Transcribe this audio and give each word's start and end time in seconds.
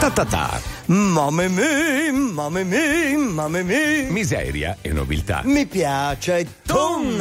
Ta 0.00 0.08
ta 0.10 0.24
ta. 0.24 0.60
Mamma 0.86 1.46
mia, 1.48 2.10
mamma 2.10 2.62
mia, 2.64 3.18
mamma 3.18 3.62
mia. 3.62 4.10
Miseria 4.10 4.78
e 4.80 4.92
nobiltà. 4.92 5.42
Mi 5.44 5.66
piace 5.66 6.46
tun. 6.70 7.20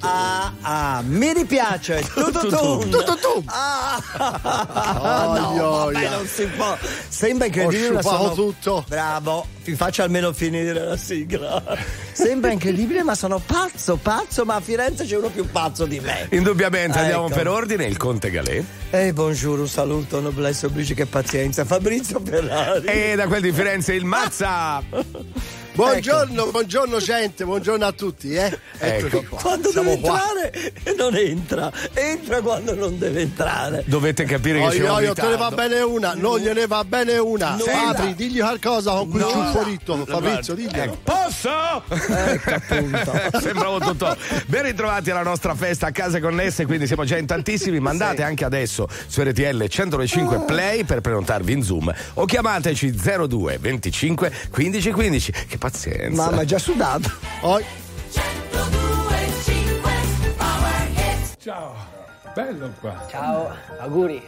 Ah, 0.00 0.52
ah, 0.60 1.02
mi 1.06 1.32
ripiace 1.32 2.04
tutto 2.14 2.46
tun. 2.48 2.90
Tutto 2.90 3.16
tu. 3.16 3.42
Ah, 3.46 4.00
Ai, 4.18 5.56
no, 5.56 5.90
vabbè, 5.90 6.08
non 6.10 6.26
si 6.26 6.44
può. 6.46 6.76
Sembra 7.08 7.46
incredibile. 7.46 7.92
ma 7.92 8.02
sono... 8.02 8.34
tutto. 8.34 8.84
Bravo, 8.88 9.46
ti 9.64 9.74
faccio 9.74 10.02
almeno 10.02 10.32
finire 10.32 10.72
la 10.72 10.96
sigla. 10.96 11.62
Sembra 12.12 12.50
incredibile, 12.50 13.02
ma 13.04 13.14
sono 13.14 13.40
pazzo, 13.44 13.96
pazzo, 13.96 14.44
ma 14.44 14.56
a 14.56 14.60
Firenze 14.60 15.04
c'è 15.04 15.16
uno 15.16 15.28
più 15.28 15.48
pazzo 15.50 15.86
di 15.86 16.00
me. 16.00 16.26
Indubbiamente 16.30 16.98
andiamo 16.98 17.26
Ecco. 17.26 17.34
per 17.34 17.48
ordine. 17.48 17.84
Il 17.84 17.96
Conte 17.96 18.30
Galè. 18.30 18.62
Eh, 18.90 19.12
buongiorno, 19.12 19.62
un 19.62 19.68
saluto, 19.68 20.20
noblesse 20.20 20.66
oblige, 20.66 20.94
che 20.94 21.06
pazienza. 21.06 21.64
Fabrizio 21.64 22.20
Ferrari. 22.24 22.86
E 22.86 23.14
da 23.16 23.26
quel 23.26 23.42
di 23.42 23.52
Firenze 23.52 23.94
il 23.94 24.04
Mazza. 24.04 24.82
Buongiorno, 25.78 26.50
buongiorno 26.50 26.98
gente, 26.98 27.44
buongiorno 27.44 27.86
a 27.86 27.92
tutti, 27.92 28.34
eh. 28.34 28.58
Eccoci 28.78 29.16
Ecco. 29.18 29.26
qua. 29.28 29.40
Quando 29.42 29.70
Siamo 29.70 29.90
deve 29.90 30.00
qua. 30.00 30.20
entrare 30.20 30.72
e 30.82 30.94
non 30.96 31.14
entra, 31.14 31.72
entra 31.94 32.40
quando 32.40 32.74
non 32.74 32.98
deve 32.98 33.20
entrare. 33.20 33.84
Dovete 33.86 34.24
capire 34.24 34.60
che 34.60 34.72
siamo 34.72 34.94
oi, 34.94 35.06
in 35.06 35.14
te 35.14 35.28
ne 35.28 35.36
va 35.36 35.52
bene 35.52 35.78
una, 35.82 36.14
non 36.16 36.40
gliene 36.40 36.66
va 36.66 36.82
bene 36.82 37.16
una. 37.18 37.54
Nulla. 37.54 37.90
Apri, 37.90 38.16
digli 38.16 38.40
qualcosa 38.40 38.90
con 38.90 39.08
quel 39.08 39.22
Nulla. 39.22 39.34
ciuffolito, 39.52 40.04
Fabrizio, 40.04 40.54
diglielo. 40.54 40.82
Ecco, 40.82 40.98
Posso? 41.04 41.82
Ecco 41.88 42.50
appunto. 42.54 43.12
Sembravo 43.40 43.78
tutto. 43.78 44.16
Ben 44.46 44.62
ritrovati 44.64 45.12
alla 45.12 45.22
nostra 45.22 45.54
festa 45.54 45.86
a 45.86 45.90
case 45.92 46.18
connesse, 46.18 46.66
quindi 46.66 46.88
siamo 46.88 47.04
già 47.04 47.16
in 47.16 47.26
tantissimi. 47.26 47.78
Mandate 47.78 48.24
anche 48.24 48.44
adesso 48.44 48.88
su 49.06 49.22
RTL 49.22 49.64
105 49.68 50.40
Play 50.44 50.82
per 50.82 51.02
prenotarvi 51.02 51.52
in 51.52 51.62
Zoom 51.62 51.94
o 52.14 52.24
chiamateci 52.24 52.92
02 53.28 53.58
25 53.60 54.32
15 54.50 54.90
15. 54.90 55.32
Che 55.46 55.56
pazienza. 55.70 56.24
Mamma, 56.24 56.44
già 56.44 56.58
sudato. 56.58 57.10
Oi. 57.42 57.64
Ciao, 61.38 61.74
bello 62.34 62.72
qua. 62.80 63.06
Ciao, 63.10 63.54
auguri. 63.80 64.22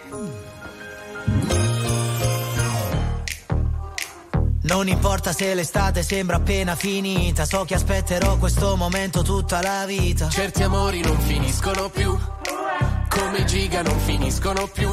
Non 4.63 4.87
importa 4.87 5.33
se 5.33 5.53
l'estate 5.55 6.03
sembra 6.03 6.37
appena 6.37 6.77
finita, 6.77 7.45
so 7.45 7.65
che 7.65 7.75
aspetterò 7.75 8.37
questo 8.37 8.77
momento 8.77 9.23
tutta 9.23 9.61
la 9.61 9.85
vita. 9.85 10.29
Certi 10.29 10.63
amori 10.63 11.01
non 11.01 11.19
finiscono 11.19 11.89
più, 11.89 12.17
come 13.09 13.45
giga 13.47 13.83
non 13.83 13.99
finiscono 13.99 14.69
più. 14.73 14.89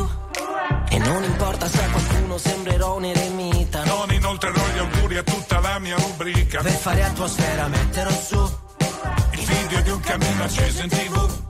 E 0.89 0.97
non 0.99 1.23
importa 1.23 1.67
se 1.67 1.83
a 1.83 1.89
qualcuno 1.89 2.37
sembrerò 2.37 2.95
un 2.95 3.05
eremita, 3.05 3.83
no? 3.83 3.97
Non 3.97 4.13
inoltrerò 4.13 4.61
gli 4.73 4.77
auguri 4.79 5.17
a 5.17 5.23
tutta 5.23 5.36
la 5.77 5.79
mia 5.79 5.95
rubrica. 5.97 6.61
Per 6.61 6.71
fare 6.71 7.03
atmosfera 7.03 7.67
metterò 7.67 8.09
su. 8.09 8.57
Il 9.31 9.39
video 9.39 9.81
di 9.81 9.89
un 9.91 9.99
cammino 9.99 10.43
acceso 10.43 10.81
in 10.81 10.89
tv. 10.89 11.45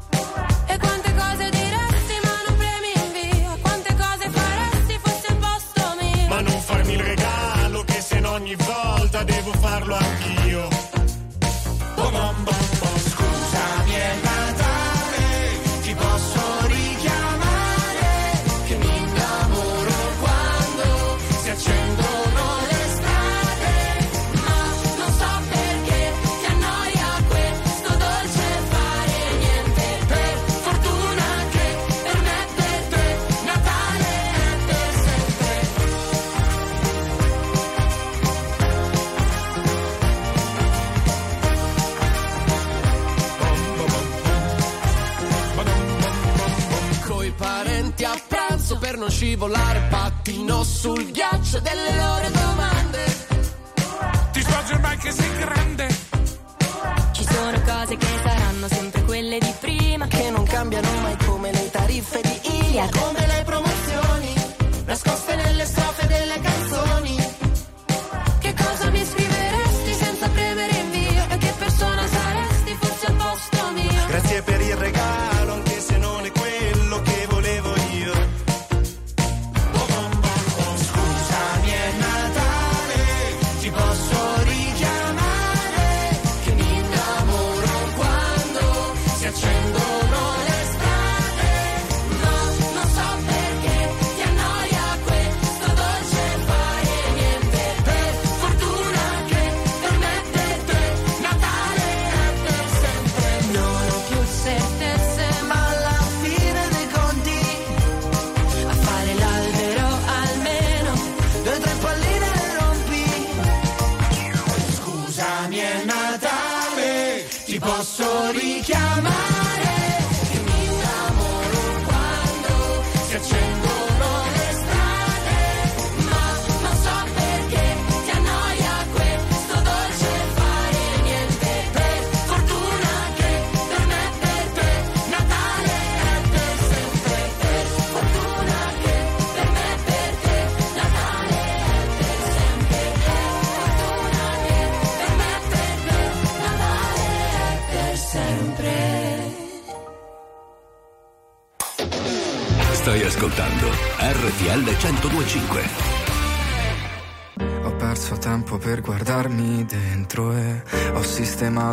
E 0.67 0.77
quante 0.77 1.13
cose 1.13 1.49
diresti 1.49 2.15
ma 2.23 2.35
non 2.47 2.57
premi 2.57 2.91
invia 3.05 3.57
Quante 3.61 3.95
cose 3.95 4.29
faresti 4.29 4.99
fosse 5.01 5.27
il 5.29 5.37
posto 5.37 5.95
mio 5.99 6.27
Ma 6.27 6.41
non 6.41 6.61
farmi 6.61 6.93
il 6.93 6.99
regalo 6.99 7.83
che 7.83 8.01
se 8.01 8.19
no 8.19 8.31
ogni 8.31 8.55
volta 8.55 9.23
devo 9.23 9.51
farlo 9.53 9.95
anch'io. 9.95 10.76
Scivolare 49.37 49.81
pattino 49.91 50.63
sul 50.63 51.11
ghiaccio 51.11 51.59
delle 51.59 51.95
loro 51.95 52.27
domande. 52.31 53.05
Ti 54.31 54.41
svolge 54.41 54.73
ormai 54.73 54.97
che 54.97 55.11
sei 55.11 55.37
grande. 55.37 55.87
Ci 57.11 57.23
sono 57.23 57.61
cose 57.61 57.97
che 57.97 58.07
saranno 58.23 58.67
sempre 58.67 59.03
quelle 59.03 59.37
di 59.39 59.53
prima 59.59 60.07
Che 60.07 60.29
non 60.31 60.43
cambiano 60.43 60.89
mai 61.01 61.15
come 61.17 61.51
le 61.51 61.69
tariffe 61.69 62.19
di 62.21 62.57
Ilia. 62.57 62.89
Come 62.89 63.16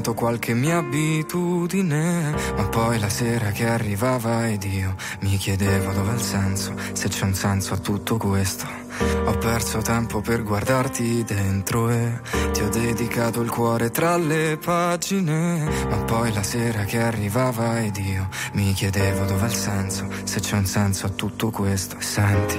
sistemato 0.05 0.15
qualche 0.15 0.53
mia 0.53 0.79
abitudine. 0.79 2.35
Ma 2.56 2.69
poi 2.69 2.99
la 2.99 3.09
sera 3.09 3.51
che 3.51 3.67
arrivava 3.67 4.49
ed 4.49 4.65
io 4.65 4.95
mi 5.21 5.37
chiedevo 5.37 5.93
dov'è 5.93 6.12
il 6.12 6.21
senso, 6.21 6.75
se 6.93 7.09
c'è 7.09 7.25
un 7.25 7.35
senso 7.35 7.75
a 7.75 7.79
tutto 7.79 8.19
questo. 8.19 8.67
Ho 9.25 9.39
perso 9.39 9.79
tempo 9.79 10.21
per 10.21 10.43
guardarti 10.43 11.25
dentro 11.25 11.89
e 11.89 12.21
ti 12.53 12.61
ho 12.61 12.69
dedicato 12.69 13.41
il 13.41 13.51
cuore 13.51 13.91
tra 13.91 14.17
le 14.17 14.59
pagine. 14.62 15.65
Ma 15.89 15.97
poi 16.05 16.33
la 16.33 16.43
sera 16.43 16.85
che 16.85 17.01
arrivava 17.01 17.81
ed 17.81 17.97
io 17.97 18.29
mi 18.53 18.73
chiedevo 18.75 19.25
dov'è 19.25 19.47
il 19.47 19.55
senso, 19.55 20.06
se 20.25 20.41
c'è 20.41 20.56
un 20.56 20.67
senso 20.67 21.06
a 21.06 21.11
tutto 21.11 21.51
questo. 21.51 21.97
Senti. 21.99 22.59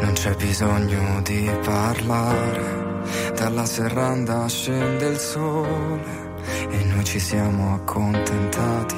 Non 0.00 0.12
c'è 0.12 0.34
bisogno 0.34 1.22
di 1.22 1.48
parlare, 1.64 3.02
dalla 3.36 3.64
serranda 3.64 4.48
scende 4.48 5.06
il 5.06 5.18
sole 5.18 6.27
e 6.70 6.84
noi 6.84 7.04
ci 7.04 7.18
siamo 7.18 7.74
accontentati. 7.74 8.96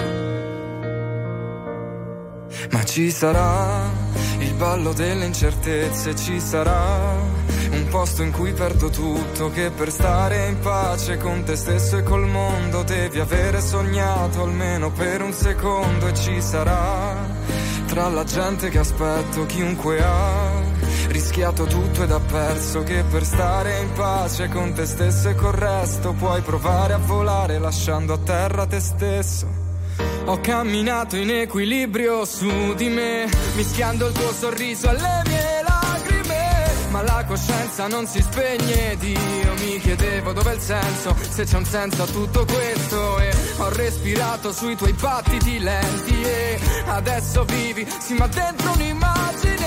Ma 2.70 2.84
ci 2.84 3.10
sarà 3.10 3.88
il 4.38 4.54
ballo 4.54 4.92
delle 4.92 5.26
incertezze 5.26 6.16
ci 6.16 6.40
sarà 6.40 7.14
un 7.72 7.86
posto 7.88 8.22
in 8.22 8.32
cui 8.32 8.52
perdo 8.52 8.88
tutto 8.88 9.50
che 9.50 9.70
per 9.70 9.90
stare 9.90 10.48
in 10.48 10.58
pace 10.58 11.16
con 11.18 11.44
te 11.44 11.56
stesso 11.56 11.98
e 11.98 12.02
col 12.02 12.26
mondo 12.26 12.82
devi 12.82 13.20
avere 13.20 13.60
sognato 13.60 14.42
almeno 14.42 14.90
per 14.90 15.22
un 15.22 15.32
secondo 15.32 16.08
e 16.08 16.14
ci 16.14 16.40
sarà 16.40 17.14
tra 17.86 18.08
la 18.08 18.24
gente 18.24 18.68
che 18.70 18.78
aspetto 18.78 19.46
chiunque 19.46 20.02
ha 20.02 20.59
rischiato 21.10 21.64
tutto 21.64 22.02
ed 22.02 22.10
ha 22.10 22.20
perso 22.20 22.82
che 22.82 23.04
per 23.10 23.24
stare 23.24 23.80
in 23.80 23.92
pace 23.92 24.48
con 24.48 24.72
te 24.72 24.86
stesso 24.86 25.28
e 25.28 25.34
col 25.34 25.52
resto 25.52 26.12
puoi 26.12 26.40
provare 26.42 26.92
a 26.94 26.98
volare 26.98 27.58
lasciando 27.58 28.14
a 28.14 28.18
terra 28.18 28.66
te 28.66 28.80
stesso 28.80 29.60
ho 30.26 30.38
camminato 30.40 31.16
in 31.16 31.30
equilibrio 31.30 32.24
su 32.24 32.74
di 32.74 32.88
me, 32.88 33.28
mischiando 33.56 34.06
il 34.06 34.12
tuo 34.12 34.32
sorriso 34.32 34.88
alle 34.88 35.22
mie 35.26 35.62
lacrime. 35.66 36.48
Ma 36.90 37.02
la 37.02 37.24
coscienza 37.26 37.88
non 37.88 38.06
si 38.06 38.20
spegne 38.20 38.92
ed 38.92 39.02
io 39.02 39.54
mi 39.58 39.80
chiedevo 39.80 40.32
dov'è 40.32 40.54
il 40.54 40.60
senso, 40.60 41.16
se 41.28 41.44
c'è 41.44 41.56
un 41.56 41.64
senso 41.64 42.02
a 42.02 42.06
tutto 42.06 42.44
questo. 42.44 43.18
E 43.18 43.34
ho 43.58 43.68
respirato 43.70 44.52
sui 44.52 44.76
tuoi 44.76 44.92
battiti 44.92 45.58
lenti 45.58 46.22
e 46.22 46.60
adesso 46.86 47.44
vivi, 47.44 47.86
sì 47.98 48.14
ma 48.14 48.26
dentro 48.28 48.72
un'immagine. 48.72 49.59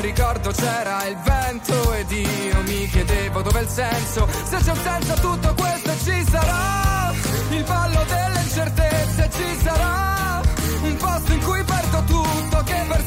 Ricordo 0.00 0.50
c'era 0.50 1.06
il 1.06 1.16
vento 1.16 1.92
ed 1.94 2.10
io 2.10 2.62
mi 2.62 2.86
chiedevo 2.86 3.42
dov'è 3.42 3.60
il 3.60 3.68
senso, 3.68 4.28
se 4.44 4.56
c'è 4.58 4.70
un 4.70 4.80
senso 4.82 5.12
a 5.12 5.16
tutto 5.16 5.54
questo 5.54 5.90
ci 6.04 6.24
sarà. 6.30 7.12
Il 7.50 7.64
ballo 7.64 8.04
delle 8.04 8.40
incertezze 8.42 9.30
ci 9.32 9.58
sarà. 9.62 10.40
Un 10.82 10.96
posto 10.96 11.32
in 11.32 11.42
cui 11.42 11.62
perdo 11.64 12.02
tutto 12.04 12.62
che 12.64 12.84
per 12.88 13.04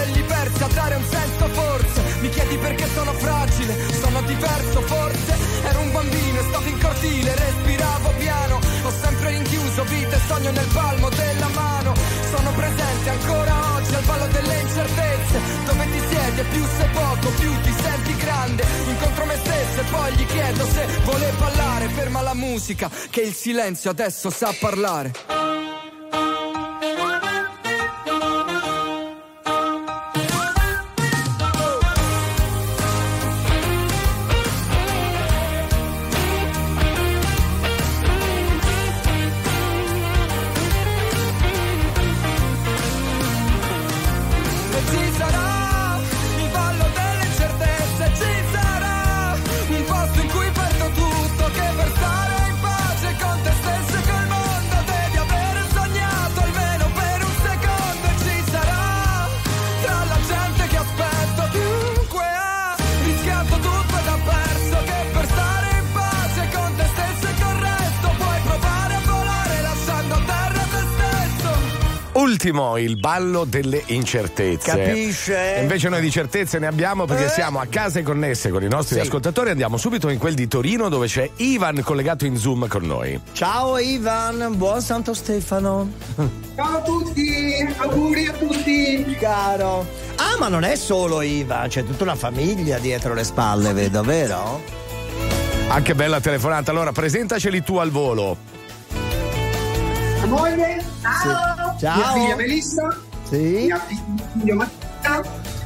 quelli 0.00 0.22
persi 0.22 0.62
a 0.62 0.68
dare 0.68 0.94
un 0.94 1.04
senso 1.04 1.46
forse. 1.48 2.02
Mi 2.20 2.28
chiedi 2.30 2.56
perché 2.56 2.86
sono 2.94 3.12
fragile, 3.12 3.76
sono 4.00 4.22
diverso 4.22 4.80
forse. 4.82 5.34
Ero 5.64 5.80
un 5.80 5.92
bambino 5.92 6.40
e 6.40 6.42
stavo 6.48 6.68
in 6.68 6.80
cortile, 6.80 7.34
respiravo 7.34 8.12
piano. 8.18 8.60
Ho 8.84 8.90
sempre 8.90 9.30
rinchiuso 9.30 9.84
vita 9.84 10.16
e 10.16 10.20
sogno 10.26 10.50
nel 10.50 10.68
palmo 10.72 11.08
della 11.10 11.48
mano. 11.48 11.94
Sono 12.34 12.50
presente 12.52 13.10
ancora 13.10 13.74
oggi 13.74 13.94
al 13.94 14.04
ballo 14.04 14.26
delle 14.26 14.60
incertezze. 14.60 15.38
Dove 15.66 15.84
ti 15.90 16.00
siedi 16.08 16.40
e 16.40 16.44
più 16.44 16.64
sei 16.78 16.88
poco, 16.92 17.28
più 17.38 17.60
ti 17.60 17.74
senti 17.82 18.16
grande. 18.16 18.64
Incontro 18.86 19.24
me 19.26 19.36
stesso 19.36 19.80
e 19.80 19.84
poi 19.90 20.12
gli 20.14 20.26
chiedo 20.26 20.64
se 20.66 20.86
vuole 21.04 21.32
ballare. 21.38 21.88
Ferma 21.88 22.22
la 22.22 22.34
musica, 22.34 22.90
che 23.10 23.20
il 23.20 23.34
silenzio 23.34 23.90
adesso 23.90 24.30
sa 24.30 24.54
parlare 24.58 25.59
Ultimo, 72.42 72.78
il 72.78 72.98
ballo 72.98 73.44
delle 73.44 73.82
incertezze. 73.88 74.70
Capisce? 74.74 75.56
E 75.56 75.60
invece 75.60 75.90
noi 75.90 76.00
di 76.00 76.10
certezze 76.10 76.58
ne 76.58 76.68
abbiamo 76.68 77.04
perché 77.04 77.26
Eh? 77.26 77.28
siamo 77.28 77.58
a 77.60 77.66
case 77.68 78.02
connesse 78.02 78.48
con 78.48 78.62
i 78.62 78.66
nostri 78.66 78.94
Sì. 78.94 79.02
ascoltatori. 79.02 79.50
Andiamo 79.50 79.76
subito 79.76 80.08
in 80.08 80.16
quel 80.18 80.32
di 80.32 80.48
Torino 80.48 80.88
dove 80.88 81.06
c'è 81.06 81.28
Ivan 81.36 81.82
collegato 81.82 82.24
in 82.24 82.38
Zoom 82.38 82.66
con 82.66 82.86
noi. 82.86 83.20
Ciao 83.32 83.76
Ivan, 83.76 84.54
buon 84.56 84.80
Santo 84.80 85.12
Stefano. 85.12 85.90
Ciao 86.56 86.78
a 86.78 86.80
tutti, 86.80 87.74
auguri 87.76 88.26
a 88.28 88.32
tutti. 88.32 89.16
Caro. 89.20 89.86
Ah, 90.16 90.36
ma 90.38 90.48
non 90.48 90.64
è 90.64 90.76
solo 90.76 91.20
Ivan, 91.20 91.68
c'è 91.68 91.84
tutta 91.84 92.04
una 92.04 92.16
famiglia 92.16 92.78
dietro 92.78 93.12
le 93.12 93.24
spalle, 93.24 93.74
vedo, 93.74 94.02
vero? 94.02 94.62
Anche 95.68 95.94
bella 95.94 96.20
telefonata. 96.20 96.70
Allora, 96.70 96.90
presentaceli 96.90 97.62
tu 97.62 97.76
al 97.76 97.90
volo. 97.90 98.34
Mia 100.14 100.26
moglie, 100.26 100.82
ciao. 101.02 101.59
Ciao. 101.80 101.96
Mia 101.96 102.12
figlia 102.12 102.36
Melissa, 102.36 102.88
Sì. 103.28 103.36
mia 103.36 103.80
figlio 104.32 104.54
Mattia, 104.54 105.22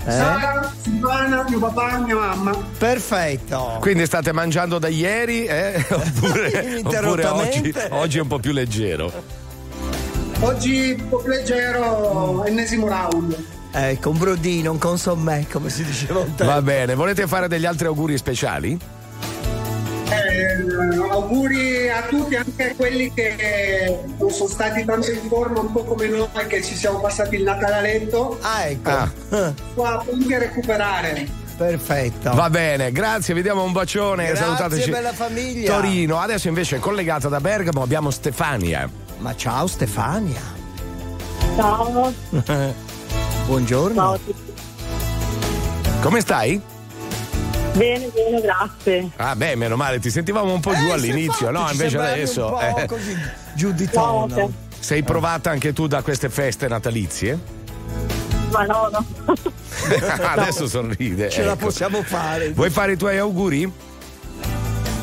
Sara, 0.07 0.73
Silvana, 0.81 1.45
mio 1.49 1.59
papà, 1.59 1.99
mia 1.99 2.15
mamma. 2.15 2.57
Perfetto. 2.79 3.79
Quindi 3.81 4.07
state 4.07 4.33
mangiando 4.33 4.79
da 4.79 4.87
ieri, 4.89 5.45
eh? 5.47 5.75
oppure, 5.91 6.83
oppure 6.85 7.27
oggi, 7.27 7.75
oggi 7.91 8.19
è 8.19 8.21
un 8.21 8.29
po' 8.29 8.39
più 8.39 8.53
leggero. 8.53 9.11
Oggi 10.41 10.97
un 11.01 11.09
po' 11.09 11.17
più 11.19 11.31
leggero, 11.31 12.45
ennesimo 12.45 12.87
round. 12.87 13.45
Ecco, 13.73 14.11
un 14.11 14.19
brodino, 14.19 14.71
un 14.71 14.79
consommé, 14.79 15.47
come 15.51 15.69
si 15.69 15.83
diceva 15.83 16.21
un 16.21 16.27
tempo. 16.35 16.45
Va 16.45 16.63
bene, 16.63 16.95
volete 16.95 17.27
fare 17.27 17.49
degli 17.49 17.67
altri 17.67 17.87
auguri 17.87 18.17
speciali? 18.17 18.79
Eh, 20.35 21.11
auguri 21.11 21.89
a 21.89 22.03
tutti, 22.03 22.35
anche 22.35 22.71
a 22.71 22.75
quelli 22.75 23.13
che 23.15 24.01
non 24.19 24.31
sono 24.31 24.49
stati 24.49 24.85
tanto 24.85 25.11
in 25.11 25.21
forma, 25.29 25.61
un 25.61 25.71
po' 25.71 25.85
come 25.85 26.09
noi, 26.09 26.29
che 26.49 26.63
ci 26.63 26.75
siamo 26.75 26.99
passati 27.01 27.37
il 27.37 27.43
Natale 27.45 27.75
a 27.75 27.81
letto. 27.81 28.39
Ah, 28.41 28.65
ecco. 28.65 28.91
Ah. 28.91 29.13
Qua 29.75 30.03
punti 30.05 30.35
a 30.35 30.39
recuperare. 30.39 31.43
Perfetto. 31.57 32.35
Va 32.35 32.51
bene, 32.51 32.91
grazie, 32.91 33.33
vi 33.33 33.43
diamo 33.43 33.63
un 33.63 33.73
bacione. 33.73 34.27
Grazie, 34.27 34.45
Salutateci. 34.45 34.91
bella 34.91 35.13
famiglia. 35.13 35.73
Torino, 35.73 36.19
adesso 36.19 36.49
invece 36.49 36.81
collegata 36.81 37.29
da 37.29 37.41
Bergamo 37.41 37.83
abbiamo 37.83 38.11
Stefania. 38.11 38.91
Ma 39.19 39.37
ciao 39.37 39.69
Stefania. 39.69 40.41
Ciao. 41.57 42.13
Buongiorno. 43.47 43.95
Ciao 43.95 44.13
a 44.15 44.19
tutti. 44.19 44.53
Come 46.01 46.21
stai? 46.21 46.61
Bene, 47.77 48.07
bene, 48.15 48.41
grazie. 48.41 49.11
Ah, 49.17 49.35
beh, 49.35 49.57
meno 49.57 49.75
male, 49.77 49.99
ti 49.99 50.11
sentivamo 50.11 50.53
un 50.53 50.61
po' 50.61 50.75
giù 50.75 50.87
Eh, 50.87 50.93
all'inizio, 50.93 51.49
infatti, 51.49 51.65
no? 51.67 51.71
Invece 51.73 51.99
adesso. 51.99 52.45
Un 52.45 52.51
po' 52.51 52.77
eh, 52.79 52.87
così, 52.87 53.17
giù 53.55 53.73
di 53.73 53.85
No, 53.93 54.27
tono. 54.29 54.43
ok. 54.45 54.51
sei 54.79 55.03
provata 55.03 55.51
anche 55.51 55.73
tu 55.73 55.87
da 55.89 56.03
queste 56.03 56.29
feste 56.29 56.69
natalizie? 56.69 57.39
Ma 58.53 58.63
no, 58.65 58.89
no. 58.93 59.05
adesso 60.25 60.69
sorride. 60.69 61.29
Ce 61.31 61.43
la 61.43 61.53
ecco. 61.55 61.65
possiamo 61.67 62.03
fare. 62.03 62.53
Vuoi 62.53 62.71
fare 62.71 62.93
i 62.93 62.97
tuoi 62.97 63.19
auguri? 63.19 63.73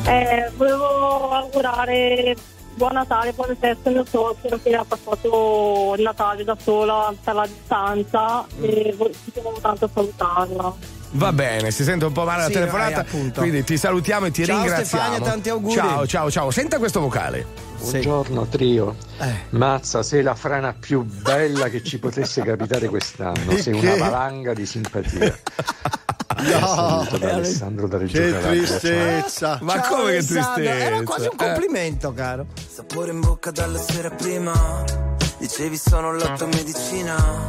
Eh, 0.04 0.50
volevo 0.56 1.30
augurare 1.30 2.34
buon 2.74 2.92
Natale, 2.94 3.32
buone 3.34 3.54
feste 3.60 3.90
mio 3.90 4.04
suocero 4.08 4.58
che 4.62 4.74
ha 4.74 4.84
passato 4.88 5.94
il 5.96 6.02
Natale 6.02 6.42
da 6.42 6.56
sola 6.60 7.12
per 7.22 7.34
la 7.34 7.46
distanza 7.46 8.46
e 8.62 8.94
vo- 8.96 9.10
ci 9.12 9.30
tenevo 9.30 9.58
tanto 9.60 9.84
a 9.84 9.90
salutarla. 9.92 10.74
Va 11.14 11.32
bene, 11.32 11.70
si 11.70 11.84
sente 11.84 12.06
un 12.06 12.12
po' 12.12 12.24
male 12.24 12.44
Sì, 12.46 12.52
la 12.54 12.58
telefonata, 12.60 13.04
eh, 13.04 13.32
quindi 13.32 13.64
ti 13.64 13.76
salutiamo 13.76 14.26
e 14.26 14.30
ti 14.30 14.44
Ciao, 14.46 14.56
ringraziamo. 14.60 15.04
Stefania, 15.04 15.30
tanti 15.30 15.48
auguri. 15.50 15.74
Ciao, 15.74 16.06
ciao, 16.06 16.30
ciao. 16.30 16.50
Senta 16.50 16.78
questo 16.78 17.00
vocale. 17.00 17.44
Buongiorno 17.80 18.46
trio. 18.46 18.96
Eh. 19.18 19.32
Mazza, 19.50 20.02
sei 20.02 20.22
la 20.22 20.34
frana 20.34 20.72
più 20.78 21.02
bella 21.02 21.68
che 21.68 21.82
ci 21.82 21.98
potesse 21.98 22.40
capitare 22.44 22.88
quest'anno. 22.88 23.56
Sei 23.58 23.74
una 23.74 23.96
valanga 23.96 24.54
di 24.54 24.64
simpatia. 24.64 25.38
Saluto 26.34 27.18
da 27.18 27.34
Alessandro 27.34 27.86
da 27.88 27.98
Reggio 27.98 28.18
Che 28.18 28.30
Calabria. 28.32 28.62
tristezza. 28.62 29.58
Ma 29.60 29.74
Ciao, 29.82 29.96
come 29.96 30.12
che 30.12 30.24
tristezza? 30.24 30.62
Era 30.62 31.02
quasi 31.02 31.26
un 31.26 31.36
Eh. 31.38 31.44
complimento, 31.44 32.12
caro. 32.14 32.46
Sapore 32.74 33.10
in 33.10 33.20
bocca 33.20 33.50
dalla 33.50 33.78
sera 33.78 34.08
prima 34.10 34.82
Dicevi 35.38 35.76
sono 35.76 36.12
la 36.14 36.30
tua 36.36 36.46
medicina 36.46 37.48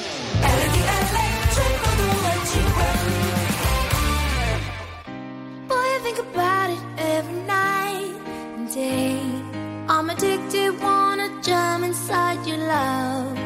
Think 6.03 6.17
about 6.17 6.69
it 6.71 6.83
every 6.97 7.41
night 7.43 8.15
and 8.55 8.73
day. 8.73 9.21
I'm 9.87 10.09
addicted, 10.09 10.79
wanna 10.81 11.29
jump 11.43 11.85
inside 11.85 12.45
your 12.47 12.57
love. 12.57 13.37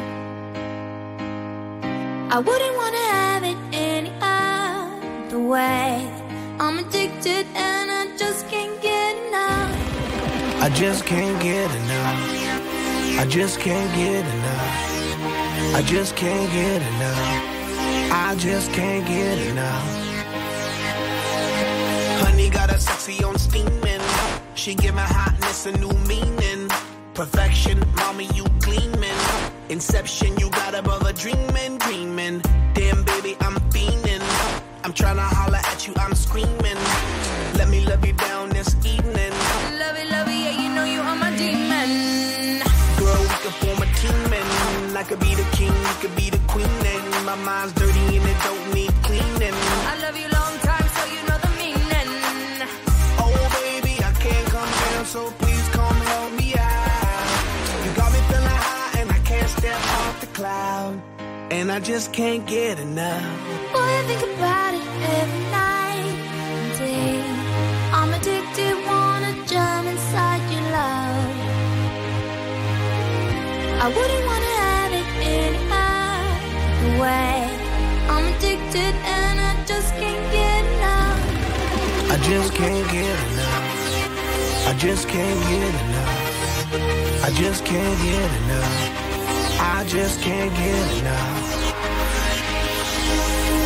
I 2.34 2.38
wouldn't 2.46 2.76
wanna 2.80 3.04
have 3.18 3.42
it 3.44 3.58
any 3.72 4.12
other 4.20 5.38
way. 5.38 5.92
I'm 6.58 6.78
addicted 6.78 7.46
and 7.54 7.90
I 7.90 8.16
just 8.16 8.48
can't 8.48 8.80
get 8.80 9.12
enough. 9.26 9.72
I 10.62 10.68
just 10.70 11.04
can't 11.04 11.38
get 11.42 11.70
enough. 11.82 12.20
I 13.20 13.26
just 13.28 13.60
can't 13.60 13.90
get 13.94 14.24
enough. 14.36 15.76
I 15.78 15.82
just 15.82 16.16
can't 16.16 16.50
get 16.52 16.80
enough. 16.92 17.56
I 18.12 18.34
just 18.38 18.72
can't 18.72 19.06
get 19.06 19.38
enough. 19.50 20.05
Honey 22.26 22.50
got 22.50 22.74
a 22.74 22.78
sexy 22.80 23.22
on 23.22 23.38
steaming. 23.38 24.02
She 24.56 24.74
give 24.74 24.96
my 24.96 25.08
hotness 25.18 25.66
a 25.66 25.72
new 25.78 25.92
meaning. 26.10 26.68
Perfection, 27.14 27.78
mommy, 27.94 28.26
you 28.34 28.44
gleaming. 28.66 29.20
Inception, 29.68 30.36
you 30.36 30.50
got 30.50 30.74
above 30.74 31.02
a 31.06 31.12
dreaming, 31.12 31.78
dreaming. 31.78 32.42
Damn, 32.74 33.04
baby, 33.04 33.36
I'm 33.40 33.54
fiending. 33.70 34.24
I'm 34.82 34.92
tryna 34.92 35.28
holler 35.38 35.62
at 35.72 35.86
you, 35.86 35.94
I'm 35.98 36.16
screaming. 36.16 36.80
Let 37.58 37.68
me 37.68 37.86
love 37.86 38.04
you 38.04 38.14
down 38.14 38.48
this 38.48 38.74
evening. 38.84 39.32
Love 39.82 39.96
it, 40.02 40.10
love 40.10 40.26
it, 40.26 40.40
yeah, 40.46 40.62
you 40.62 40.68
know 40.74 40.84
you 40.84 41.00
are 41.00 41.16
my 41.16 41.30
demon. 41.36 41.90
Girl, 42.98 43.22
we 43.22 43.36
could 43.44 43.56
form 43.62 43.78
a 43.86 43.88
team 44.00 44.32
and 44.40 44.98
I 44.98 45.04
could 45.04 45.20
be 45.20 45.32
the 45.32 45.46
king, 45.52 45.72
you 45.90 45.96
could 46.02 46.16
be 46.16 46.30
the 46.30 46.42
queen. 46.48 46.66
And 46.66 47.24
my 47.24 47.36
mind's 47.36 47.72
dirty 47.74 48.16
and 48.16 48.26
it 48.26 48.38
don't 48.42 48.65
And 61.48 61.70
I 61.70 61.78
just 61.78 62.12
can't 62.12 62.44
get 62.44 62.80
enough. 62.80 63.22
Boy, 63.72 63.78
I 63.78 64.02
think 64.08 64.22
about 64.34 64.74
it 64.74 64.82
every 65.20 65.44
night 65.54 66.16
and 66.42 66.78
day. 66.78 67.22
I'm 67.92 68.12
addicted, 68.12 68.74
wanna 68.84 69.32
jump 69.46 69.86
inside 69.86 70.42
your 70.52 70.66
love. 70.74 71.36
I 73.78 73.86
wouldn't 73.94 74.26
wanna 74.26 74.52
have 74.66 74.92
it 75.00 75.06
any 75.22 75.62
other 75.70 77.00
way. 77.00 77.38
I'm 78.10 78.24
addicted 78.34 78.94
and 79.06 79.40
I 79.40 79.64
just 79.66 79.94
can't 79.94 80.26
get 80.32 80.62
enough. 80.74 82.10
I 82.10 82.16
just 82.26 82.54
can't 82.54 82.90
get 82.90 83.18
enough. 83.30 84.66
I 84.66 84.74
just 84.78 85.08
can't 85.08 85.40
get 85.48 85.74
enough. 85.84 87.24
I 87.24 87.30
just 87.30 87.64
can't 87.64 87.98
get 88.02 88.30
enough. 88.42 88.85
I 89.68 89.84
just 89.84 90.20
can't 90.20 90.54
get 90.54 90.98
enough. 90.98 91.74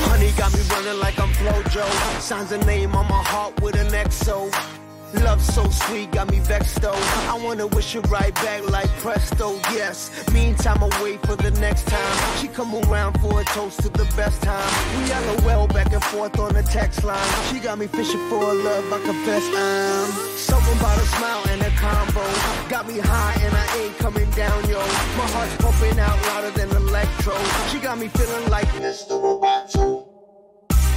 Honey 0.08 0.32
got 0.32 0.52
me 0.54 0.60
running 0.70 0.98
like 0.98 1.20
I'm 1.20 1.28
Flojo. 1.34 2.20
Signs 2.20 2.52
a 2.52 2.58
name 2.64 2.94
on 2.94 3.06
my 3.06 3.22
heart 3.22 3.60
with 3.60 3.76
an 3.76 3.88
XO. 3.88 4.79
Love 5.14 5.42
so 5.42 5.68
sweet, 5.70 6.12
got 6.12 6.30
me 6.30 6.38
vexed 6.38 6.80
though. 6.80 6.94
I 7.28 7.38
wanna 7.42 7.66
wish 7.66 7.96
it 7.96 8.06
right 8.08 8.34
back 8.36 8.68
like 8.70 8.88
presto, 8.98 9.56
yes. 9.72 10.10
Meantime, 10.32 10.84
I 10.84 11.02
wait 11.02 11.20
for 11.26 11.34
the 11.34 11.50
next 11.60 11.86
time. 11.86 12.36
She 12.38 12.46
come 12.46 12.74
around 12.74 13.20
for 13.20 13.40
a 13.40 13.44
toast 13.44 13.82
to 13.82 13.88
the 13.88 14.04
best 14.16 14.40
time. 14.42 14.70
We 14.96 15.10
LOL 15.44 15.66
back 15.66 15.92
and 15.92 16.04
forth 16.04 16.38
on 16.38 16.54
the 16.54 16.62
text 16.62 17.02
line. 17.02 17.18
She 17.50 17.58
got 17.58 17.78
me 17.78 17.88
fishing 17.88 18.28
for 18.28 18.42
a 18.42 18.54
love, 18.54 18.92
I 18.92 19.00
confess 19.04 19.44
I'm. 19.52 20.36
Something 20.36 20.78
about 20.78 20.98
a 20.98 21.06
smile 21.16 21.42
and 21.48 21.62
a 21.62 21.70
combo. 21.70 22.24
Got 22.68 22.86
me 22.86 22.98
high 22.98 23.34
and 23.42 23.54
I 23.54 23.66
ain't 23.78 23.98
coming 23.98 24.30
down, 24.30 24.68
yo. 24.68 24.78
My 25.18 25.26
heart's 25.34 25.56
pumping 25.56 25.98
out 25.98 26.20
louder 26.28 26.50
than 26.50 26.70
electro. 26.70 27.34
She 27.70 27.80
got 27.80 27.98
me 27.98 28.08
feeling 28.08 28.48
like 28.48 28.68
Mr. 28.78 29.18
Roboto. 29.20 30.06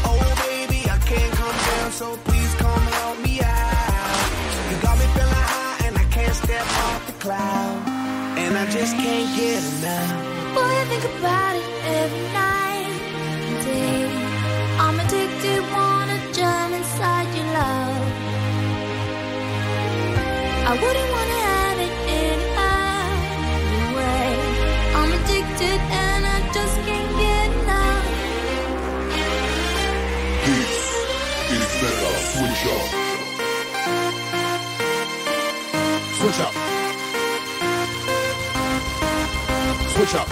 Oh 0.05 0.35
baby, 0.47 0.87
I 0.89 0.97
can't 0.99 1.33
come 1.33 1.57
down, 1.77 1.91
so 1.91 2.17
step 6.53 6.67
off 6.85 7.07
the 7.07 7.13
cloud, 7.13 7.81
and 8.37 8.55
I 8.55 8.65
just 8.69 8.93
can't 8.95 9.29
get 9.37 9.63
enough. 9.73 10.11
Boy, 10.53 10.73
I 10.81 10.85
think 10.91 11.03
about 11.17 11.55
it 11.55 11.67
every 12.01 12.25
night 12.45 12.93
and 13.47 13.57
day. 13.65 14.05
I'm 14.83 14.97
addicted, 15.03 15.61
wanna 15.73 16.17
jump 16.37 16.71
inside 16.79 17.27
your 17.37 17.49
love. 17.57 18.05
I 20.69 20.73
wouldn't 20.81 21.09
wanna 21.15 21.39
have 21.49 21.79
it 21.87 21.93
any 22.21 22.49
other 22.73 23.85
way. 23.97 24.27
I'm 24.99 25.11
addicted 25.19 25.79
and 26.05 26.21
I 26.35 26.37
just 26.57 26.75
can't 26.85 27.11
get 27.23 27.47
enough. 27.61 28.05
This 30.45 30.73
is 31.55 31.67
better 31.81 32.13
switch 32.31 32.63
up. 32.77 33.02
Switch 36.23 36.39
up. 36.39 36.53
Switch 39.89 40.15
up. 40.15 40.27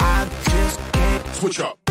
I 0.00 0.28
just 0.42 0.92
can't 0.92 1.36
Switch 1.36 1.60
up. 1.60 1.87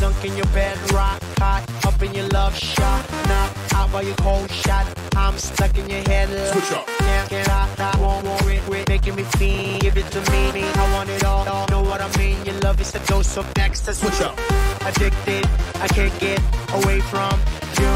Sunk 0.00 0.24
in 0.24 0.34
your 0.34 0.46
bed, 0.46 0.78
rock 0.92 1.20
hot, 1.36 1.62
up 1.84 2.02
in 2.02 2.14
your 2.14 2.26
love 2.28 2.56
shot. 2.56 3.04
Knock 3.28 3.50
out 3.74 3.92
by 3.92 4.00
your 4.00 4.16
cold 4.16 4.50
shot. 4.50 4.86
I'm 5.14 5.36
stuck 5.36 5.76
in 5.76 5.90
your 5.90 6.00
head. 6.08 6.28
Switch 6.52 6.72
up. 6.72 6.86
Can't 6.86 7.28
get 7.28 7.48
out, 7.50 7.68
I 7.78 8.00
won't 8.00 8.24
worry, 8.24 8.60
quit 8.64 8.88
making 8.88 9.16
me 9.16 9.24
feel. 9.24 9.78
Give 9.78 9.98
it 9.98 10.10
to 10.12 10.20
me, 10.32 10.62
I 10.64 10.94
want 10.94 11.10
it 11.10 11.22
all. 11.22 11.44
Know 11.68 11.82
what 11.82 12.00
I 12.00 12.08
mean? 12.16 12.42
Your 12.46 12.58
love 12.60 12.80
is 12.80 12.94
a 12.94 13.00
dose 13.00 13.36
of 13.36 13.44
next. 13.56 13.84
Switch 13.92 14.22
up. 14.22 14.38
Addicted, 14.86 15.44
I 15.84 15.88
can't 15.88 16.18
get 16.18 16.40
away 16.78 17.00
from 17.00 17.34
you. 17.78 17.94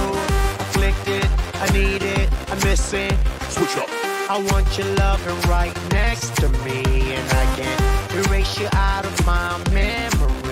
Afflicted, 0.64 1.26
I 1.54 1.66
need 1.72 2.02
it, 2.02 2.28
I 2.52 2.54
miss 2.66 2.92
it. 2.92 3.16
Switch 3.48 3.78
up. 3.78 3.88
I 4.28 4.44
want 4.52 4.68
your 4.76 4.88
loving 4.96 5.40
right 5.48 5.74
next 5.90 6.36
to 6.36 6.50
me, 6.64 6.82
and 7.16 7.28
I 7.32 7.44
can't 7.56 8.26
erase 8.26 8.60
you 8.60 8.68
out 8.74 9.06
of 9.06 9.24
my 9.24 9.56
memory. 9.72 10.43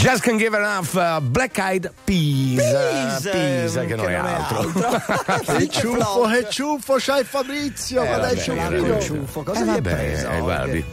Just 0.00 0.22
can 0.22 0.38
give 0.38 0.54
enough 0.54 0.96
uh, 0.96 1.20
Black 1.20 1.58
Eyed 1.58 1.92
Peas. 2.06 3.22
Peas, 3.22 3.76
eh, 3.76 3.84
che 3.86 3.96
non 3.96 4.08
è 4.08 4.14
altro. 4.14 4.72
Che 5.58 5.68
ciuffo, 5.68 6.22
che 6.22 6.46
ciuffo 6.48 6.94
c'hai 6.98 7.22
Fabrizio, 7.22 8.02
Eh, 8.02 8.08
vabbè, 8.08 8.32
eh, 8.32 9.00
ciuffo, 9.02 9.42
cosa 9.42 9.60
eh, 9.60 9.64
gli 9.64 9.66
vabbè, 9.66 9.80
preso? 9.94 10.30
eh, 10.30 10.38
guardi. 10.40 10.84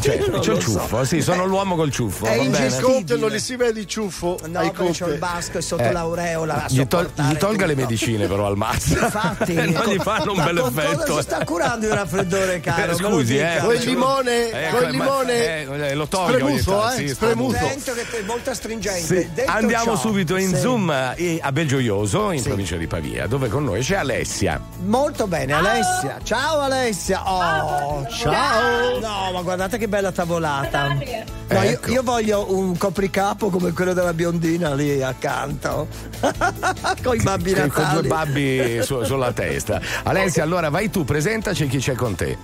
Cioè, 0.00 0.18
c'ho 0.18 0.36
il 0.36 0.42
so. 0.44 0.58
ciuffo, 0.60 1.04
sì, 1.04 1.20
sono 1.20 1.44
l'uomo 1.44 1.74
col 1.76 1.90
ciuffo. 1.90 2.24
È 2.26 2.36
bene. 2.36 2.66
Ai 2.66 2.80
Conte 2.80 3.16
non 3.16 3.30
li 3.30 3.40
si 3.40 3.56
vede 3.56 3.80
il 3.80 3.86
ciuffo 3.86 4.38
No, 4.46 4.60
ai 4.60 4.70
c'ho 4.72 5.06
il 5.08 5.18
basco 5.18 5.58
e 5.58 5.62
sotto 5.62 5.82
Eh, 5.82 5.92
l'aureola. 5.92 6.66
Gli, 6.68 6.86
tol- 6.86 7.10
gli 7.14 7.36
tolga 7.36 7.66
le 7.66 7.74
tutto. 7.74 7.86
medicine 7.86 8.26
però 8.26 8.46
al 8.46 8.56
mazzo. 8.56 8.94
Infatti, 9.02 9.54
non 9.70 9.84
gli 9.86 9.98
fanno 9.98 10.32
un 10.32 10.38
ma 10.38 10.44
bel 10.44 10.58
effetto. 10.58 10.96
Cosa 10.98 11.14
si 11.16 11.22
sta 11.22 11.44
curando 11.44 11.86
il 11.86 11.92
raffreddore, 11.92 12.60
caro? 12.60 12.82
Eh, 12.82 12.86
lo 12.86 12.94
Scusi, 12.96 13.38
eh. 13.38 13.58
Con 13.60 13.74
il 13.74 13.80
limone, 13.82 14.44
il 14.44 14.52
ma- 14.72 14.88
limone. 14.88 15.62
eh, 15.62 15.94
lo 15.94 16.06
tolga 16.06 16.44
ogni 16.44 16.58
Spremuto, 16.60 16.90
eh, 16.90 16.96
sì, 16.96 17.08
spremuto. 17.08 17.56
È 17.56 18.22
molto 18.26 18.50
astringente. 18.50 19.30
Andiamo 19.46 19.84
ciò, 19.84 19.96
subito 19.96 20.36
in 20.36 20.48
sì. 20.54 20.60
Zoom 20.60 20.90
eh, 21.16 21.38
a 21.42 21.50
Belgioioso, 21.52 22.30
in 22.30 22.42
provincia 22.42 22.76
di 22.76 22.86
Pavia, 22.86 23.26
dove 23.26 23.48
con 23.48 23.64
noi 23.64 23.80
c'è 23.82 23.96
Alessia. 23.96 24.60
Molto 24.84 25.26
bene, 25.26 25.52
Alessia. 25.54 26.18
Ciao 26.22 26.60
Alessia. 26.60 27.22
Oh, 27.30 28.06
ciao. 28.08 28.98
No, 29.00 29.30
ma 29.32 29.42
guardate 29.42 29.71
che 29.76 29.88
bella 29.88 30.12
tavolata. 30.12 30.88
No, 30.92 31.02
io, 31.02 31.24
Ecco. 31.70 31.90
io 31.90 32.02
voglio 32.02 32.46
un 32.54 32.76
copricapo 32.76 33.50
come 33.50 33.72
quello 33.72 33.92
della 33.92 34.12
biondina 34.14 34.74
lì 34.74 35.02
accanto. 35.02 35.86
Con 37.02 37.16
i 37.16 37.22
babbi 37.22 37.52
Con- 37.52 37.68
Con 37.68 37.84
due 37.92 38.02
natali. 38.02 38.08
babbi 38.08 38.82
su- 38.82 39.02
sulla 39.04 39.32
testa. 39.32 39.80
Alessia, 40.04 40.42
allora 40.42 40.68
vai 40.70 40.90
tu, 40.90 41.04
presentaci 41.04 41.66
chi 41.68 41.78
c'è 41.78 41.94
con 41.94 42.14
te. 42.14 42.36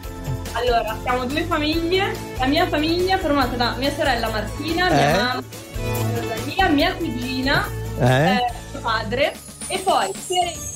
Allora, 0.52 0.96
siamo 1.02 1.24
due 1.26 1.44
famiglie. 1.44 2.12
La 2.38 2.46
mia 2.46 2.66
famiglia 2.68 3.16
è 3.16 3.18
formata 3.18 3.56
da 3.56 3.74
mia 3.78 3.92
sorella 3.94 4.28
Martina, 4.28 4.90
mia 4.90 5.08
Eh? 5.10 5.16
mamma, 5.16 5.42
Rosalia, 6.20 6.68
mia 6.68 6.94
cugina, 6.94 7.66
Eh? 8.00 8.04
eh, 8.06 8.52
mio 8.72 8.80
padre 8.80 9.34
e 9.68 9.78
poi 9.78 10.10
Tere- 10.26 10.66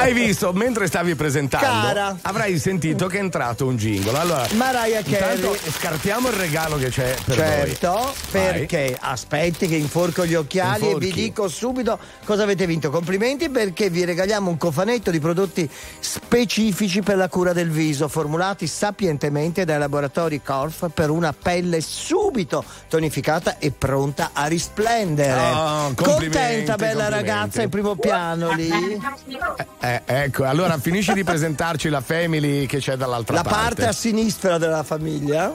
Hai 0.00 0.12
visto, 0.12 0.52
mentre 0.52 0.86
stavi 0.86 1.16
presentando, 1.16 1.66
Cara. 1.88 2.16
avrai 2.22 2.56
sentito 2.60 3.08
che 3.08 3.16
è 3.18 3.20
entrato 3.20 3.66
un 3.66 3.76
jingle. 3.76 4.16
Allora, 4.16 4.46
Mariah 4.52 5.02
Carey. 5.02 5.36
intanto 5.36 5.56
scartiamo 5.72 6.28
il 6.28 6.34
regalo 6.34 6.76
che 6.76 6.88
c'è 6.88 7.16
per 7.24 7.34
Certo, 7.36 7.90
voi. 7.92 8.12
perché 8.30 8.96
aspetti 8.98 9.66
che 9.66 9.74
inforco 9.74 10.24
gli 10.24 10.34
occhiali 10.36 10.84
Inforchi. 10.84 11.08
e 11.08 11.12
vi 11.12 11.20
dico 11.20 11.48
subito 11.48 11.98
cosa 12.24 12.44
avete 12.44 12.64
vinto. 12.66 12.90
Complimenti 12.90 13.50
perché 13.50 13.90
vi 13.90 14.04
regaliamo 14.04 14.48
un 14.48 14.56
cofanetto 14.56 15.10
di 15.10 15.18
prodotti 15.18 15.68
specifici 15.98 17.02
per 17.02 17.16
la 17.16 17.28
cura 17.28 17.52
del 17.52 17.68
viso, 17.70 18.06
formulati 18.06 18.68
sapientemente 18.68 19.64
dai 19.64 19.78
laboratori 19.80 20.40
Corf 20.42 20.90
per 20.94 21.10
una 21.10 21.32
pelle 21.32 21.80
subito 21.80 22.64
tonificata 22.88 23.58
e 23.58 23.72
pronta 23.72 24.30
a 24.32 24.46
risplendere. 24.46 25.40
Oh, 25.40 25.92
Contenta 25.94 26.76
bella 26.76 27.08
ragazza 27.08 27.62
in 27.62 27.68
primo 27.68 27.96
piano 27.96 28.52
lì? 28.52 28.68
Eh, 28.68 29.86
ecco, 30.04 30.44
allora 30.44 30.78
finisci 30.78 31.12
di 31.12 31.24
presentarci 31.24 31.88
la 31.88 32.00
family 32.00 32.66
che 32.66 32.78
c'è 32.78 32.96
dall'altra 32.96 33.36
La 33.36 33.42
parte. 33.42 33.58
parte 33.58 33.86
a 33.86 33.92
sinistra 33.92 34.58
della 34.58 34.82
famiglia? 34.82 35.54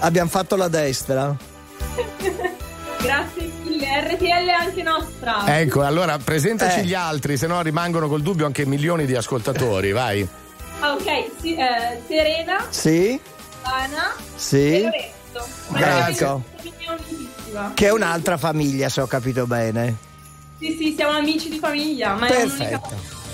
Abbiamo 0.00 0.28
fatto 0.30 0.56
la 0.56 0.68
destra. 0.68 1.34
Grazie 3.00 3.50
mille, 3.62 3.86
RTL 4.14 4.24
è 4.46 4.50
anche 4.50 4.82
nostra. 4.82 5.58
Ecco, 5.58 5.82
allora 5.82 6.18
presentaci 6.18 6.80
Eh. 6.80 6.84
gli 6.84 6.94
altri, 6.94 7.36
se 7.36 7.46
no 7.46 7.60
rimangono 7.62 8.08
col 8.08 8.22
dubbio 8.22 8.44
anche 8.46 8.66
milioni 8.66 9.06
di 9.06 9.14
ascoltatori, 9.14 9.92
vai. 9.92 10.26
Ah, 10.80 10.92
ok, 10.94 11.30
sì, 11.40 11.54
eh, 11.54 12.00
Serena, 12.06 12.66
Sì? 12.70 13.20
Ana 13.62 14.14
Sì? 14.34 14.82
e 14.82 15.12
Lorenzo. 15.68 16.42
Famiglia 16.56 16.92
unitissima. 16.92 17.70
Che 17.74 17.86
è 17.86 17.92
un'altra 17.92 18.36
famiglia, 18.36 18.88
se 18.88 19.00
ho 19.00 19.06
capito 19.06 19.46
bene. 19.46 19.96
Sì, 20.58 20.76
sì, 20.78 20.94
siamo 20.96 21.16
amici 21.16 21.48
di 21.48 21.58
famiglia, 21.58 22.14
ma 22.14 22.26
è 22.26 22.42
un'unica 22.42 22.80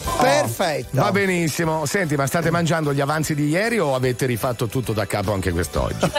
Perfetto. 0.05 0.23
Perfetto. 0.25 1.01
Va 1.01 1.11
benissimo. 1.11 1.87
Senti, 1.87 2.15
ma 2.17 2.27
state 2.27 2.51
mangiando 2.51 2.93
gli 2.93 3.01
avanzi 3.01 3.35
di 3.35 3.49
ieri 3.49 3.79
o 3.79 3.95
avete 3.95 4.27
rifatto 4.27 4.67
tutto 4.67 4.93
da 4.93 5.07
capo 5.07 5.33
anche 5.33 5.51
quest'oggi? 5.51 6.11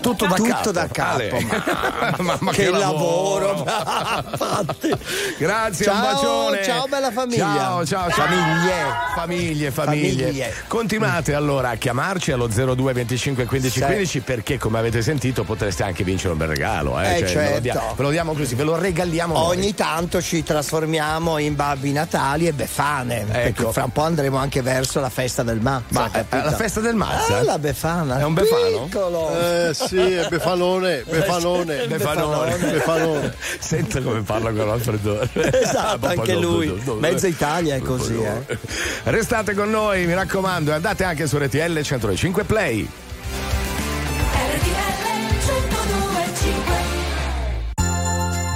Tutto 0.00 0.26
da 0.26 0.34
Tutto 0.34 0.42
capo. 0.48 0.72
da 0.72 0.88
capo, 0.88 1.14
Ale. 1.14 1.30
ma- 1.48 2.14
Ma- 2.28 2.36
ma 2.40 2.50
che 2.52 2.64
che 2.64 2.70
lavoro. 2.70 3.64
Grazie, 5.38 5.84
Ciao, 5.84 5.94
un 5.94 6.00
bacione. 6.12 6.64
ciao, 6.64 6.86
bella 6.88 7.10
famiglia. 7.10 7.44
Ciao, 7.54 7.86
ciao, 7.86 8.10
ciao. 8.10 8.26
Famiglie. 8.26 8.84
Famiglie, 9.14 9.70
famiglie. 9.70 10.22
Famiglie. 10.24 10.54
Continuate 10.66 11.34
allora 11.34 11.70
a 11.70 11.74
chiamarci 11.76 12.32
allo 12.32 12.46
02 12.48 12.92
25 12.92 13.44
15 13.46 13.78
Sì. 13.80 13.84
15 13.84 14.20
perché 14.20 14.58
come 14.58 14.78
avete 14.78 15.02
sentito 15.02 15.44
potreste 15.44 15.82
anche 15.84 16.04
vincere 16.04 16.32
un 16.32 16.38
bel 16.38 16.48
regalo. 16.48 17.00
Eh? 17.00 17.06
Eh, 17.06 17.14
ve, 17.14 17.20
lo 17.20 17.28
certo. 17.28 17.60
dia- 17.60 17.82
ve 17.96 18.02
lo 18.02 18.10
diamo 18.10 18.32
così, 18.34 18.54
ve 18.54 18.64
lo 18.64 18.76
regaliamo 18.76 19.34
noi. 19.34 19.56
Ogni 19.56 19.74
tanto 19.74 20.20
ci 20.20 20.42
trasformiamo 20.42 21.38
in 21.38 21.54
babbi 21.54 21.92
natali 21.92 22.46
e 22.46 22.52
befane. 22.88 23.20
Ecco. 23.20 23.32
Perché 23.32 23.72
fra 23.72 23.84
un 23.84 23.92
po' 23.92 24.02
andremo 24.02 24.36
anche 24.36 24.62
verso 24.62 25.00
la 25.00 25.10
festa 25.10 25.42
del 25.42 25.60
mazzo. 25.60 25.84
Ma, 25.90 26.10
capito? 26.10 26.36
eh, 26.36 26.44
la 26.44 26.52
festa 26.52 26.80
del 26.80 26.94
mazzo? 26.94 27.34
Ah, 27.34 27.42
la 27.42 27.58
befana. 27.58 28.18
È 28.18 28.24
un 28.24 28.34
befano? 28.34 28.84
Piccolo. 28.84 29.38
Eh 29.38 29.74
sì, 29.74 29.96
è 29.96 30.28
befalone, 30.28 31.04
befalone. 31.08 31.86
Befanone. 31.86 32.56
Befanone. 32.56 33.34
Senta 33.58 34.00
come 34.00 34.22
parla 34.22 34.50
con 34.52 34.66
l'alfreddore. 34.66 35.28
Esatto, 35.34 36.06
anche 36.06 36.34
lui. 36.34 36.80
Mezza 36.98 37.26
Italia 37.26 37.74
è 37.76 37.80
così, 37.80 38.20
eh. 38.20 38.58
Restate 39.04 39.54
con 39.54 39.70
noi, 39.70 40.06
mi 40.06 40.14
raccomando, 40.14 40.70
e 40.70 40.74
andate 40.74 41.04
anche 41.04 41.26
su 41.26 41.36
RTL 41.38 41.80
105 41.80 42.44
Play. 42.44 42.88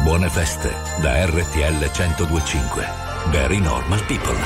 Buone 0.03 0.29
feste 0.29 0.71
da 1.01 1.25
RTL 1.25 1.91
1025. 1.95 3.12
Very 3.33 3.61
normal 3.61 3.99
people. 4.05 4.37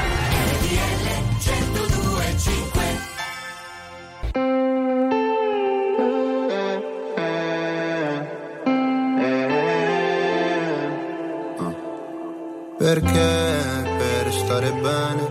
Perché 12.79 13.97
per 13.99 14.33
stare 14.33 14.71
bene 14.71 15.25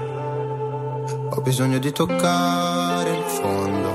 ho 1.29 1.39
bisogno 1.39 1.77
di 1.77 1.93
toccare 1.93 3.09
il 3.09 3.23
fondo. 3.23 3.89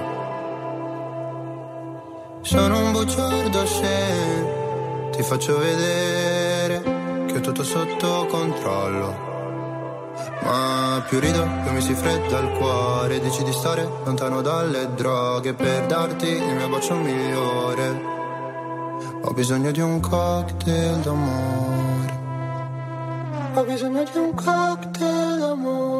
Sono 2.40 2.79
un 2.79 2.92
bugiardo 2.92 3.66
se 3.66 5.11
ti 5.11 5.23
faccio 5.23 5.59
vedere 5.59 6.83
che 7.27 7.37
ho 7.37 7.40
tutto 7.40 7.62
sotto 7.62 8.25
controllo. 8.31 9.29
Ma 10.50 11.00
più 11.06 11.20
rido, 11.20 11.46
più 11.62 11.70
mi 11.70 11.80
si 11.80 11.94
fredda 11.94 12.40
il 12.40 12.50
cuore. 12.58 13.20
Dici 13.20 13.44
di 13.44 13.52
stare 13.52 13.88
lontano 14.04 14.42
dalle 14.42 14.92
droghe 14.94 15.54
per 15.54 15.86
darti 15.86 16.26
il 16.26 16.56
mio 16.56 16.68
bacio 16.68 16.96
migliore. 16.96 18.02
Ho 19.22 19.32
bisogno 19.32 19.70
di 19.70 19.80
un 19.80 20.00
cocktail 20.00 20.96
d'amore. 21.02 22.18
Ho 23.54 23.62
bisogno 23.62 24.02
di 24.02 24.18
un 24.18 24.34
cocktail 24.34 25.38
d'amore. 25.38 25.99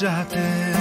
zaten 0.00 0.79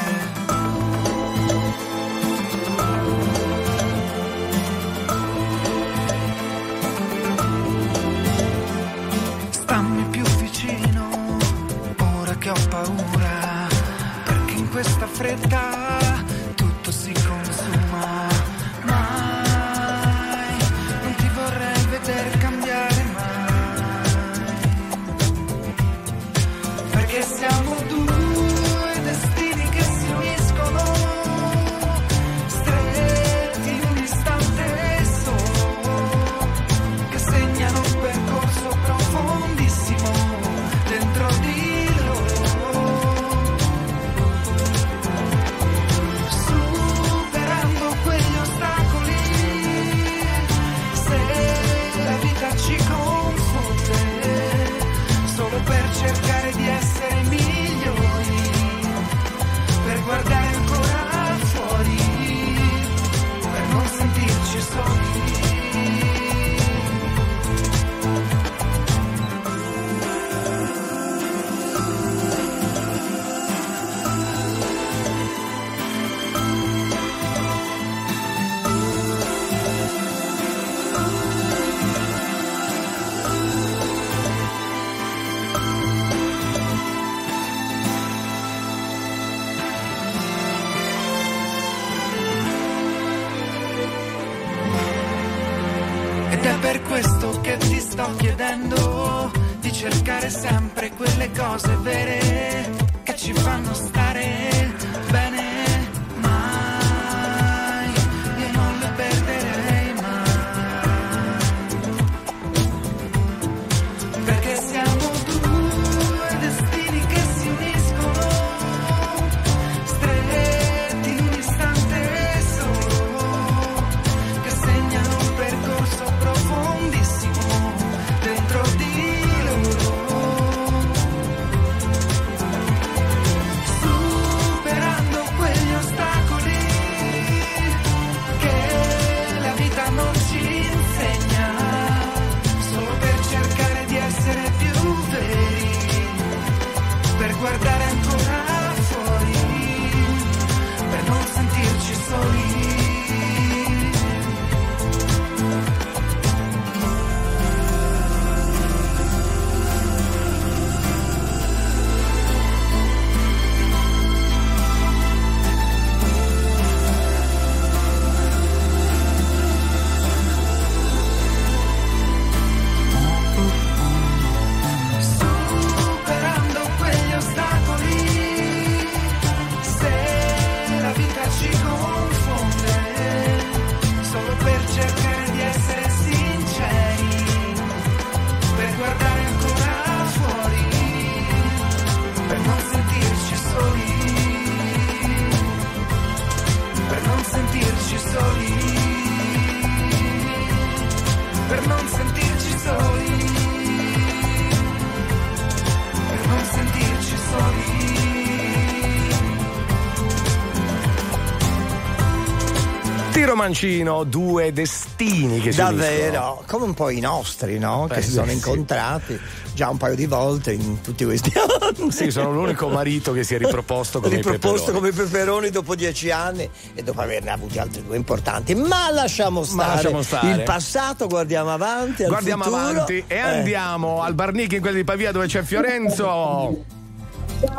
Mancino, 213.39 214.03
due 214.03 214.51
destini 214.51 215.39
che 215.39 215.51
si 215.53 215.59
uniscono. 215.61 215.71
Davvero, 215.77 216.43
come 216.45 216.65
un 216.65 216.73
po' 216.73 216.89
i 216.89 216.99
nostri, 216.99 217.57
no? 217.57 217.85
Beh, 217.87 217.95
che 217.95 218.01
si 218.01 218.11
sono 218.11 218.27
sì. 218.27 218.33
incontrati 218.33 219.19
già 219.53 219.69
un 219.69 219.77
paio 219.77 219.95
di 219.95 220.05
volte 220.05 220.51
in 220.53 220.81
tutti 220.81 221.05
questi 221.05 221.31
anni. 221.61 221.91
Sì, 221.91 222.11
sono 222.11 222.31
l'unico 222.31 222.67
marito 222.69 223.11
che 223.13 223.23
si 223.23 223.35
è 223.35 223.37
riproposto 223.37 223.99
come 224.01 224.15
riproposto 224.15 224.71
peperoni. 224.71 224.91
come 224.91 225.03
peperoni 225.03 225.49
dopo 225.49 225.75
dieci 225.75 226.11
anni 226.11 226.49
e 226.73 226.83
dopo 226.83 227.01
averne 227.01 227.31
avuti 227.31 227.57
altri 227.59 227.83
due 227.83 227.95
importanti. 227.95 228.53
Ma 228.55 228.91
lasciamo 228.91 229.43
stare, 229.43 229.67
Ma 229.67 229.73
lasciamo 229.75 230.01
stare. 230.01 230.29
il 230.31 230.43
passato, 230.43 231.07
guardiamo 231.07 231.51
avanti. 231.53 232.03
Guardiamo 232.05 232.43
futuro. 232.43 232.61
avanti 232.61 233.03
e 233.07 233.15
Eh. 233.15 233.19
andiamo 233.19 234.01
al 234.01 234.13
Barnichi 234.13 234.55
in 234.55 234.61
quelli 234.61 234.77
di 234.77 234.83
Pavia 234.83 235.11
dove 235.11 235.27
c'è 235.27 235.41
Fiorenzo. 235.43 236.77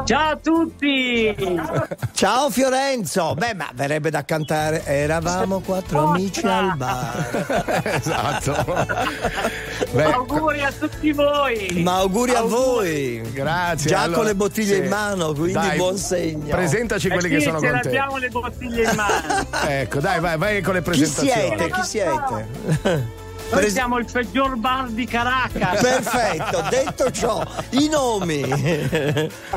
Ciao 0.05 0.33
a 0.33 0.37
tutti! 0.37 1.35
Ciao 2.13 2.51
Fiorenzo! 2.51 3.35
Beh, 3.35 3.55
ma 3.55 3.71
verrebbe 3.73 4.11
da 4.11 4.25
cantare 4.27 4.85
Eravamo 4.85 5.61
quattro 5.61 6.09
amici 6.09 6.45
al 6.47 6.77
bar. 6.77 7.81
esatto. 7.85 8.87
Beh, 9.93 10.05
Auguri 10.05 10.63
a 10.63 10.71
tutti 10.71 11.13
voi! 11.13 11.81
Ma 11.83 11.97
auguri 11.97 12.35
a 12.35 12.43
voi! 12.43 13.23
Grazie. 13.33 13.89
Già 13.89 14.01
allora, 14.03 14.19
con 14.19 14.27
le 14.27 14.35
bottiglie 14.35 14.75
sì. 14.75 14.83
in 14.83 14.89
mano, 14.89 15.33
quindi 15.33 15.53
Dai, 15.53 15.77
buon 15.79 15.97
segno. 15.97 16.49
Presentaci 16.55 17.09
quelli 17.09 17.27
Eh 17.27 17.31
che 17.31 17.39
sì, 17.41 17.47
sono 17.47 17.61
ce 17.61 17.71
con 17.71 17.81
te. 17.81 17.85
l'abbiamo 17.85 18.17
le 18.19 18.29
bottiglie 18.29 18.83
in 18.91 18.95
mano. 18.97 19.47
Ecco, 19.67 20.01
dai, 20.01 20.21
vai, 20.21 20.37
vai 20.37 20.61
con 20.61 20.75
le 20.75 20.83
Chi 20.83 20.91
presentazioni. 20.91 21.31
siete? 21.57 21.71
Chi 21.71 21.83
siete? 21.85 23.19
Noi 23.51 23.71
siamo 23.71 23.99
il 23.99 24.07
peggior 24.11 24.57
bar 24.57 24.89
di 24.89 25.05
Caracas. 25.07 25.81
Perfetto, 25.81 26.65
detto 26.71 27.11
ciò, 27.11 27.45
i 27.71 27.89
nomi. 27.89 28.43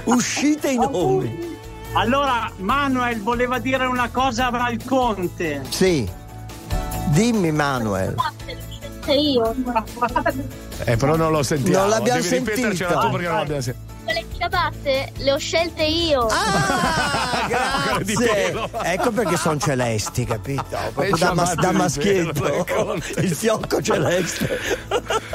Uscite 0.06 0.72
i 0.72 0.78
nomi. 0.78 1.58
Allora, 1.94 2.52
Manuel 2.58 3.22
voleva 3.22 3.60
dire 3.60 3.86
una 3.86 4.10
cosa 4.10 4.48
al 4.48 4.80
conte. 4.84 5.62
Sì. 5.70 6.10
Dimmi 7.08 7.52
Manuel. 7.52 8.16
io. 9.08 9.54
Eh, 10.86 10.98
però 10.98 11.16
non 11.16 11.32
lo 11.32 11.44
sentiamo. 11.44 11.80
Non 11.82 11.90
l'abbiamo 11.90 12.22
Devi 12.22 12.28
sentito. 12.30 12.68
tu 13.00 13.10
perché 13.12 13.28
non 13.28 13.38
l'abbiamo 13.38 13.62
sentito. 13.62 13.92
Le 14.44 14.50
ciabatte 14.50 15.12
le 15.20 15.32
ho 15.32 15.38
scelte 15.38 15.84
io. 15.84 16.28
Ah, 16.30 17.46
grazie. 17.96 18.54
Ecco 18.84 19.12
perché 19.12 19.38
sono 19.38 19.58
celesti, 19.58 20.26
capito? 20.26 20.66
Proprio 20.94 21.16
da, 21.16 21.34
mas- 21.34 21.54
da 21.54 21.72
maschietto. 21.72 22.66
conto. 22.68 23.20
Il 23.22 23.34
fiocco 23.34 23.82
celeste. 23.82 24.60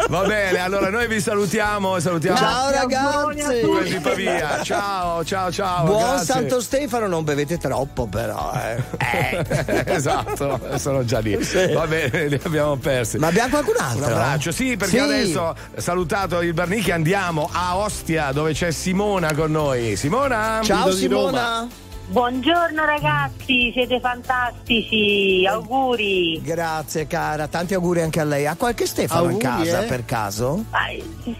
Va 0.08 0.24
bene, 0.24 0.58
allora 0.58 0.90
noi 0.90 1.06
vi 1.08 1.20
salutiamo 1.20 1.98
salutiamo 1.98 2.36
Ciao 2.36 2.70
ragazzi. 2.70 3.88
di 3.94 3.98
Pavia. 4.00 4.62
Ciao, 4.62 5.24
ciao, 5.24 5.50
ciao. 5.50 5.84
Buon 5.86 6.02
grazie. 6.02 6.24
Santo 6.26 6.60
Stefano, 6.60 7.06
non 7.06 7.24
bevete 7.24 7.56
troppo 7.56 8.06
però. 8.06 8.52
Eh. 8.52 9.44
esatto, 9.86 10.60
sono 10.76 11.02
già 11.04 11.20
lì. 11.20 11.42
Sì. 11.42 11.72
Va 11.72 11.86
bene, 11.86 12.26
li 12.28 12.40
abbiamo 12.44 12.76
persi. 12.76 13.16
Ma 13.16 13.28
abbiamo 13.28 13.48
qualcun 13.50 13.74
altro? 13.78 14.04
Un 14.04 14.12
abbraccio, 14.12 14.52
sì, 14.52 14.76
perché 14.76 14.96
Sì. 14.98 15.02
adesso 15.02 15.54
salutato 15.76 16.42
il 16.42 16.52
Barnicchi 16.52 16.90
andiamo 16.90 17.48
a 17.50 17.76
Ostia 17.78 18.32
dove 18.32 18.52
c'è 18.52 18.70
Simona 18.98 19.32
con 19.32 19.52
noi. 19.52 19.94
Simona? 19.94 20.58
Ciao. 20.64 20.90
Simona. 20.90 21.68
Buongiorno 22.08 22.84
ragazzi, 22.84 23.70
siete 23.72 24.00
fantastici, 24.00 25.46
auguri. 25.46 26.40
Grazie 26.42 27.06
cara, 27.06 27.46
tanti 27.46 27.74
auguri 27.74 28.00
anche 28.00 28.18
a 28.18 28.24
lei. 28.24 28.48
Ha 28.48 28.56
qualche 28.56 28.86
Stefano 28.86 29.30
in 29.30 29.46
Auguri, 29.46 29.68
casa 29.68 29.84
eh. 29.84 29.86
per 29.86 30.04
caso? 30.04 30.64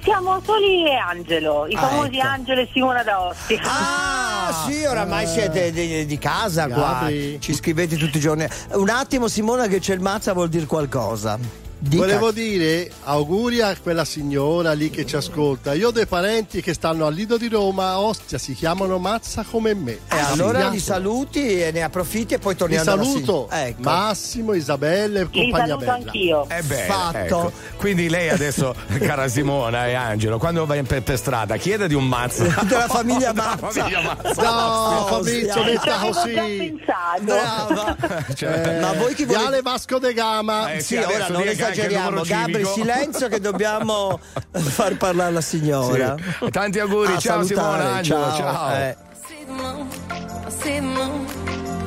Siamo 0.04 0.40
soli 0.44 0.86
e 0.86 0.94
Angelo, 0.94 1.66
i 1.66 1.74
Ah, 1.74 1.80
famosi 1.80 2.18
ecco. 2.18 2.28
Angelo 2.28 2.60
e 2.60 2.68
Simona 2.72 3.02
da 3.02 3.22
Ostia. 3.22 3.60
Ah, 3.64 4.66
sì, 4.68 4.84
oramai 4.84 5.26
siete 5.26 5.72
di, 5.72 6.06
di 6.06 6.18
casa 6.18 6.68
qua. 6.68 6.98
Gabri. 7.00 7.40
Ci 7.40 7.54
scrivete 7.54 7.96
tutti 7.96 8.18
i 8.18 8.20
giorni. 8.20 8.46
Un 8.74 8.88
attimo, 8.88 9.26
Simona, 9.26 9.66
che 9.66 9.80
c'è 9.80 9.94
il 9.94 10.00
mazza 10.00 10.32
vuol 10.32 10.48
dire 10.48 10.66
qualcosa. 10.66 11.66
Dica. 11.80 11.96
Volevo 12.02 12.32
dire 12.32 12.90
auguri 13.04 13.60
a 13.60 13.76
quella 13.80 14.04
signora 14.04 14.72
lì 14.72 14.90
che 14.90 15.06
ci 15.06 15.14
ascolta. 15.14 15.74
Io 15.74 15.88
ho 15.88 15.90
dei 15.92 16.06
parenti 16.06 16.60
che 16.60 16.74
stanno 16.74 17.06
al 17.06 17.14
Lido 17.14 17.36
di 17.36 17.48
Roma, 17.48 17.90
a 17.90 18.00
Ostia, 18.00 18.36
si 18.36 18.52
chiamano 18.54 18.98
Mazza 18.98 19.44
come 19.48 19.74
me. 19.74 19.92
E 19.92 19.98
Eh, 20.16 20.18
allora 20.18 20.64
Sì, 20.64 20.70
li 20.70 20.80
saluti 20.80 21.62
e 21.62 21.70
ne 21.70 21.82
approfitti 21.82 22.34
e 22.34 22.38
poi 22.38 22.56
torniamo 22.56 22.90
alla 22.90 23.02
saluto. 23.04 23.48
Ecco. 23.50 23.82
Massimo, 23.82 24.54
Isabella 24.54 25.20
e 25.20 25.24
compagnia 25.30 25.66
saluto 25.66 25.76
bella. 25.78 25.92
anch'io. 25.94 26.46
Eh 26.50 26.62
beh, 26.62 26.76
Fatto. 26.86 27.16
ecco. 27.18 27.52
Quindi 27.76 28.08
lei 28.08 28.28
adesso, 28.28 28.74
cara 28.98 29.28
Simona 29.28 29.86
e 29.86 29.94
Angelo, 29.94 30.38
quando 30.38 30.66
vai 30.66 30.82
per, 30.82 31.02
per 31.04 31.16
strada, 31.16 31.56
chiede 31.58 31.86
di 31.86 31.94
un 31.94 32.06
mazzo. 32.08 32.42
Della 32.66 32.88
famiglia 32.88 33.30
Della 33.32 33.56
Mazza. 33.60 33.82
famiglia 33.84 34.00
Mazza. 34.02 34.42
No, 34.42 35.06
Fabrizio, 35.08 35.62
metta 35.64 35.94
avevo 36.00 36.12
già 36.12 36.20
così. 36.20 36.32
pensato. 36.34 37.22
Brava. 37.22 37.96
Cioè, 38.34 38.80
Ma 38.80 38.92
voi 38.94 39.14
chi 39.14 39.24
volete? 39.24 39.38
Viale 39.42 39.62
Vasco 39.62 39.98
de 40.00 40.12
Gama. 40.12 40.72
Eh, 40.72 40.80
Sì, 40.80 40.96
adesso 40.96 41.14
ora 41.14 41.28
non 41.28 41.42
il 41.42 41.56
esageriamo. 41.70 42.22
Gabri, 42.22 42.52
civico. 42.54 42.72
silenzio 42.72 43.28
che 43.28 43.40
dobbiamo 43.40 44.18
far 44.52 44.96
parlare 44.96 45.32
la 45.32 45.40
signora. 45.40 46.14
Sì. 46.40 46.50
Tanti 46.50 46.78
auguri, 46.78 47.14
A 47.14 47.18
ciao 47.18 47.42
salutare, 47.44 47.82
Simona, 47.82 47.96
Angelo, 47.96 48.32
ciao. 48.34 48.74
Eh. 48.74 48.96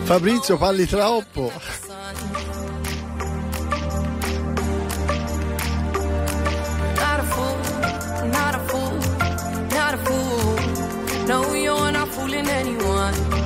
Fabrizio, 0.04 0.58
parli 0.58 0.86
troppo. 0.88 1.52
Not 6.96 7.20
a 7.20 7.24
fool, 7.24 8.28
not 8.30 8.56
a 8.56 8.60
fool, 8.68 8.98
not 9.70 9.94
a 9.94 9.98
fool. 10.06 11.26
No, 11.28 11.54
you're 11.54 11.92
not 11.92 12.08
fooling 12.10 12.48
anyone. 12.48 13.41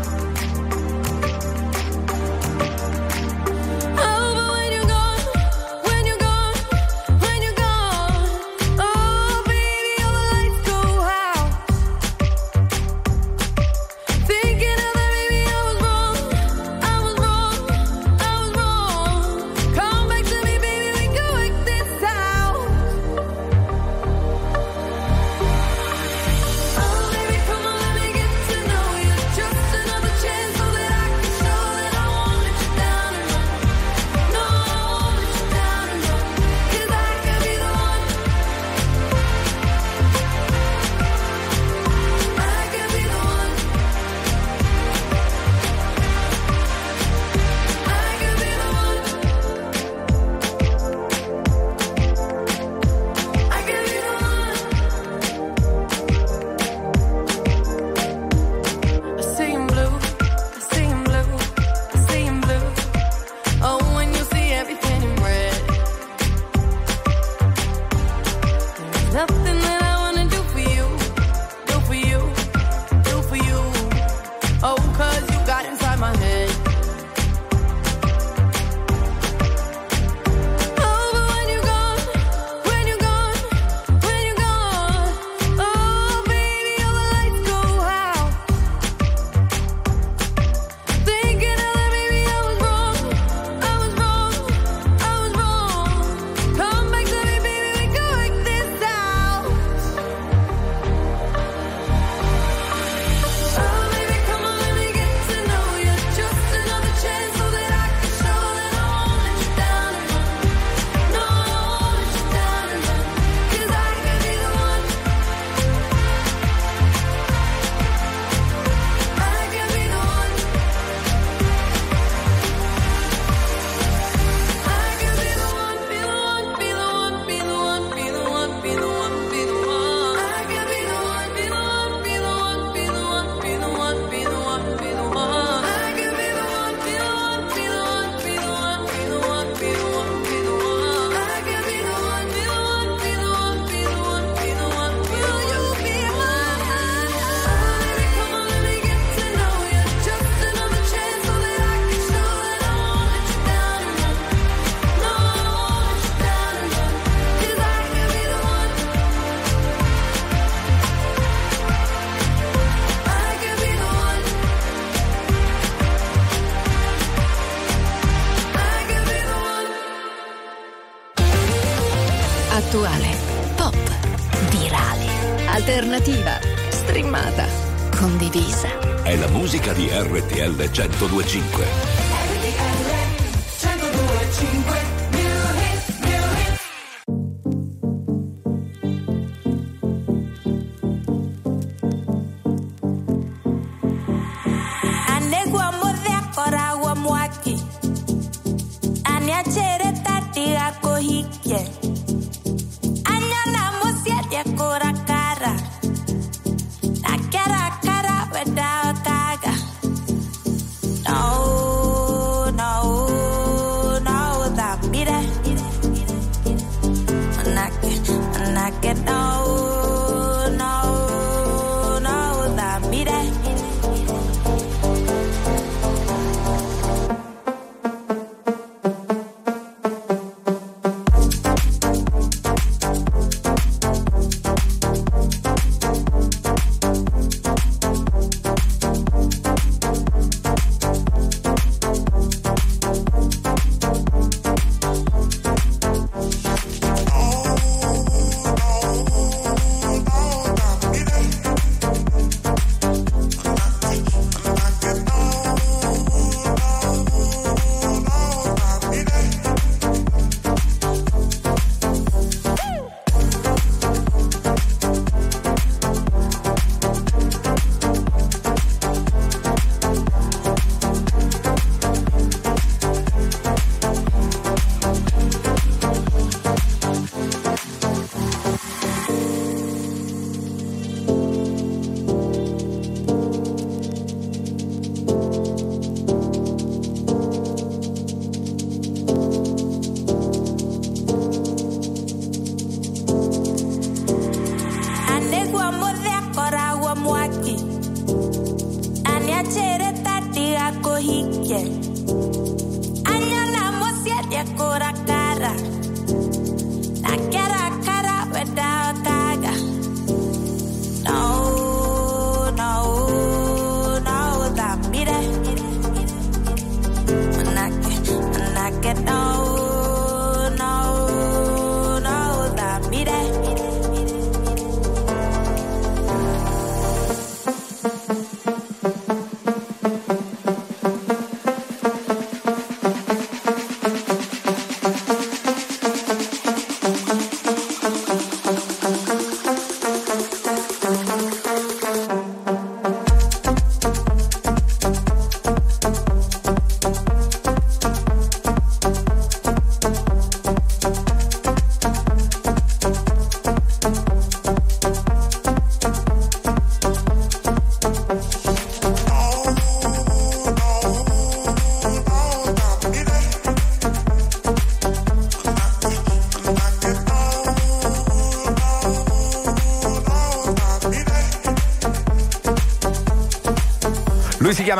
1025. 180.75 181.84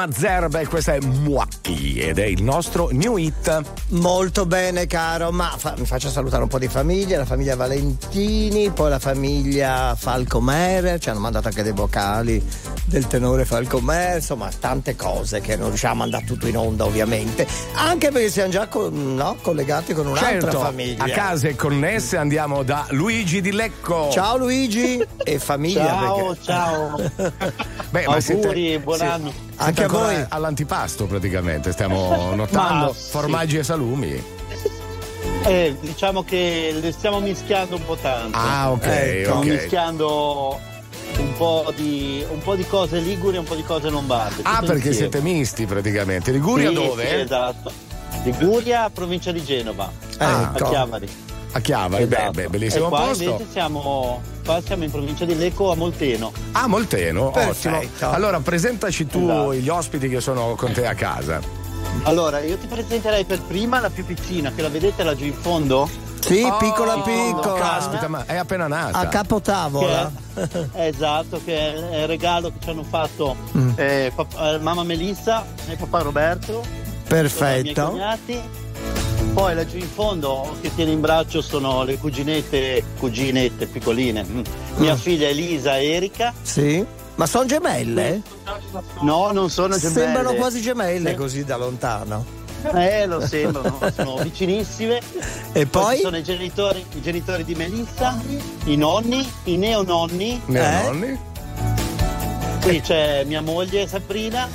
Lui 0.06 0.14
si 0.14 0.20
chiama 0.20 0.39
Zerb 0.49 0.56
e 0.56 0.68
questa 0.68 0.93
è 0.93 0.99
Muacchi 0.99 1.97
ed 1.99 2.20
è 2.20 2.26
il 2.26 2.43
nostro 2.43 2.89
new 2.91 3.18
hit. 3.18 3.62
Molto 3.89 4.45
bene, 4.45 4.86
caro, 4.88 5.32
ma 5.32 5.53
fa- 5.58 5.74
mi 5.78 5.86
faccio 5.86 6.10
salutare 6.10 6.43
un 6.43 6.49
po' 6.49 6.60
di 6.60 6.68
famiglie, 6.68 7.18
la 7.18 7.26
famiglia 7.26 7.56
Valentini, 7.56 8.70
poi 8.72 8.89
la 8.89 8.99
famiglia 8.99 9.95
Falcomer, 9.97 10.99
ci 10.99 11.10
hanno 11.10 11.20
mandato 11.20 11.47
anche 11.47 11.64
dei 11.64 11.72
vocali 11.72 12.43
del 12.86 13.08
tenore 13.08 13.45
Falcomer, 13.45 14.18
insomma 14.18 14.49
tante 14.60 14.95
cose 14.95 15.41
che 15.41 15.56
non 15.56 15.70
riusciamo 15.70 15.93
a 15.93 15.97
mandare 15.97 16.26
tutto 16.26 16.47
in 16.47 16.58
onda 16.58 16.86
ovviamente, 16.86 17.47
anche 17.76 18.12
perché 18.12 18.30
siamo 18.30 18.51
già 18.51 18.68
con- 18.68 19.16
no, 19.16 19.38
collegati 19.41 19.93
con 19.93 20.06
un'altra 20.08 20.30
Certo, 20.39 20.60
famiglia. 20.60 21.03
a 21.03 21.10
case 21.10 21.56
connesse 21.56 22.18
andiamo 22.18 22.64
da 22.64 22.86
Luigi 22.89 23.41
di 23.41 23.51
Lecco. 23.51 24.10
Ciao 24.12 24.38
Luigi 24.38 25.03
e 25.24 25.39
famiglia. 25.39 25.86
Ciao, 25.86 26.26
perché- 26.28 26.43
ciao. 26.43 27.12
Beh, 27.89 28.06
ma 28.08 28.20
siete- 28.20 28.47
Auguri, 28.47 28.80
buon 28.80 28.97
sì. 28.97 29.03
anno. 29.03 29.34
Anche 29.66 29.84
a 29.84 29.88
voi. 29.88 30.26
All'antipasto 30.30 31.05
praticamente, 31.05 31.72
stiamo 31.72 32.34
notando 32.36 32.86
Ma 32.88 32.91
sì. 32.93 33.09
formaggi 33.09 33.57
e 33.57 33.63
salumi. 33.63 34.24
Eh, 35.43 35.76
diciamo 35.80 36.24
che 36.24 36.76
le 36.80 36.91
stiamo 36.91 37.20
mischiando 37.20 37.76
un 37.76 37.86
po' 37.86 37.95
tanto. 37.95 38.38
Ah, 38.38 38.72
ok, 38.72 38.84
Stiamo 39.22 39.39
ok. 39.39 39.45
mischiando 39.45 40.59
un 41.18 41.34
po, 41.38 41.72
di, 41.76 42.26
un 42.32 42.39
po' 42.41 42.55
di 42.55 42.66
cose 42.66 42.97
liguri 42.99 43.36
e 43.36 43.39
un 43.39 43.45
po' 43.45 43.55
di 43.55 43.63
cose 43.63 43.89
lombarde. 43.89 44.41
Ah, 44.43 44.59
perché 44.61 44.88
insieme. 44.88 44.95
siete 44.95 45.22
misti 45.22 45.66
praticamente. 45.66 46.32
Liguria 46.32 46.70
Sì, 46.70 46.74
dove? 46.76 47.07
sì, 47.07 47.16
esatto. 47.16 47.72
Liguria, 48.24 48.89
provincia 48.89 49.32
di 49.32 49.43
Genova. 49.43 49.91
Ah, 50.18 50.51
a. 50.51 50.61
Chiavari. 50.63 51.07
A 51.51 51.59
Chiavari, 51.59 52.05
beh, 52.05 52.16
Esatto. 52.18 52.32
beh, 52.32 52.47
bellissimo 52.49 52.86
e 52.86 52.89
qua 52.89 52.99
posto. 53.01 53.24
invece 53.24 53.45
siamo, 53.51 54.22
qua 54.46 54.62
siamo 54.62 54.84
in 54.84 54.91
provincia 54.91 55.26
di 55.26 55.36
Lecco 55.36 55.72
a 55.72 55.76
Molteno. 55.76 56.32
Ah, 56.52 56.68
Molteno, 56.68 57.32
Perfetto. 57.32 57.76
ottimo. 58.06 58.12
Allora, 58.12 58.39
presentaci 58.39 59.08
tu 59.08 59.24
Esatto. 59.24 59.54
gli 59.56 59.70
ospiti 59.70 60.08
che 60.08 60.22
sono 60.22 60.54
con 60.56 60.72
te 60.72 60.86
a 60.86 60.93
casa. 60.93 61.41
Allora, 62.04 62.39
io 62.39 62.58
ti 62.58 62.68
presenterei 62.68 63.26
per 63.26 63.41
prima 63.41 63.80
la 63.80 63.89
più 63.89 64.06
piccina, 64.06 64.52
che 64.56 64.62
la 64.62 64.70
vedete 64.70 65.04
laggiù 65.04 65.26
in 65.26 65.34
fondo? 65.34 65.89
Sì, 66.20 66.41
Oh, 66.43 66.58
piccola 66.58 67.00
piccola. 67.02 67.60
Caspita, 67.60 68.08
ma 68.08 68.26
è 68.26 68.36
appena 68.36 68.68
nata. 68.68 68.98
A 69.00 69.08
capotavola. 69.08 70.12
Che 70.34 70.50
è- 70.74 70.88
esatto, 70.89 71.39
che 71.43 71.56
è 71.91 72.02
il 72.02 72.08
regalo 72.08 72.50
che 72.50 72.56
ci 72.62 72.70
hanno 72.70 72.84
fatto 72.84 73.36
Mm. 73.58 73.70
eh, 73.76 74.12
pap- 74.16 74.36
eh, 74.39 74.58
mamma 74.60 74.84
Melissa 74.84 75.46
e 75.68 75.76
papà 75.76 76.00
Roberto. 76.00 76.46
Sono 76.54 76.64
i 76.66 76.70
miei 76.70 77.08
Perfetto. 77.08 77.96
Poi 79.36 79.54
laggiù 79.54 79.76
in 79.76 79.90
fondo 79.90 80.56
che 80.62 80.74
tiene 80.74 80.92
in 80.92 81.02
braccio 81.02 81.42
sono 81.42 81.84
le 81.84 81.98
cuginette, 81.98 82.82
cuginette 82.98 83.66
piccoline. 83.66 84.24
mm. 84.24 84.42
Mia 84.78 84.96
figlia 84.96 85.28
Elisa 85.28 85.78
e 85.78 85.90
Erika. 85.92 86.34
Sì. 86.42 86.86
Ma 87.16 87.26
sono 87.26 87.46
gemelle? 87.46 88.22
No, 89.02 89.32
non 89.34 89.50
sono 89.50 89.78
gemelle. 89.78 90.00
Sembrano 90.04 90.34
quasi 90.36 90.62
gemelle 90.62 91.10
Sì. 91.10 91.16
così 91.16 91.44
da 91.44 91.58
lontano. 91.58 92.26
Eh, 92.74 93.06
lo 93.08 93.26
sembrano, 93.28 93.78
sono 93.94 94.16
vicinissime. 94.24 95.02
E 95.52 95.66
poi? 95.66 95.98
ci 95.98 96.02
sono 96.04 96.18
i 96.18 96.24
genitori, 96.24 96.84
i 96.96 97.02
genitori 97.02 97.44
di 97.44 97.56
Melissa, 97.56 98.18
i 98.64 98.76
nonni, 98.78 99.30
i 99.44 99.58
neononni. 99.58 100.42
Neononni? 100.46 101.20
Qui 102.66 102.82
c'è 102.82 103.24
mia 103.26 103.41
moglie 103.41 103.88
Sabrina. 103.88 104.47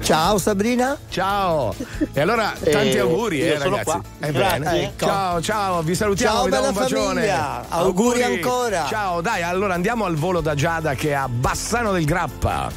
Ciao 0.00 0.38
Sabrina. 0.38 0.96
Ciao. 1.10 1.74
E 2.14 2.20
allora 2.22 2.54
tanti 2.58 2.92
Eh, 2.96 2.98
auguri, 3.00 3.42
eh, 3.42 3.58
ragazzi. 3.58 3.84
qua. 3.84 4.00
Grazie. 4.18 4.58
bene. 4.58 4.82
Ecco. 4.84 5.04
Ciao, 5.04 5.42
ciao, 5.42 5.82
vi 5.82 5.94
salutiamo, 5.94 6.34
Ciao, 6.34 6.44
vi 6.44 6.50
bella 6.50 6.68
un 6.68 6.74
bacione. 6.74 7.04
famiglia. 7.26 7.64
Auguri 7.68 8.22
ancora. 8.22 8.86
Ciao, 8.88 9.20
dai, 9.20 9.42
allora 9.42 9.74
andiamo 9.74 10.06
al 10.06 10.14
volo 10.14 10.40
da 10.40 10.54
Giada 10.54 10.94
che 10.94 11.10
è 11.10 11.12
a 11.12 11.28
Bassano 11.28 11.92
del 11.92 12.06
Grappa. 12.06 12.70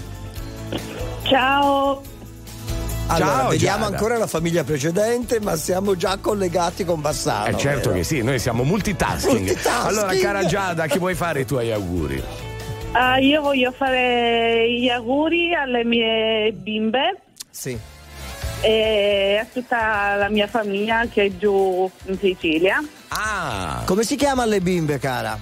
Ciao. 1.24 2.02
Allora, 3.08 3.32
Ciao, 3.32 3.50
vediamo 3.52 3.78
Giada. 3.84 3.96
ancora 3.96 4.18
la 4.18 4.28
famiglia 4.28 4.66
precedente, 4.66 5.40
ma 5.40 5.56
siamo 5.56 5.96
già 5.96 6.18
collegati 6.20 6.84
con 6.84 7.00
Bassano. 7.00 7.46
Eh 7.46 7.58
certo 7.58 7.90
vero? 7.90 8.02
che 8.02 8.04
sì, 8.04 8.22
noi 8.22 8.40
siamo 8.40 8.64
multitasking. 8.64 9.38
Multitasking. 9.40 9.86
Allora, 9.88 10.14
cara 10.18 10.46
Giada, 10.46 10.86
chi 10.88 10.98
vuoi 11.00 11.16
fare 11.16 11.40
i 11.42 11.46
tuoi 11.46 11.72
auguri? 11.72 12.22
Ah, 12.98 13.18
io 13.20 13.42
voglio 13.42 13.74
fare 13.74 14.72
gli 14.72 14.88
auguri 14.88 15.54
alle 15.54 15.84
mie 15.84 16.54
bimbe 16.54 17.20
Sì. 17.50 17.78
e 18.62 19.38
a 19.42 19.46
tutta 19.52 20.16
la 20.16 20.30
mia 20.30 20.48
famiglia 20.48 21.06
che 21.12 21.26
è 21.26 21.36
giù 21.38 21.90
in 22.06 22.18
Sicilia. 22.18 22.82
Ah. 23.10 23.82
Come 23.86 24.04
si 24.04 24.16
chiamano 24.16 24.50
le 24.50 24.62
bimbe, 24.62 24.98
cara? 24.98 25.38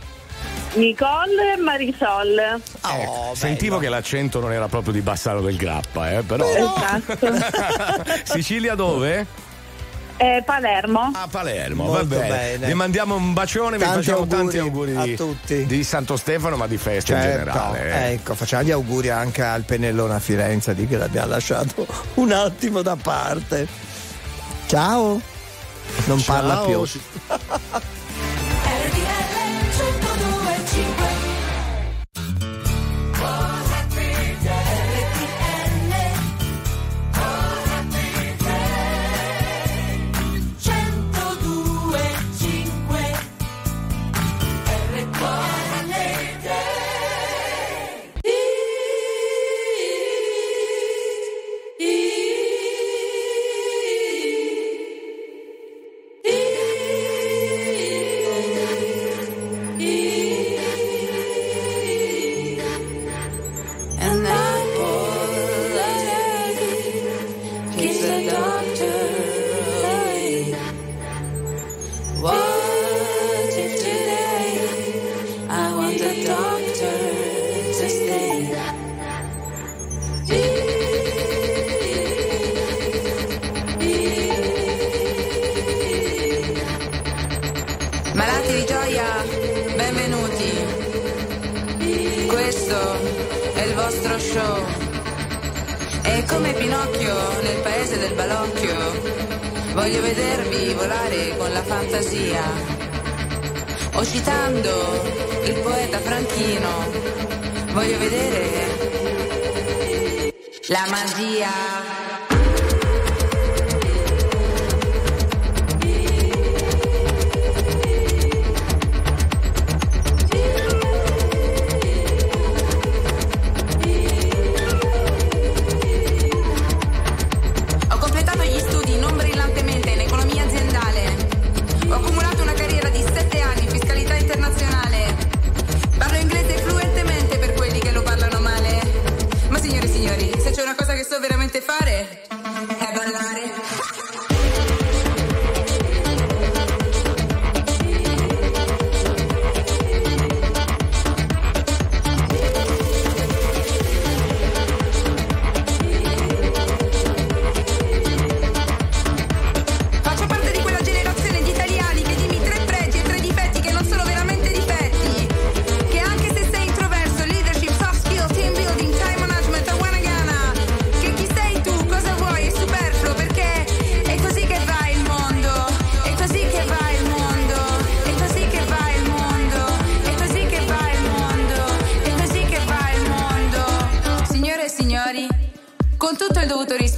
Nicole 0.73 1.53
e 1.53 1.57
Marisol. 1.57 2.39
Ecco, 2.39 3.35
Sentivo 3.35 3.77
che 3.77 3.89
l'accento 3.89 4.39
non 4.39 4.51
era 4.51 4.67
proprio 4.67 4.91
di 4.91 5.01
Bassano 5.01 5.41
del 5.41 5.55
Grappa, 5.55 6.09
eh, 6.11 6.23
però. 6.23 6.49
Esatto. 6.49 7.27
Sicilia 8.33 8.73
dove? 8.73 9.27
Eh, 10.17 10.43
Palermo. 10.45 11.11
A 11.13 11.27
Palermo, 11.29 11.83
Molto 11.85 12.07
va 12.07 12.21
bene. 12.21 12.27
bene. 12.29 12.67
Vi 12.67 12.73
mandiamo 12.75 13.15
un 13.15 13.33
bacione, 13.33 13.77
vi 13.77 13.83
Tanti 13.83 14.05
facciamo 14.05 14.27
tanti 14.27 14.57
auguri 14.59 14.91
auguri 14.93 15.07
di, 15.07 15.13
a 15.13 15.15
tutti. 15.17 15.65
di 15.65 15.83
Santo 15.83 16.15
Stefano, 16.17 16.55
ma 16.55 16.67
di 16.67 16.77
festa 16.77 17.13
in 17.15 17.21
Certo, 17.21 17.39
generale. 17.51 17.91
eh. 18.09 18.11
ecco, 18.13 18.35
facciamo 18.35 18.63
gli 18.63 18.71
auguri 18.71 19.09
anche 19.09 19.41
al 19.43 19.63
Pennellone 19.63 20.13
a 20.13 20.19
Firenze 20.19 20.75
di 20.75 20.87
che 20.87 20.97
l'abbiamo 20.97 21.27
lasciato 21.29 21.85
un 22.15 22.31
attimo 22.31 22.81
da 22.81 22.95
parte. 22.95 23.67
Ciao. 24.67 25.19
Non 26.05 26.21
parla 26.23 26.59
più. 26.59 26.83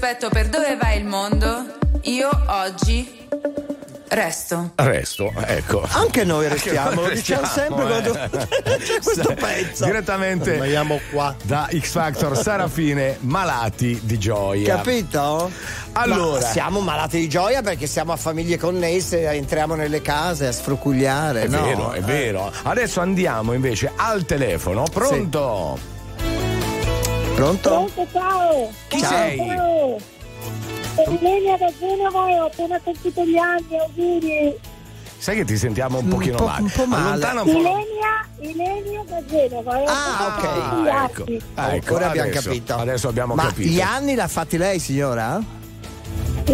rispetto 0.05 0.29
per 0.29 0.49
dove 0.49 0.77
va 0.79 0.93
il 0.93 1.03
mondo, 1.03 1.65
io 2.01 2.29
oggi 2.45 3.27
resto. 4.09 4.73
Resto, 4.75 5.33
ecco. 5.47 5.83
Anche 5.89 6.23
noi 6.23 6.45
Anche 6.45 6.53
restiamo, 6.63 6.91
noi 7.01 7.07
lo 7.07 7.13
diciamo 7.15 7.41
restiamo, 7.41 7.75
sempre 7.87 7.87
quando 7.87 8.69
eh. 8.69 8.77
c'è 8.85 9.01
questo 9.01 9.33
pezzo. 9.33 9.85
Direttamente 9.85 10.51
Rimaniamo 10.51 10.99
qua. 11.09 11.35
da 11.41 11.67
X 11.75 11.89
Factor 11.89 12.37
Sarafine, 12.37 13.17
malati 13.21 13.99
di 14.03 14.19
gioia. 14.19 14.75
Capito? 14.75 15.49
Allora. 15.93 16.39
Ma 16.39 16.45
siamo 16.51 16.81
malati 16.81 17.17
di 17.17 17.27
gioia 17.27 17.63
perché 17.63 17.87
siamo 17.87 18.11
a 18.11 18.17
famiglie 18.17 18.59
connesse, 18.59 19.27
entriamo 19.27 19.73
nelle 19.73 20.03
case 20.03 20.45
a 20.45 20.51
sfrucugliare. 20.51 21.41
È 21.41 21.47
no? 21.47 21.63
vero, 21.63 21.91
è 21.93 21.97
Eh. 21.97 22.01
vero. 22.01 22.51
Adesso 22.61 22.99
andiamo 23.01 23.53
invece 23.53 23.91
al 23.95 24.23
telefono. 24.23 24.83
Pronto? 24.83 25.93
Pronto? 27.35 27.69
Pronto, 27.69 28.07
ciao. 28.13 28.71
Chi 28.87 28.99
Ciao. 28.99 29.09
sei? 29.09 29.37
Ciao. 29.37 29.97
Sono 30.95 31.17
Ilenia 31.19 31.57
da 31.57 31.71
Genova 31.77 32.29
e 32.29 32.39
ho 32.39 32.45
appena 32.45 32.79
compiuto 32.81 33.23
gli 33.25 33.35
anni, 33.37 33.77
auguri. 33.77 34.55
Sai 35.17 35.35
che 35.37 35.45
ti 35.45 35.57
sentiamo 35.57 35.97
un 35.97 36.05
Un 36.05 36.09
pochino 36.11 36.37
po'- 36.37 36.45
male. 36.45 36.61
un 36.61 36.69
po' 36.69 36.85
male. 36.85 37.03
Allontana 37.07 37.41
un 37.41 37.51
po'. 37.51 37.57
Ilenia, 37.59 38.27
Ilenia 38.39 39.03
da 39.07 39.25
Genova. 39.25 39.79
e 39.79 39.83
ho 39.83 39.85
Ah, 39.89 40.35
ok. 40.37 40.43
Ah, 40.87 41.03
ecco. 41.09 41.23
Ah, 41.55 41.73
ecco, 41.75 41.93
Ora 41.95 42.07
abbiamo 42.07 42.29
adesso- 42.29 42.49
capito. 42.49 42.75
Adesso 42.75 43.07
abbiamo 43.09 43.35
Ma 43.35 43.43
capito. 43.47 43.67
gli 43.69 43.81
anni 43.81 44.15
l'ha 44.15 44.27
fatti 44.27 44.57
lei, 44.57 44.79
signora? 44.79 45.41
Sì. 46.45 46.53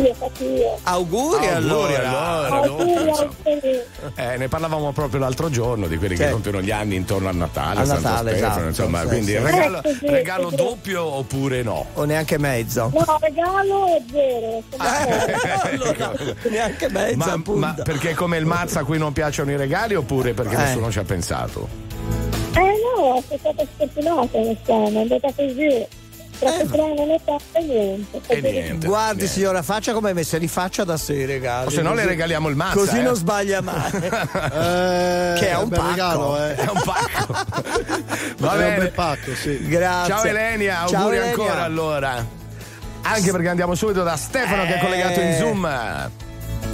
Auguri, 0.84 1.48
Auguri, 1.48 1.48
allora. 1.48 2.48
allora. 2.48 2.56
Auguri, 2.62 2.94
auguri. 2.94 3.82
Eh, 4.16 4.38
ne 4.38 4.48
parlavamo 4.48 4.92
proprio 4.94 5.20
l'altro 5.20 5.50
giorno 5.50 5.88
di 5.88 5.98
quelli 5.98 6.14
che 6.14 6.22
Certo. 6.22 6.34
compiono 6.36 6.62
gli 6.62 6.72
anni 6.72 6.96
intorno 6.96 7.28
a 7.28 7.34
Natale, 7.34 7.82
A 7.82 7.86
Santo 7.86 8.02
Natale, 8.08 8.30
Stefano, 8.32 8.54
esatto, 8.54 8.68
insomma, 8.68 9.02
sì, 9.02 9.08
quindi 9.08 9.32
sì. 9.32 9.38
regalo, 9.38 9.82
sì, 9.84 10.08
regalo 10.08 10.50
sì. 10.50 10.56
doppio 10.56 11.04
oppure 11.04 11.62
no? 11.64 11.86
O 11.94 12.04
neanche 12.06 12.38
mezzo? 12.38 12.90
No, 12.94 13.18
regalo 13.20 13.86
è 13.88 14.02
zero. 14.12 14.64
sono 14.70 14.84
Ah, 14.84 15.62
allora, 15.70 16.14
neanche 16.50 16.90
mezzo, 16.90 17.16
Ma, 17.18 17.42
ma 17.56 17.74
perché 17.84 18.14
come 18.14 18.38
il 18.38 18.46
mazza 18.46 18.80
a 18.80 18.84
cui 18.86 18.98
non 18.98 19.12
piacciono 19.12 19.52
i 19.52 19.58
regali 19.58 19.96
oppure 19.96 20.34
perché 20.34 20.54
Eh. 20.56 20.58
nessuno 20.58 20.90
ci 20.90 21.00
ha 21.00 21.04
pensato? 21.04 21.68
Eh 22.56 22.60
no, 22.60 23.22
sono 23.28 23.40
stata 23.40 23.64
sfortunata 23.74 24.40
quest'anno, 24.40 24.90
è 25.00 25.02
andata 25.02 25.28
così. 25.36 25.88
Strano 26.66 27.06
Natale 27.06 27.40
e 27.54 27.62
niente. 27.64 28.22
E 28.28 28.42
niente. 28.42 28.88
Guardi 28.88 29.16
niente. 29.18 29.34
signora, 29.34 29.62
faccia 29.62 29.94
come 29.94 30.14
me, 30.14 30.24
se 30.24 30.38
li 30.38 30.48
faccia 30.48 30.84
da 30.84 30.98
sé, 30.98 31.26
regali. 31.26 31.68
O 31.68 31.70
se 31.70 31.82
no 31.82 31.94
le 31.94 32.06
regaliamo 32.06 32.50
il 32.50 32.56
mazza. 32.56 32.76
Così 32.78 32.98
eh. 32.98 33.02
non 33.02 33.16
sbaglia 33.16 33.62
mai. 33.62 33.90
Eh, 34.52 35.34
che 35.38 35.50
è 35.50 35.58
un 35.58 35.70
bel 35.70 35.78
pacco. 35.80 35.90
regalo, 35.92 36.38
eh. 36.38 36.56
È 36.56 36.70
un 36.70 36.82
pacco. 36.84 37.34
Va 38.38 38.52
È 38.52 38.54
un 38.54 38.58
bene. 38.60 38.78
bel 38.78 38.92
pacco, 38.92 39.36
sì. 39.36 39.68
Grazie. 39.68 40.14
Ciao 40.14 40.24
Elenia, 40.24 40.86
Ciao, 40.88 40.98
auguri 41.00 41.18
Elenia. 41.18 41.32
ancora 41.34 41.64
allora. 41.64 42.26
Anche 43.04 43.32
perché 43.32 43.48
andiamo 43.50 43.76
subito 43.76 44.04
da 44.04 44.16
Stefano 44.18 44.64
che 44.64 44.76
è 44.76 44.80
collegato 44.80 45.20
in 45.20 45.28
Eh. 45.28 45.38
Zoom. 45.38 46.10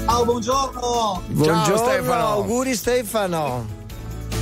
Ciao, 0.05 0.25
buongiorno. 0.25 1.21
Buongiorno, 1.27 1.77
Stefano. 1.77 2.27
auguri 2.27 2.75
Stefano. 2.75 3.76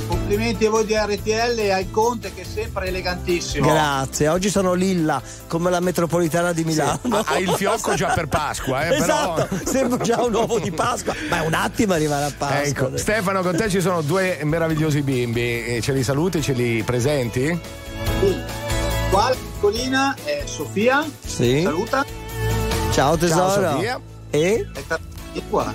Complimenti 0.06 0.66
a 0.66 0.70
voi 0.70 0.84
di 0.86 0.94
RTL 0.94 1.58
e 1.58 1.70
al 1.72 1.90
Conte 1.90 2.32
che 2.34 2.42
è 2.42 2.44
sempre 2.44 2.86
elegantissimo. 2.86 3.66
Grazie, 3.68 4.28
oggi 4.28 4.50
sono 4.50 4.72
lilla 4.74 5.20
come 5.48 5.70
la 5.70 5.80
metropolitana 5.80 6.52
di 6.52 6.64
Milano. 6.64 6.98
Ha 7.10 7.24
ha 7.26 7.38
il 7.38 7.50
fiocco 7.50 7.94
già 7.94 8.12
per 8.14 8.26
Pasqua, 8.28 8.86
eh, 8.86 8.96
esatto, 8.96 9.46
però. 9.46 9.70
sembra 9.70 10.04
già 10.04 10.22
un 10.22 10.34
uovo 10.34 10.58
di 10.58 10.70
Pasqua, 10.70 11.14
ma 11.28 11.42
è 11.42 11.46
un 11.46 11.54
attimo 11.54 11.92
arrivare 11.94 12.26
a 12.26 12.32
Pasqua. 12.36 12.62
Ecco, 12.88 12.96
Stefano, 12.96 13.42
con 13.42 13.56
te 13.56 13.68
ci 13.68 13.80
sono 13.80 14.02
due 14.02 14.38
meravigliosi 14.42 15.02
bimbi. 15.02 15.64
Eh, 15.76 15.80
Ce 15.82 15.92
li 15.92 16.02
saluti, 16.02 16.40
ce 16.42 16.52
li 16.52 16.82
presenti? 16.82 17.58
Qua 19.10 19.28
la 19.30 19.34
piccolina 19.36 20.14
è 20.24 20.42
Sofia. 20.44 21.04
Sì. 21.24 21.62
Saluta. 21.62 22.04
Ciao 22.92 23.16
tesoro. 23.16 23.60
Ciao, 23.62 23.72
Sofia. 23.72 24.00
E? 24.30 24.66
E 25.32 25.42
qua. 25.48 25.72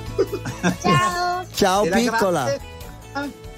Ciao, 0.82 1.46
Ciao 1.54 1.84
E 1.86 1.90
la 1.90 1.96
piccola. 1.96 2.44
grande? 2.44 2.70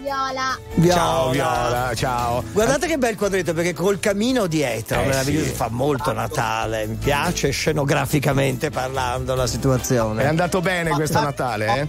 Viola. 0.04 0.58
Viola. 0.76 0.94
Ciao 0.96 1.30
Viola, 1.30 1.92
ciao. 1.96 2.44
Guardate 2.52 2.88
che 2.88 2.98
bel 2.98 3.16
quadretto 3.16 3.54
perché 3.54 3.74
col 3.74 4.00
camino 4.02 4.48
dietro, 4.48 5.00
Eh, 5.02 5.06
meraviglioso, 5.06 5.46
sì. 5.48 5.54
fa 5.54 5.70
molto 5.70 6.12
Natale. 6.12 6.86
Mi 6.88 6.96
piace 6.96 7.52
scenograficamente 7.52 8.70
parlando 8.70 9.34
la 9.34 9.48
situazione. 9.48 10.24
È 10.24 10.28
andato 10.28 10.60
bene 10.60 10.90
questo 10.92 11.22
Natale, 11.22 11.66
eh? 11.80 11.88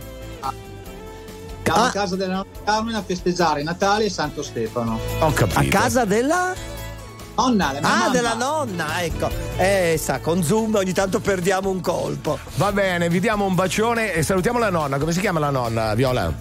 Siamo 1.65 1.81
Ah. 1.83 1.87
a 1.87 1.91
casa 1.91 2.15
della 2.15 2.35
nonna 2.35 2.47
Carmen 2.65 2.95
a 2.95 3.03
festeggiare 3.05 3.62
Natale 3.65 4.05
e 4.05 4.11
Santo 4.11 4.43
Stefano. 4.45 4.99
Ho 5.21 5.33
capito. 5.33 5.59
A 5.59 5.65
casa 5.65 6.05
della? 6.05 6.53
Nonna, 7.37 7.73
la 7.73 7.81
mia 7.81 7.89
Ah, 7.89 7.97
mamma. 7.97 8.09
della 8.11 8.35
nonna, 8.35 9.03
ecco. 9.03 9.29
Eh, 9.57 9.99
sa, 10.01 10.21
con 10.21 10.45
Zoom 10.45 10.77
ogni 10.77 10.93
tanto 10.93 11.19
perdiamo 11.19 11.69
un 11.69 11.81
colpo. 11.81 12.39
Va 12.57 12.71
bene, 12.71 13.09
vi 13.09 13.19
diamo 13.19 13.45
un 13.45 13.57
bacione 13.57 14.12
e 14.12 14.23
salutiamo 14.23 14.61
la 14.61 14.71
nonna. 14.71 14.99
Come 14.99 15.11
si 15.12 15.19
chiama 15.19 15.41
la 15.41 15.51
nonna, 15.51 15.95
Viola? 15.95 16.33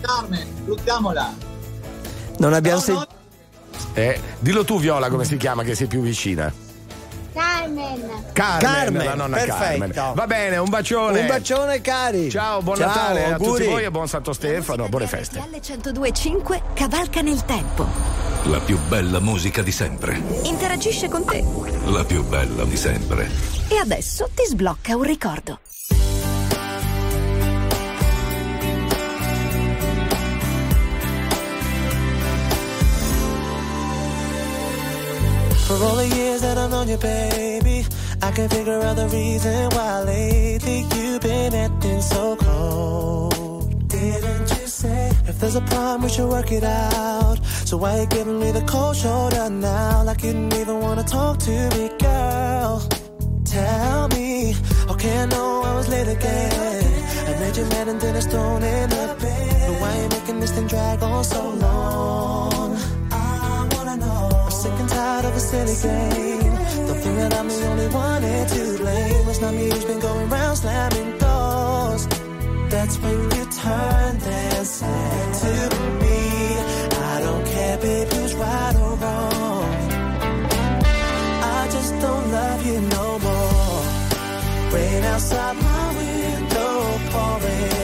Carmen, 0.00 0.46
salutiamola. 0.64 1.34
Non 2.38 2.52
abbiamo 2.52 2.80
Ciao, 2.80 2.86
sentito. 2.96 3.14
Eh, 3.94 4.20
dillo 4.38 4.64
tu, 4.64 4.78
Viola, 4.78 5.08
come 5.08 5.24
si 5.24 5.36
chiama, 5.36 5.62
che 5.62 5.74
sei 5.74 5.86
più 5.86 6.00
vicina. 6.00 6.52
Carmen. 7.32 8.00
Carmen, 8.32 8.60
Carmen, 8.60 9.04
la 9.04 9.14
nonna 9.14 9.36
perfetto. 9.36 9.92
Carmen. 9.92 10.14
Va 10.14 10.26
bene, 10.26 10.56
un 10.56 10.68
bacione. 10.70 11.20
Un 11.20 11.26
bacione 11.26 11.80
cari. 11.80 12.30
Ciao, 12.30 12.62
buon 12.62 12.76
Ciao, 12.78 12.86
Natale 12.86 13.24
a 13.24 13.32
auguri. 13.34 13.50
tutti 13.64 13.70
voi 13.70 13.84
e 13.84 13.90
buon 13.90 14.08
Santo 14.08 14.32
Stefano, 14.32 14.88
buone 14.88 15.06
feste. 15.06 15.38
RTL 15.38 15.50
1025 15.50 16.62
cavalca 16.74 17.20
nel 17.20 17.44
tempo. 17.44 17.86
La 18.44 18.60
più 18.60 18.78
bella 18.88 19.20
musica 19.20 19.60
di 19.60 19.72
sempre. 19.72 20.22
Interagisce 20.44 21.08
con 21.08 21.24
te. 21.24 21.44
La 21.86 22.04
più 22.04 22.24
bella 22.24 22.64
di 22.64 22.76
sempre. 22.76 23.28
E 23.68 23.76
adesso 23.76 24.30
ti 24.34 24.44
sblocca 24.46 24.94
un 24.96 25.02
ricordo. 25.02 25.58
For 35.66 35.74
all 35.82 35.96
the 35.96 36.06
years 36.06 36.42
that 36.42 36.56
I've 36.58 36.70
known 36.70 36.88
you, 36.88 36.96
baby, 36.96 37.84
I 38.22 38.30
can 38.30 38.48
figure 38.48 38.80
out 38.82 38.94
the 38.94 39.08
reason 39.08 39.68
why 39.70 40.00
lately 40.02 40.86
you've 40.94 41.20
been 41.22 41.54
acting 41.54 42.00
so 42.02 42.36
cold. 42.36 43.88
Didn't 43.88 44.48
you 44.48 44.66
say 44.68 45.10
if 45.26 45.40
there's 45.40 45.56
a 45.56 45.60
problem 45.62 46.02
we 46.02 46.08
should 46.08 46.28
work 46.28 46.52
it 46.52 46.62
out? 46.62 47.44
So 47.64 47.78
why 47.78 47.98
you 48.00 48.06
giving 48.06 48.38
me 48.38 48.52
the 48.52 48.60
cold 48.62 48.94
shoulder 48.94 49.50
now? 49.50 50.04
Like 50.04 50.22
you 50.22 50.34
didn't 50.34 50.54
even 50.54 50.78
wanna 50.78 51.02
talk 51.02 51.38
to 51.40 51.50
me, 51.50 51.90
girl. 51.98 52.88
Tell 53.44 54.06
me, 54.10 54.54
okay, 54.90 55.18
I 55.18 55.26
know 55.26 55.62
I 55.64 55.74
was 55.74 55.88
late 55.88 56.06
again. 56.06 56.84
I 57.26 57.40
made 57.40 57.56
you 57.56 57.64
mad 57.64 57.88
and 57.88 58.00
then 58.00 58.14
I 58.14 58.20
thrown 58.20 58.62
in 58.62 58.88
the 58.88 59.16
bed. 59.20 59.68
But 59.68 59.80
why 59.80 60.00
you 60.00 60.08
making 60.10 60.38
this 60.38 60.52
thing 60.52 60.68
drag 60.68 61.02
on 61.02 61.24
so 61.24 61.42
long? 61.50 62.35
Tired 65.06 65.24
of 65.26 65.36
a 65.36 65.44
silly 65.50 65.76
game. 65.86 66.54
Don't 66.86 67.00
think 67.02 67.16
that 67.20 67.32
I'm 67.38 67.48
the 67.48 67.60
only 67.70 67.88
one 68.06 68.22
here 68.28 68.46
to 68.54 68.62
blame. 68.82 69.28
It's 69.30 69.40
not 69.44 69.54
me 69.58 69.64
who's 69.70 69.86
been 69.90 70.00
going 70.08 70.28
round 70.36 70.56
slamming 70.62 71.10
doors. 71.24 72.02
That's 72.72 72.96
when 73.02 73.18
you 73.34 73.44
turned 73.64 74.22
and 74.42 74.66
said 74.78 75.28
to 75.42 75.52
me, 76.02 76.20
I 77.12 77.14
don't 77.24 77.44
care, 77.54 77.76
babe, 77.84 78.08
who's 78.14 78.34
right 78.44 78.74
or 78.84 78.94
wrong. 79.02 79.68
I 81.58 81.60
just 81.76 81.92
don't 82.04 82.26
love 82.38 82.60
you 82.68 82.78
no 82.96 83.06
more. 83.26 83.82
Rain 84.74 85.02
outside 85.12 85.56
my 85.68 85.84
window 86.00 86.72
pouring 87.12 87.75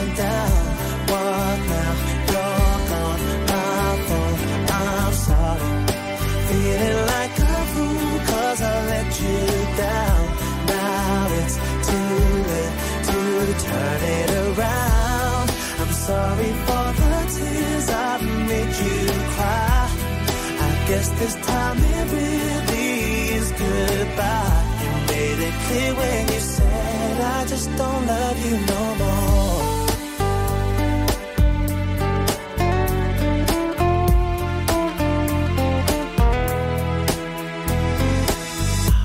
guess 20.87 21.09
this 21.19 21.35
time 21.45 21.77
it 21.77 22.11
really 22.11 23.37
is 23.37 23.51
goodbye. 23.51 24.63
You 24.81 24.91
made 25.13 25.39
it 25.47 25.55
clear 25.65 25.93
when 25.95 26.27
you 26.33 26.39
said 26.39 27.21
I 27.21 27.45
just 27.45 27.67
don't 27.77 28.05
love 28.05 28.45
you 28.45 28.57
no 28.73 28.95
more. 29.01 29.83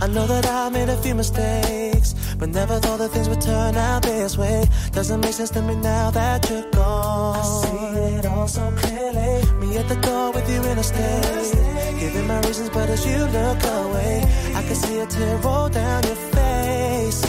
I 0.00 0.06
know 0.06 0.26
that 0.26 0.46
I 0.46 0.70
made 0.70 0.88
a 0.88 0.96
few 0.96 1.14
mistakes, 1.14 2.14
but 2.38 2.48
never 2.48 2.78
thought 2.80 2.98
that 2.98 3.10
things 3.10 3.28
would 3.28 3.40
turn 3.40 3.76
out 3.76 4.02
this 4.02 4.38
way. 4.38 4.64
Doesn't 4.92 5.20
make 5.20 5.34
sense 5.34 5.50
to 5.50 5.62
me 5.62 5.74
now 5.76 6.10
that 6.10 6.48
you're 6.48 6.70
gone. 6.70 7.36
I 7.36 7.42
see 7.42 8.16
it 8.16 8.26
all 8.26 8.48
so 8.48 8.72
clearly. 8.76 9.42
Me 9.60 9.76
at 9.76 9.88
the 9.88 9.96
door 9.96 10.32
with 10.32 10.48
you 10.50 10.62
in 10.70 10.78
a 10.78 10.82
state. 10.82 11.67
Giving 11.98 12.26
my 12.28 12.40
reasons, 12.46 12.70
but 12.70 12.88
as 12.90 13.04
you 13.04 13.18
look 13.18 13.62
away, 13.64 14.22
I 14.54 14.62
can 14.62 14.74
see 14.76 14.98
a 15.00 15.06
tear 15.06 15.36
roll 15.38 15.68
down 15.68 16.02
your 16.04 16.20
face. 16.36 17.20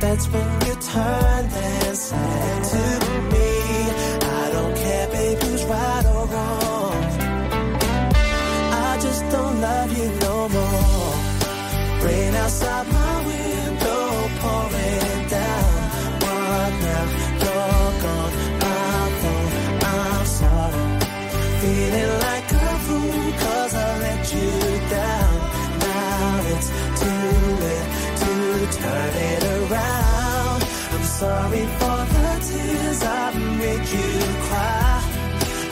That's 0.00 0.26
when 0.32 0.48
you 0.66 0.74
turned 0.74 1.52
and 1.52 1.96
said 1.96 2.64
to 2.72 2.82
me, 3.32 3.50
I 4.42 4.50
don't 4.52 4.74
care, 4.74 5.08
babe, 5.08 5.38
who's 5.42 5.64
right 5.64 6.06
or 6.06 6.26
wrong. 6.32 7.02
I 8.88 8.98
just 9.02 9.22
don't 9.30 9.60
love 9.60 9.98
you 9.98 10.08
no 10.26 10.48
more. 10.48 11.12
Rain 12.06 12.34
outside 12.36 12.85
sorry 31.26 31.66
for 31.78 32.00
the 32.14 32.30
tears 32.48 33.00
I 33.02 33.24
made 33.62 33.86
you 33.96 34.10
cry. 34.48 34.94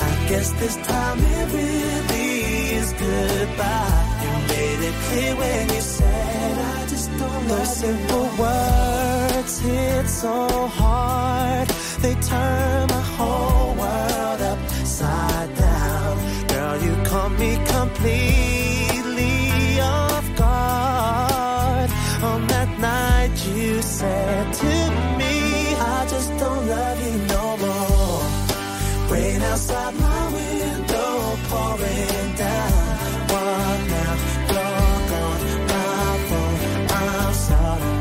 I 0.09 0.13
guess 0.31 0.49
this 0.61 0.77
time 0.91 1.19
it 1.37 1.47
really 1.59 2.29
is 2.79 2.89
goodbye. 3.05 4.03
You 4.23 4.33
made 4.53 4.81
it 4.89 4.97
clear 5.07 5.33
when 5.43 5.65
you 5.75 5.83
said 5.97 6.55
I 6.75 6.79
just 6.93 7.09
don't 7.21 7.45
Those 7.53 7.73
simple 7.85 8.29
words 8.43 9.55
hit 9.67 10.07
so 10.23 10.35
hard. 10.81 11.67
They 12.05 12.15
turn 12.33 12.81
my 12.97 13.05
whole 13.17 13.71
world 13.83 14.41
upside 14.53 15.51
down. 15.67 16.15
Girl, 16.53 16.77
you 16.87 16.95
caught 17.11 17.35
me 17.43 17.53
completely 17.77 19.35
off 19.81 20.27
guard. 20.41 21.89
On 22.31 22.41
that 22.55 22.71
night 22.91 23.37
you 23.57 23.71
said 23.99 24.47
to 24.63 24.73
me, 24.97 25.04
outside 29.55 29.95
my 29.95 30.23
window 30.35 31.13
pouring 31.49 32.29
down. 32.43 32.73
What 33.31 33.79
now, 33.95 34.15
block 34.51 35.11
on 35.23 35.41
my 35.71 36.11
phone. 36.29 36.59
I'm 37.03 37.35
sorry. 37.47 37.93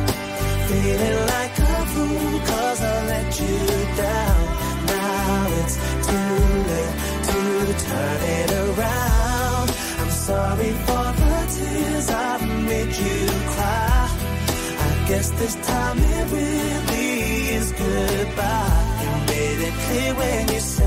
Feeling 0.67 1.19
like 1.33 1.55
a 1.59 1.77
fool 1.93 2.39
cause 2.49 2.81
I 2.81 2.95
let 3.13 3.29
you 3.41 3.59
down. 4.01 4.39
Now 4.93 5.59
it's 5.59 5.75
too 6.07 6.35
late 6.69 6.95
to 7.29 7.41
turn 7.85 8.19
it 8.39 8.51
around. 8.63 9.67
I'm 10.01 10.13
sorry 10.29 10.71
for 10.85 11.07
the 11.21 11.35
tears 11.55 12.09
I've 12.09 12.45
made 12.69 12.93
you 13.05 13.19
cry. 13.53 14.09
I 14.87 14.91
guess 15.07 15.29
this 15.41 15.55
time 15.67 15.99
it 15.99 16.25
really 16.37 17.09
is 17.57 17.71
goodbye. 17.73 18.79
You 19.03 19.11
made 19.31 19.61
it 19.69 19.75
clear 19.85 20.13
when 20.15 20.47
you 20.53 20.59
said 20.59 20.82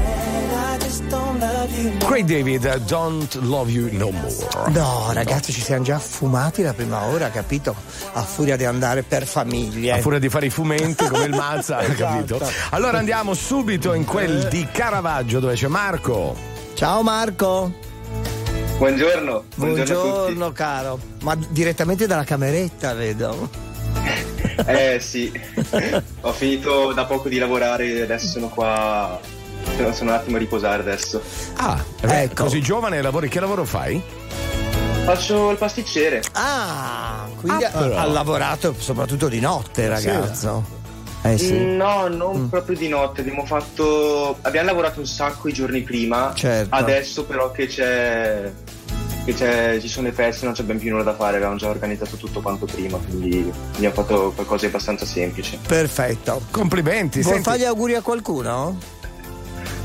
Craig 1.99 2.25
David, 2.27 2.77
Don't 2.87 3.35
Love 3.43 3.71
You 3.71 3.89
No 3.93 4.11
More. 4.11 4.71
No, 4.71 5.11
ragazzi, 5.13 5.53
ci 5.53 5.61
siamo 5.61 5.83
già 5.83 5.99
fumati 5.99 6.63
la 6.63 6.73
prima 6.73 7.05
ora, 7.07 7.31
capito? 7.31 7.75
A 8.13 8.23
furia 8.23 8.57
di 8.57 8.65
andare 8.65 9.03
per 9.03 9.27
famiglie. 9.27 9.93
A 9.93 9.99
furia 9.99 10.19
di 10.19 10.29
fare 10.29 10.47
i 10.47 10.51
fumenti 10.51 11.07
come 11.09 11.25
il 11.25 11.35
Mazza, 11.35 11.81
Esatto. 11.87 12.05
capito? 12.39 12.51
Allora 12.71 12.99
andiamo 12.99 13.35
subito 13.35 13.93
in 13.95 14.05
quel 14.05 14.47
di 14.49 14.67
Caravaggio 14.71 15.41
dove 15.41 15.55
c'è 15.55 15.67
Marco. 15.67 16.37
Ciao 16.75 17.03
Marco. 17.03 17.73
Buongiorno, 18.79 19.45
buongiorno, 19.57 19.83
a 20.01 20.03
Buongiorno 20.05 20.53
caro. 20.53 20.99
Ma 21.23 21.37
direttamente 21.49 22.07
dalla 22.07 22.25
cameretta, 22.25 22.93
vedo. 22.95 23.49
Eh 24.67 24.99
sì, 25.01 25.33
ho 26.21 26.33
finito 26.33 26.93
da 26.93 27.05
poco 27.07 27.29
di 27.29 27.39
lavorare 27.39 27.87
e 27.87 28.03
adesso 28.03 28.27
sono 28.29 28.49
qua. 28.49 29.19
Sono, 29.77 29.93
sono 29.93 30.11
un 30.11 30.17
attimo 30.17 30.37
a 30.37 30.39
riposare 30.39 30.83
adesso. 30.83 31.21
Ah, 31.57 31.83
eh, 32.03 32.23
Ecco. 32.23 32.45
così 32.45 32.61
giovane 32.61 33.01
lavori, 33.03 33.29
che 33.29 33.41
lavoro 33.41 33.65
fai? 33.65 34.01
Faccio 35.05 35.51
il 35.51 35.57
pasticcere. 35.57 36.23
Ah, 36.33 37.27
quindi 37.41 37.65
Ah, 37.65 37.71
ha, 37.73 38.01
ha 38.01 38.07
lavorato 38.07 38.75
soprattutto 38.79 39.29
di 39.29 39.39
notte, 39.41 39.89
ragazzo. 39.89 40.65
Eh 41.23 41.39
sì. 41.39 41.53
Mm, 41.55 41.77
No, 41.77 42.09
non 42.09 42.49
proprio 42.49 42.77
di 42.77 42.89
notte, 42.89 43.21
abbiamo 43.21 43.45
fatto. 43.47 44.37
Abbiamo 44.43 44.67
lavorato 44.69 45.01
un 45.01 45.07
sacco 45.07 45.49
i 45.49 45.53
giorni 45.53 45.83
prima. 45.83 46.33
Certo. 46.35 46.75
Adesso 46.75 47.25
però 47.25 47.51
che 47.51 47.67
c'è. 47.67 48.51
Che 49.25 49.35
c'è, 49.35 49.79
ci 49.81 49.89
sono 49.89 50.07
le 50.07 50.13
feste, 50.13 50.45
non 50.45 50.55
c'è 50.55 50.63
ben 50.63 50.79
più 50.79 50.91
nulla 50.93 51.03
da 51.03 51.15
fare, 51.17 51.37
avevamo 51.37 51.57
già 51.57 51.69
organizzato 51.69 52.15
tutto 52.17 52.41
quanto 52.41 52.65
prima, 52.65 52.97
quindi 52.97 53.53
abbiamo 53.75 53.93
fatto 53.97 54.31
qualcosa 54.33 54.61
di 54.63 54.67
abbastanza 54.67 55.05
semplice. 55.05 55.59
Perfetto. 55.67 56.43
Complimenti. 56.53 57.23
Vuoi 57.23 57.43
fare 57.43 57.59
gli 57.59 57.65
auguri 57.65 57.97
a 57.97 58.03
qualcuno? 58.03 58.79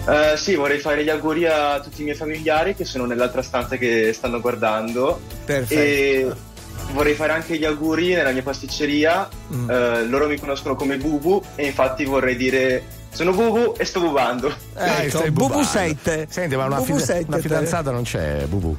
Eh, 0.07 0.35
sì, 0.35 0.55
vorrei 0.55 0.79
fare 0.79 1.03
gli 1.03 1.09
auguri 1.09 1.45
a 1.45 1.79
tutti 1.79 2.01
i 2.01 2.03
miei 2.05 2.15
familiari 2.15 2.75
che 2.75 2.85
sono 2.85 3.05
nell'altra 3.05 3.41
stanza 3.41 3.75
che 3.77 4.11
stanno 4.13 4.39
guardando. 4.39 5.19
Perfetto. 5.45 5.79
E 5.81 6.31
vorrei 6.93 7.13
fare 7.13 7.33
anche 7.33 7.57
gli 7.57 7.65
auguri 7.65 8.13
nella 8.13 8.31
mia 8.31 8.41
pasticceria. 8.43 9.27
Mm. 9.53 9.69
Eh, 9.69 10.03
loro 10.05 10.27
mi 10.27 10.39
conoscono 10.39 10.75
come 10.75 10.97
Bubu 10.97 11.41
e 11.55 11.65
infatti 11.65 12.05
vorrei 12.05 12.35
dire 12.35 12.99
sono 13.11 13.33
Bubu 13.33 13.75
e 13.77 13.85
sto 13.85 13.99
bubando. 13.99 14.53
Ecco, 14.75 15.21
Bubu 15.23 15.47
bubando. 15.47 15.63
7. 15.63 16.27
Senti, 16.29 16.55
ma 16.55 16.65
una, 16.65 16.77
Bubu 16.77 16.93
fida- 16.93 17.05
7 17.05 17.25
una 17.27 17.37
fidanzata 17.39 17.91
non 17.91 18.03
c'è, 18.03 18.45
Bubu. 18.47 18.77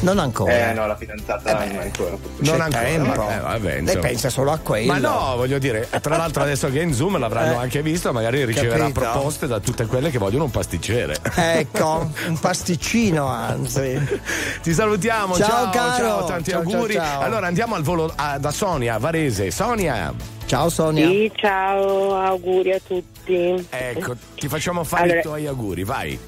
Non 0.00 0.18
ancora. 0.18 0.70
Eh 0.70 0.72
no, 0.74 0.86
la 0.86 0.96
fidanzata 0.96 1.64
non 1.64 1.78
ancora. 1.78 2.10
Non 2.10 2.20
C'è 2.42 2.50
ancora. 2.52 2.82
tempo. 2.82 3.28
Eh, 3.30 3.38
vabbè, 3.40 3.80
Lei 3.80 3.98
pensa 3.98 4.30
solo 4.30 4.52
a 4.52 4.58
quello. 4.58 4.92
Ma 4.92 4.98
no, 4.98 5.34
voglio 5.36 5.58
dire, 5.58 5.88
tra 6.00 6.16
l'altro 6.16 6.42
adesso 6.44 6.70
che 6.70 6.80
è 6.80 6.82
in 6.84 6.94
Zoom 6.94 7.18
l'avranno 7.18 7.54
Eh. 7.54 7.62
anche 7.62 7.82
visto, 7.82 8.12
magari 8.12 8.44
riceverà 8.44 8.78
Capito. 8.78 9.00
proposte 9.00 9.46
da 9.46 9.58
tutte 9.60 9.86
quelle 9.86 10.10
che 10.10 10.18
vogliono 10.18 10.44
un 10.44 10.50
pasticcere. 10.50 11.16
Ecco, 11.34 12.10
un 12.28 12.38
pasticcino 12.38 13.26
anzi. 13.26 13.98
Ti 14.62 14.72
salutiamo, 14.72 15.34
Ciao, 15.36 15.48
ciao, 15.48 15.70
caro. 15.70 15.96
ciao, 15.96 16.24
tanti 16.26 16.50
Ciao, 16.50 16.60
auguri. 16.60 16.94
ciao, 16.94 17.04
ciao. 17.04 17.20
Allora 17.22 17.46
andiamo 17.48 17.74
al 17.74 17.82
volo 17.82 18.12
ah, 18.14 18.38
da 18.38 18.50
Sonia, 18.52 18.98
Varese. 18.98 19.50
Sonia, 19.50 20.12
Ciao 20.46 20.68
Sonia. 20.70 21.06
Sì, 21.08 21.30
ciao, 21.34 22.14
auguri 22.16 22.72
a 22.72 22.80
tutti. 22.86 23.66
ecco, 23.68 24.14
ti 24.36 24.48
facciamo 24.48 24.82
fare 24.84 25.02
Allora- 25.02 25.18
i 25.18 25.22
tuoi 25.22 25.46
auguri, 25.46 25.84
vai. 25.84 26.18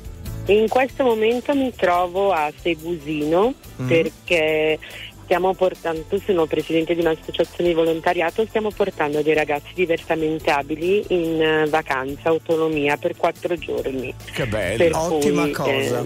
In 0.51 0.69
questo 0.69 1.05
momento 1.05 1.55
mi 1.55 1.73
trovo 1.75 2.33
a 2.33 2.51
Segusino 2.61 3.55
Mm. 3.81 3.87
perché 3.89 4.79
stiamo 5.25 5.55
portando, 5.55 6.05
sono 6.25 6.47
presidente 6.47 6.95
di 6.95 7.01
un'associazione 7.01 7.71
di 7.71 7.75
volontariato, 7.75 8.45
stiamo 8.47 8.71
portando 8.71 9.23
dei 9.23 9.33
ragazzi 9.35 9.71
diversamente 9.75 10.51
abili 10.51 11.05
in 11.09 11.41
eh, 11.41 11.67
vacanza, 11.69 12.31
autonomia 12.31 12.97
per 12.97 13.17
quattro 13.17 13.55
giorni. 13.57 14.13
Che 14.33 14.47
bello. 14.47 14.77
Per 14.77 14.93
Ottima 14.97 15.43
cui, 15.43 15.51
cosa. 15.53 16.05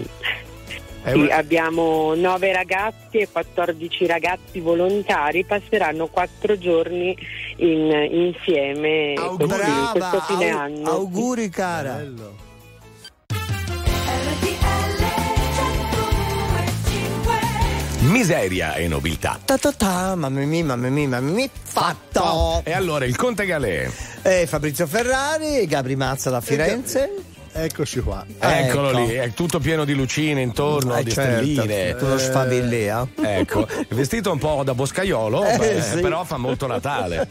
eh, 1.05 1.11
sì, 1.11 1.27
abbiamo 1.31 2.13
nove 2.15 2.53
ragazzi 2.53 3.17
e 3.17 3.27
14 3.31 4.05
ragazzi 4.05 4.59
volontari, 4.59 5.43
passeranno 5.43 6.07
quattro 6.07 6.55
giorni 6.57 7.17
in- 7.57 8.07
insieme 8.11 9.13
Auguri. 9.17 9.47
così, 9.49 9.59
Brava, 9.61 9.91
questo 9.91 10.21
fine 10.33 10.49
au- 10.51 10.57
anno. 10.59 10.89
auguri 10.91 11.49
cara. 11.49 12.03
Miseria 18.05 18.75
e 18.75 18.87
nobiltà. 18.87 19.39
Ta 19.43 19.57
ta 19.57 19.71
ta, 19.71 20.15
mamma 20.15 20.41
mia, 20.41 20.63
mamma 20.63 20.89
mia, 20.89 21.07
mamma 21.07 21.31
mia, 21.31 21.49
fatto. 21.63 22.61
E 22.63 22.71
allora 22.71 23.05
il 23.05 23.15
Conte 23.15 23.45
Galè. 23.45 23.89
Eh, 24.21 24.45
Fabrizio 24.47 24.85
Ferrari, 24.85 25.65
Gabri 25.65 25.95
Mazza 25.95 26.29
da 26.29 26.39
Firenze. 26.39 27.34
Eccoci 27.57 28.01
qua. 28.01 28.25
Eccolo 28.37 28.89
Ecco. 28.89 28.97
lì, 28.99 29.13
è 29.13 29.31
tutto 29.31 29.59
pieno 29.59 29.85
di 29.85 29.93
lucine 29.93 30.41
intorno, 30.41 30.93
Eh, 30.97 31.03
di 31.05 31.11
certo, 31.13 31.31
stelline. 31.45 31.95
Uno 32.01 32.17
sfavillea. 32.17 33.07
Ecco, 33.21 33.65
è 33.65 33.93
vestito 33.93 34.29
un 34.33 34.37
po' 34.39 34.61
da 34.65 34.73
boscaiolo, 34.73 35.45
Eh, 35.45 35.57
beh, 35.57 35.81
sì. 35.81 35.99
però 36.01 36.25
fa 36.25 36.35
molto 36.35 36.67
Natale. 36.67 37.29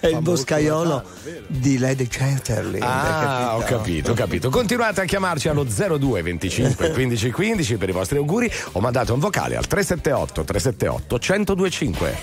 È 0.00 0.08
il 0.08 0.20
boscaiolo 0.20 1.04
di 1.46 1.78
Lady 1.78 2.08
Chatterley. 2.08 2.80
Ah, 2.82 3.56
ho 3.56 3.60
capito, 3.60 4.10
ho 4.10 4.14
capito. 4.14 4.50
Continuate 4.50 5.02
a 5.02 5.04
chiamarci 5.04 5.48
allo 5.48 5.62
02 5.64 6.20
25 6.22 6.90
15 6.90 7.30
15 7.30 7.76
per 7.76 7.88
i 7.90 7.92
vostri 7.92 8.18
auguri 8.18 8.50
o 8.72 8.80
mandate 8.80 9.12
un 9.12 9.20
vocale 9.20 9.54
al 9.56 9.68
378 9.68 10.42
378 10.42 11.18
1025. 11.54 12.16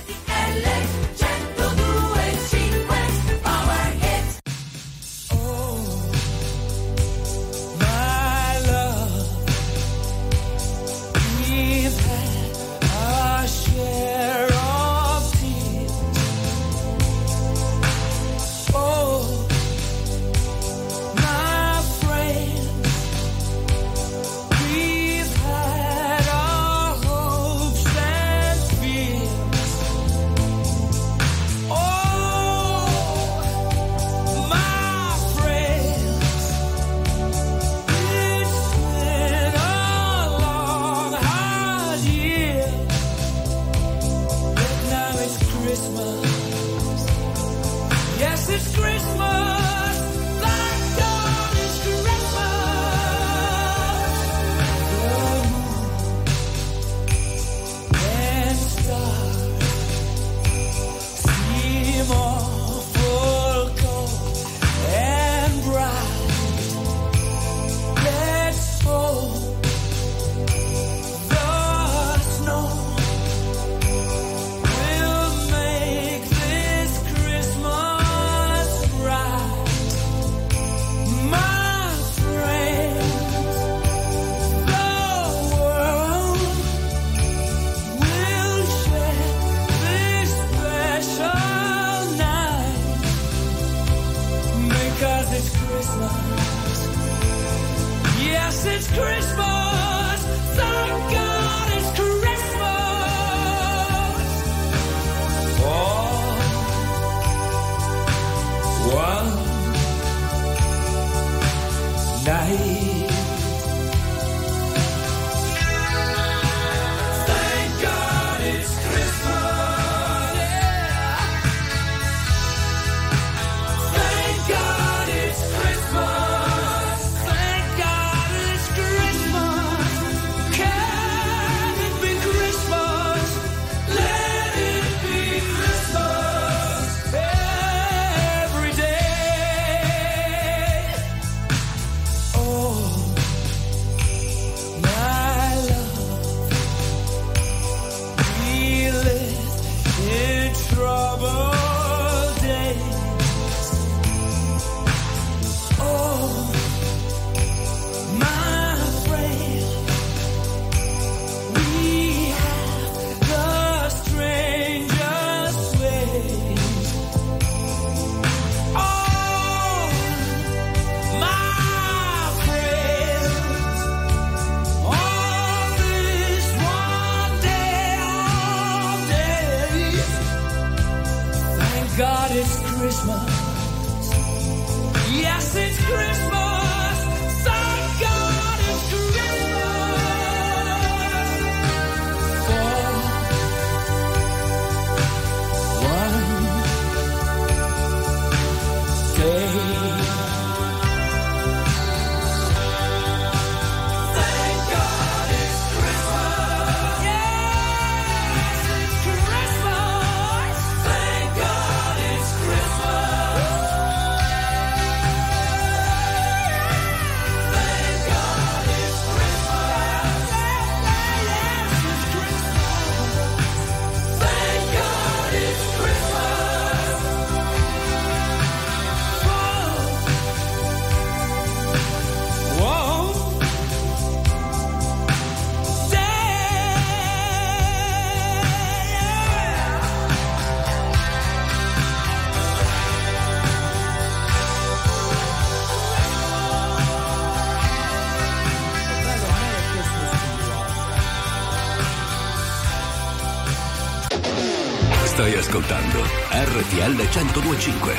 RTL 256.71 256.95
1025. 256.95 257.95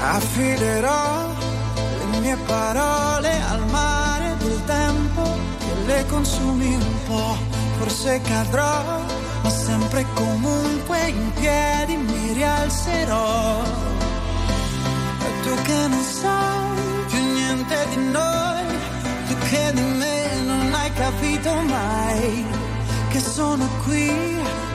Affiderò 0.00 1.28
le 1.76 2.18
mie 2.18 2.36
parole 2.44 3.40
al 3.48 3.64
mare 3.70 4.34
del 4.38 4.64
tempo 4.64 5.22
che 5.58 5.74
le 5.86 6.04
consumi 6.06 6.74
un 6.74 7.04
po', 7.06 7.36
forse 7.78 8.20
cadrò 8.22 8.81
capito 21.42 21.62
mai 21.62 22.46
che 23.10 23.20
sono 23.20 23.68
qui 23.84 24.10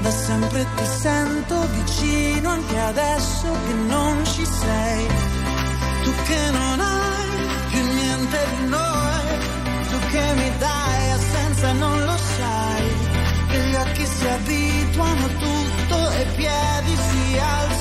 da 0.01 0.11
sempre 0.11 0.65
ti 0.75 0.85
sento 0.85 1.65
vicino 1.71 2.49
anche 2.49 2.77
adesso 2.77 3.47
che 3.65 3.73
non 3.73 4.25
ci 4.25 4.45
sei. 4.45 5.07
Tu 6.03 6.11
che 6.27 6.51
non 6.51 6.79
hai 6.79 7.47
più 7.71 7.83
niente 7.83 8.37
di 8.57 8.67
noi 8.67 9.25
tu 9.89 9.99
che 10.11 10.33
mi 10.35 10.51
dai 10.57 11.09
assenza 11.11 11.71
non 11.73 12.05
lo 12.05 12.17
sai. 12.17 12.85
Che 13.49 13.59
gli 13.59 13.75
occhi 13.75 14.05
si 14.05 14.27
abituano 14.27 15.25
a 15.25 15.29
tutto 15.39 16.09
e 16.11 16.21
i 16.21 16.35
piedi 16.35 16.95
si 16.95 17.37
alzano. 17.39 17.76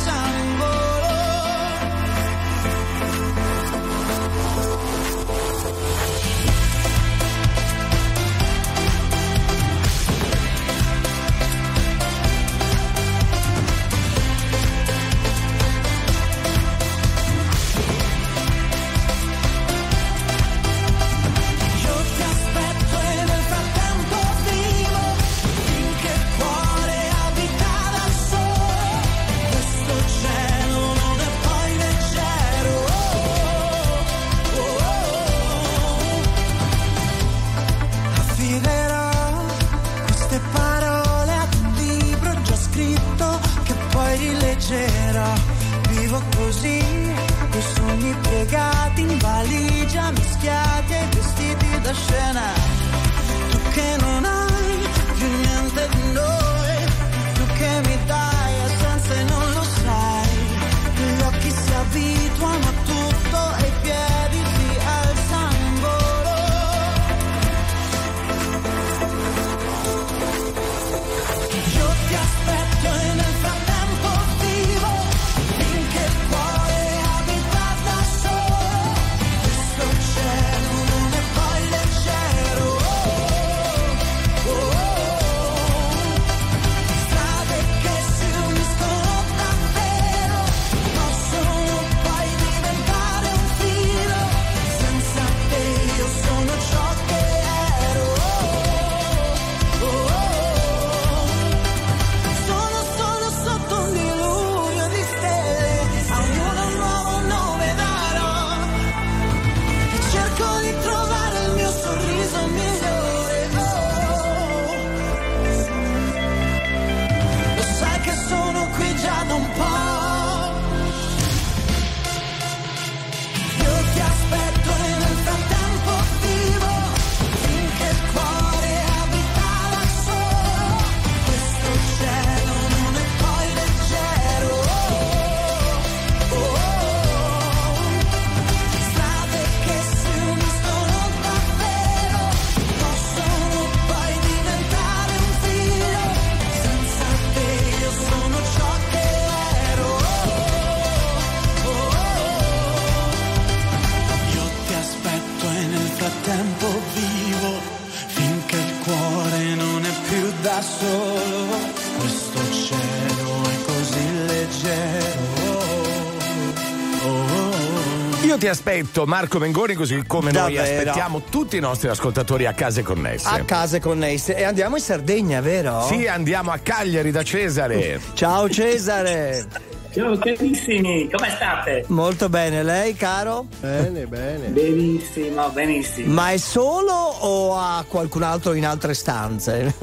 Ti 168.46 168.52
aspetto, 168.52 169.06
Marco 169.06 169.40
Mengoni, 169.40 169.74
così 169.74 170.04
come 170.06 170.30
noi 170.30 170.54
Davvero? 170.54 170.78
aspettiamo 170.78 171.22
tutti 171.28 171.56
i 171.56 171.60
nostri 171.60 171.88
ascoltatori 171.88 172.46
a 172.46 172.52
case 172.52 172.82
connesse. 172.82 173.28
A 173.28 173.44
case 173.44 173.80
connesse. 173.80 174.36
E 174.36 174.44
andiamo 174.44 174.76
in 174.76 174.82
Sardegna, 174.82 175.40
vero? 175.40 175.84
Sì, 175.88 176.06
andiamo 176.06 176.52
a 176.52 176.58
Cagliari 176.58 177.10
da 177.10 177.24
Cesare. 177.24 178.00
Ciao 178.14 178.48
Cesare. 178.48 179.48
Ciao 179.92 180.16
carissimi, 180.18 181.10
come 181.10 181.30
state? 181.30 181.86
Molto 181.88 182.28
bene, 182.28 182.62
lei 182.62 182.94
caro? 182.94 183.46
Bene, 183.58 184.06
bene. 184.06 184.46
Benissimo, 184.48 185.48
benissimo. 185.48 186.12
Ma 186.12 186.30
è 186.30 186.36
solo 186.36 186.92
o 186.92 187.56
ha 187.56 187.84
qualcun 187.88 188.22
altro 188.22 188.52
in 188.52 188.64
altre 188.64 188.94
stanze? 188.94 189.74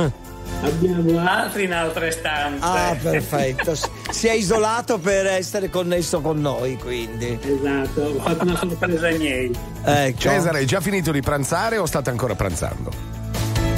Abbiamo 0.61 1.20
altri 1.20 1.66
in 1.66 1.74
altre 1.74 2.11
stanze. 2.11 2.64
Ah, 2.64 2.95
perfetto. 3.01 3.76
Si 4.24 4.30
è 4.30 4.36
isolato 4.36 4.99
per 4.99 5.26
essere 5.26 5.69
connesso 5.69 6.21
con 6.21 6.39
noi, 6.39 6.78
quindi. 6.78 7.38
Esatto, 7.41 8.03
ho 8.03 8.21
fatto 8.21 8.43
una 8.45 8.55
sorpresa 8.57 9.07
ai 9.07 9.17
miei. 9.17 9.51
Ecco. 9.84 10.17
Cesare, 10.17 10.59
hai 10.59 10.65
già 10.65 10.80
finito 10.80 11.11
di 11.11 11.19
pranzare 11.19 11.78
o 11.78 11.86
state 11.86 12.09
ancora 12.09 12.34
pranzando? 12.34 12.89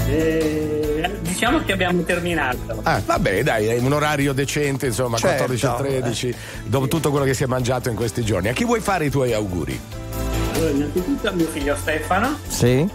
Eh, 0.07 1.17
diciamo 1.21 1.63
che 1.63 1.71
abbiamo 1.71 2.03
terminato. 2.03 2.79
Ah, 2.83 3.01
vabbè, 3.03 3.41
dai, 3.41 3.65
è 3.69 3.79
un 3.79 3.91
orario 3.91 4.33
decente, 4.33 4.85
insomma, 4.85 5.17
Certo. 5.17 5.45
14 5.45 5.65
e 5.65 5.99
13, 5.99 6.35
dopo 6.65 6.87
tutto 6.87 7.09
quello 7.09 7.25
che 7.25 7.33
si 7.33 7.41
è 7.41 7.47
mangiato 7.47 7.89
in 7.89 7.95
questi 7.95 8.23
giorni. 8.23 8.49
A 8.49 8.53
chi 8.53 8.65
vuoi 8.65 8.81
fare 8.81 9.05
i 9.05 9.09
tuoi 9.09 9.33
auguri? 9.33 9.79
Allora, 10.53 10.69
innanzitutto 10.69 11.27
a 11.27 11.31
mio 11.31 11.47
figlio 11.47 11.75
Stefano. 11.75 12.37
Sì. 12.49 12.87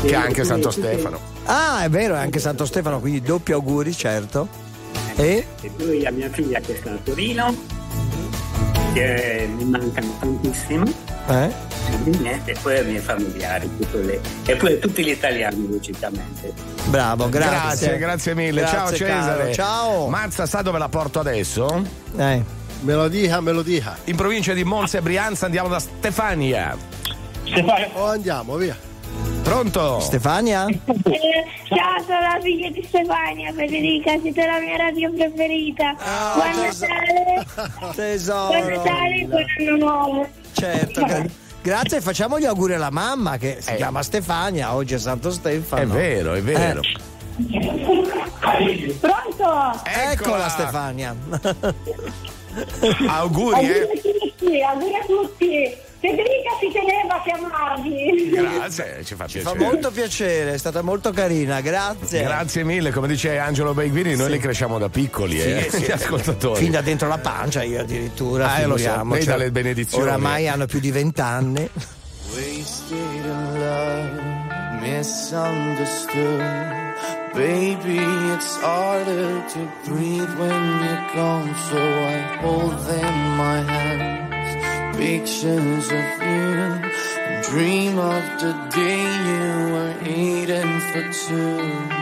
Che 0.00 0.08
è 0.08 0.14
anche 0.14 0.44
Santo 0.44 0.70
Stefano. 0.70 1.20
Ah, 1.44 1.84
è 1.84 1.90
vero, 1.90 2.14
è 2.14 2.18
anche 2.18 2.38
Santo 2.38 2.64
Stefano, 2.64 2.98
quindi 2.98 3.20
doppi 3.20 3.52
auguri, 3.52 3.94
certo. 3.94 4.69
E? 5.16 5.46
E 5.60 5.70
poi 5.76 6.06
a 6.06 6.10
mia 6.10 6.28
figlia 6.30 6.60
che 6.60 6.76
sta 6.80 6.90
a 6.92 6.98
Torino, 7.02 7.54
che 8.92 9.48
mi 9.56 9.64
mancano 9.64 10.16
tantissimo. 10.18 10.84
Eh? 11.28 11.68
E 12.44 12.56
poi 12.62 12.78
ai 12.78 12.84
miei 12.84 12.98
familiari, 13.00 13.68
le- 13.92 14.20
e 14.46 14.56
poi 14.56 14.74
a 14.74 14.76
tutti 14.78 15.04
gli 15.04 15.10
italiani, 15.10 15.68
logicamente. 15.70 16.52
Bravo, 16.86 17.28
grazie. 17.28 17.50
Grazie, 17.58 17.98
grazie 17.98 18.34
mille. 18.34 18.60
Ciao 18.66 18.86
Grazie, 18.88 18.96
Cesare. 18.96 19.38
caro. 19.42 19.52
Ciao. 19.52 20.08
Mazza, 20.08 20.46
sa 20.46 20.62
dove 20.62 20.78
la 20.78 20.88
porto 20.88 21.20
adesso? 21.20 21.84
Eh. 22.16 22.42
Me 22.82 22.94
lo 22.94 23.08
dica, 23.08 23.40
me 23.40 23.52
lo 23.52 23.62
dica. 23.62 23.96
In 24.04 24.16
provincia 24.16 24.54
di 24.54 24.64
Monza 24.64 24.98
e 24.98 25.02
Brianza 25.02 25.44
andiamo 25.46 25.68
da 25.68 25.78
Stefania. 25.78 26.76
Oh, 27.94 28.04
andiamo, 28.06 28.56
via. 28.56 28.76
Pronto? 29.42 30.00
Stefania? 30.00 30.66
Ciao, 30.66 32.02
sono 32.06 32.20
la 32.20 32.38
figlia 32.40 32.70
di 32.70 32.84
Stefania, 32.86 33.52
Federica, 33.52 34.18
siete 34.20 34.46
la 34.46 34.58
mia 34.58 34.76
radio 34.76 35.10
preferita. 35.12 35.94
Buon 36.34 36.50
Natale! 36.56 37.46
Tesoro. 37.94 38.58
Buon 38.58 38.72
Natale 38.72 39.20
e 39.20 39.24
buon 39.24 39.44
anno 39.58 39.76
nuovo! 39.76 40.28
Certo, 40.52 41.04
gra- 41.04 41.24
grazie 41.62 41.98
e 41.98 42.00
facciamo 42.00 42.38
gli 42.38 42.44
auguri 42.44 42.74
alla 42.74 42.90
mamma 42.90 43.36
che 43.38 43.58
si 43.60 43.74
chiama 43.74 44.02
Stefania, 44.02 44.74
oggi 44.74 44.94
è 44.94 44.98
Santo 44.98 45.30
Stefano. 45.30 45.82
È 45.82 45.86
vero, 45.86 46.34
è 46.34 46.42
vero. 46.42 46.80
Eh, 46.82 46.98
Pronto? 49.00 49.80
eccola 49.84 50.48
Stefania. 50.48 51.14
Auguri, 53.06 53.70
eh. 53.70 53.82
a 53.82 53.86
tutti, 53.86 54.62
auguri 54.62 54.94
a 54.94 55.04
tutti! 55.06 55.76
Federica 56.00 56.50
si 56.58 56.70
teneva 56.72 57.14
a 57.16 57.22
chiamarvi! 57.22 58.30
Grazie, 58.30 59.04
ci 59.04 59.14
fa 59.14 59.26
Ci 59.26 59.40
fa 59.40 59.50
piacere. 59.50 59.70
molto 59.70 59.90
piacere, 59.90 60.54
è 60.54 60.56
stata 60.56 60.80
molto 60.80 61.10
carina, 61.12 61.60
grazie. 61.60 62.22
Grazie 62.22 62.64
mille, 62.64 62.90
come 62.90 63.06
dice 63.06 63.36
Angelo 63.38 63.74
Baiguini, 63.74 64.16
noi 64.16 64.30
li 64.30 64.38
cresciamo 64.38 64.78
da 64.78 64.88
piccoli, 64.88 65.38
eh, 65.40 65.68
Sì, 65.70 65.76
sì. 65.76 65.82
gli 65.84 65.90
ascoltatori. 65.90 66.58
Fin 66.62 66.70
da 66.72 66.80
dentro 66.80 67.06
la 67.06 67.18
pancia 67.18 67.62
io 67.62 67.80
addirittura. 67.80 68.50
Ah, 68.50 68.60
eh, 68.60 68.66
lo 68.66 68.78
so, 68.78 69.04
lei 69.04 69.24
le 69.38 69.50
benedizioni. 69.50 70.04
Oramai 70.04 70.48
hanno 70.48 70.64
più 70.66 70.80
di 70.80 70.90
vent'anni. 70.90 71.68
Wasted 72.32 72.96
in 72.96 73.58
love, 73.58 74.20
misunderstood. 74.80 76.68
Baby, 77.34 77.98
it's 78.34 78.56
harder 78.62 79.44
to 79.52 79.58
breathe 79.86 80.34
when 80.38 80.80
you're 80.82 81.06
gone, 81.14 81.54
so 81.68 81.76
I 81.76 82.38
hold 82.40 82.78
them 82.86 83.04
in 83.04 83.36
my 83.36 83.60
hands. 83.70 84.09
Pictures 85.00 85.90
of 85.90 86.08
you, 86.20 86.78
dream 87.48 87.98
of 87.98 88.22
the 88.38 88.52
day 88.68 89.00
you 89.30 89.72
were 89.72 89.96
eating 90.06 90.80
for 90.92 91.10
two. 91.10 91.99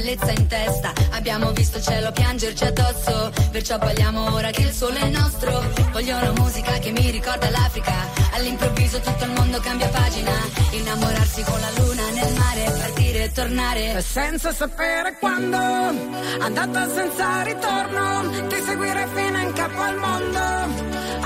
Bellezza 0.00 0.30
in 0.30 0.46
testa. 0.46 0.92
Abbiamo 1.10 1.52
visto 1.52 1.76
il 1.76 1.84
cielo 1.84 2.10
piangerci 2.10 2.64
addosso. 2.64 3.30
Perciò 3.50 3.76
balliamo 3.76 4.32
ora 4.32 4.50
che 4.50 4.62
il 4.62 4.72
sole 4.72 4.98
è 4.98 5.08
nostro. 5.08 5.62
Voglio 5.92 6.16
una 6.16 6.32
musica 6.32 6.72
che 6.78 6.90
mi 6.90 7.10
ricorda 7.10 7.50
l'Africa. 7.50 7.92
All'improvviso 8.32 8.98
tutto 9.00 9.24
il 9.24 9.32
mondo 9.32 9.58
cambia 9.60 9.88
pagina. 9.88 10.32
Innamorarsi 10.70 11.42
con 11.42 11.60
la 11.60 11.70
luna 11.82 12.10
nel 12.10 12.32
mare, 12.34 12.64
partire 12.78 13.24
e 13.24 13.32
tornare. 13.32 14.02
senza 14.02 14.52
sapere 14.52 15.16
quando, 15.18 15.58
andata 15.58 16.88
senza 16.94 17.42
ritorno, 17.42 18.46
ti 18.48 18.56
seguire 18.64 19.06
fino 19.14 19.38
in 19.38 19.52
capo 19.52 19.82
al 19.82 19.96
mondo. 19.98 20.40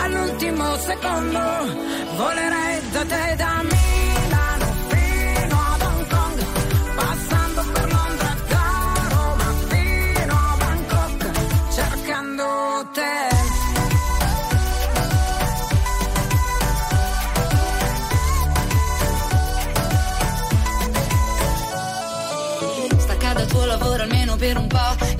All'ultimo 0.03 0.77
secondo, 0.79 1.41
volerei 2.16 2.91
da 2.91 3.05
te 3.05 3.35
da 3.37 3.62
Milano 3.62 3.94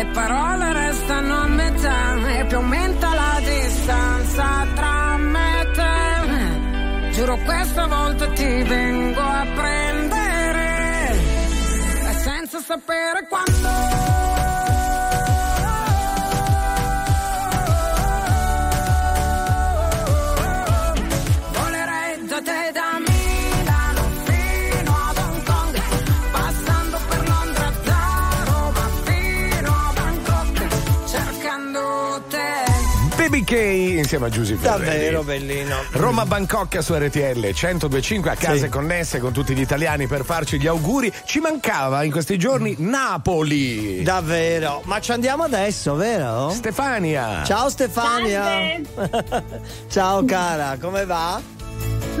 Le 0.00 0.06
parole 0.14 0.72
restano 0.72 1.42
a 1.42 1.46
metà 1.46 2.38
e 2.38 2.46
più 2.46 2.56
aumenta 2.56 3.14
la 3.14 3.38
distanza 3.44 4.66
tra 4.74 5.18
me 5.18 5.60
e 5.60 5.70
te. 5.72 7.10
Giuro 7.10 7.36
questa 7.44 7.86
volta 7.86 8.26
ti 8.28 8.62
vengo 8.62 9.20
a 9.20 9.46
prendere. 9.54 11.10
E 12.08 12.12
senza 12.14 12.60
sapere 12.60 13.19
insieme 34.10 34.26
a 34.26 34.28
Giuseppe 34.28 34.62
Davvero 34.62 35.22
bellino. 35.22 35.76
Roma 35.92 36.26
Bangkok 36.26 36.82
su 36.82 36.94
RTL 36.94 37.38
1025 37.38 38.30
a 38.30 38.34
case 38.34 38.68
connesse 38.68 39.20
con 39.20 39.32
tutti 39.32 39.54
gli 39.54 39.60
italiani 39.60 40.08
per 40.08 40.24
farci 40.24 40.58
gli 40.58 40.66
auguri. 40.66 41.12
Ci 41.24 41.38
mancava 41.38 42.02
in 42.02 42.10
questi 42.10 42.36
giorni 42.36 42.74
Napoli. 42.78 44.02
Davvero, 44.02 44.82
ma 44.86 44.98
ci 45.00 45.12
andiamo 45.12 45.44
adesso, 45.44 45.94
vero? 45.94 46.50
Stefania. 46.50 47.44
Ciao 47.44 47.68
Stefania. 47.68 48.80
Ciao 49.88 50.24
cara, 50.24 50.76
come 50.80 51.04
va? 51.04 51.59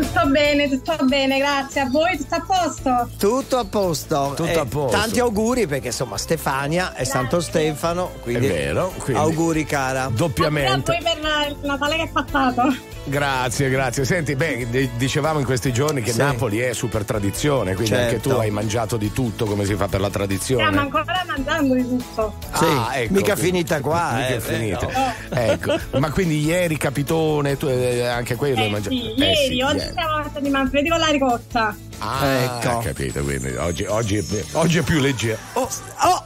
Tutto 0.00 0.26
bene, 0.28 0.68
tutto 0.68 0.96
bene, 1.04 1.38
grazie. 1.38 1.82
A 1.82 1.88
voi 1.90 2.16
tutto 2.16 2.34
a 2.34 2.44
posto? 2.46 3.08
Tutto 3.18 3.58
a 3.58 3.64
posto. 3.64 4.32
Tutto 4.34 4.48
Eh, 4.48 4.58
a 4.58 4.64
posto. 4.64 4.96
Tanti 4.96 5.20
auguri 5.20 5.66
perché 5.66 5.88
insomma 5.88 6.16
Stefania 6.16 6.94
è 6.94 7.04
Santo 7.04 7.40
Stefano, 7.40 8.12
quindi 8.22 8.46
È 8.46 8.50
vero, 8.50 8.92
quindi- 8.98 9.20
auguri 9.22 9.64
cara. 9.64 10.06
Grazie 10.08 10.14
a 10.14 10.16
Doppiamente. 10.16 10.92
voi 10.92 11.02
per 11.02 11.48
il 11.48 11.56
Natale 11.62 11.96
che 11.96 12.02
è 12.04 12.08
passato. 12.08 12.62
Grazie, 13.04 13.70
grazie. 13.70 14.04
Senti, 14.04 14.36
beh, 14.36 14.90
dicevamo 14.96 15.38
in 15.38 15.44
questi 15.44 15.72
giorni 15.72 16.02
che 16.02 16.12
Sì. 16.12 16.18
Napoli 16.18 16.58
è 16.58 16.72
super 16.74 17.04
tradizione, 17.04 17.74
quindi 17.74 17.94
anche 17.94 18.10
Certo. 18.12 18.28
tu 18.30 18.34
hai 18.36 18.50
mangiato 18.50 18.96
di 18.96 19.12
tutto 19.12 19.46
come 19.46 19.64
si 19.64 19.74
fa 19.74 19.88
per 19.88 20.00
la 20.00 20.10
tradizione. 20.10 20.64
Stiamo 20.66 20.80
ancora 20.80 21.24
mangiando 21.26 21.74
di 21.74 21.88
tutto. 21.88 22.34
Sì, 22.54 22.64
Ah, 22.66 22.90
ecco, 22.96 23.12
mica 23.14 23.32
quindi- 23.32 23.40
finita 23.42 23.80
qua, 23.80 24.12
mica 24.14 24.28
eh, 24.34 24.40
finita. 24.40 24.86
vero. 24.86 25.52
Ecco, 25.52 25.98
ma 25.98 26.10
quindi 26.10 26.44
ieri 26.44 26.76
capitone, 26.76 27.56
tu 27.56 27.66
eh, 27.66 28.06
anche 28.06 28.36
quello 28.36 28.60
hai 28.60 28.66
Eh 28.66 28.70
mangiato? 28.70 28.94
sì, 28.94 29.02
Eh 29.14 29.14
ieri, 29.24 29.54
sì, 29.56 29.60
oggi 29.62 29.76
ieri. 29.78 29.92
siamo 29.92 30.14
a 30.16 30.40
di 30.40 30.48
Manfredi 30.50 30.88
con 30.88 30.98
la 30.98 31.06
ricotta. 31.06 31.76
Ah, 31.98 32.26
Ecco. 32.26 32.78
capito, 32.78 33.22
quindi 33.22 33.54
oggi, 33.56 33.84
oggi, 33.84 34.16
è, 34.18 34.24
oggi 34.52 34.78
è 34.78 34.82
più 34.82 35.00
leggero. 35.00 35.38
Oh, 35.54 35.68
oh. 36.04 36.24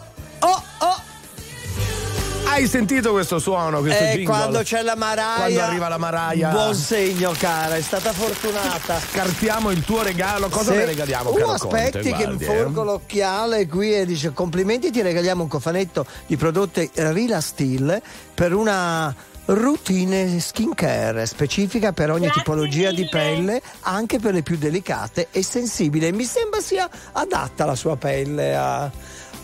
Hai 2.54 2.68
sentito 2.68 3.10
questo 3.10 3.40
suono, 3.40 3.80
questo 3.80 4.04
Eh, 4.04 4.06
jingle? 4.10 4.26
quando 4.26 4.62
c'è 4.62 4.82
la 4.82 4.94
Maraia. 4.94 5.34
Quando 5.38 5.60
arriva 5.60 5.88
la 5.88 5.98
Maraia. 5.98 6.50
Buon 6.50 6.74
segno, 6.76 7.34
cara, 7.36 7.74
è 7.74 7.80
stata 7.80 8.12
fortunata. 8.12 9.00
Scartiamo 9.00 9.72
il 9.72 9.82
tuo 9.84 10.02
regalo. 10.04 10.48
Cosa 10.48 10.72
le 10.72 10.84
regaliamo, 10.84 11.30
Uh, 11.30 11.34
caro 11.34 11.50
aspetti 11.50 11.90
Conte? 11.90 12.12
che 12.12 12.26
mi 12.28 12.36
Guardi, 12.36 12.44
forco 12.44 12.82
eh. 12.82 12.84
l'occhiale 12.84 13.66
qui 13.66 13.92
e 13.92 14.06
dice 14.06 14.32
complimenti, 14.32 14.92
ti 14.92 15.02
regaliamo 15.02 15.42
un 15.42 15.48
cofanetto 15.48 16.06
di 16.28 16.36
prodotti 16.36 16.88
Rila 16.94 17.40
Steel 17.40 18.00
per 18.32 18.54
una 18.54 19.12
routine 19.46 20.38
skincare 20.40 21.26
specifica 21.26 21.92
per 21.92 22.10
ogni 22.10 22.26
Grazie 22.26 22.40
tipologia 22.42 22.90
di 22.92 23.02
mille. 23.02 23.08
pelle, 23.10 23.62
anche 23.80 24.20
per 24.20 24.32
le 24.32 24.42
più 24.42 24.56
delicate 24.56 25.26
e 25.32 25.42
sensibili. 25.42 26.12
Mi 26.12 26.24
sembra 26.24 26.60
sia 26.60 26.88
adatta 27.12 27.64
la 27.64 27.74
sua 27.74 27.96
pelle 27.96 28.54
a, 28.56 28.90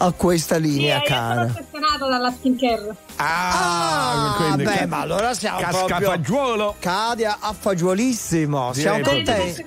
a 0.02 0.12
questa 0.12 0.54
Sì, 0.56 0.62
linea, 0.62 0.96
io 0.98 1.02
sono 1.06 1.18
cara. 1.18 1.42
ossessionato 1.42 2.08
dalla 2.08 2.32
skincare. 2.38 2.94
Ah, 3.16 4.34
quindi 4.36 4.64
beh, 4.64 4.74
ca- 4.78 4.86
ma 4.86 5.00
allora 5.00 5.34
siamo 5.34 5.58
proprio 5.58 5.86
cascafagiolo. 5.86 6.76
cade 6.78 7.26
a, 7.26 7.36
a 7.40 7.52
fagiolissimo. 7.52 8.72
Siamo 8.72 9.00
contenti. 9.02 9.64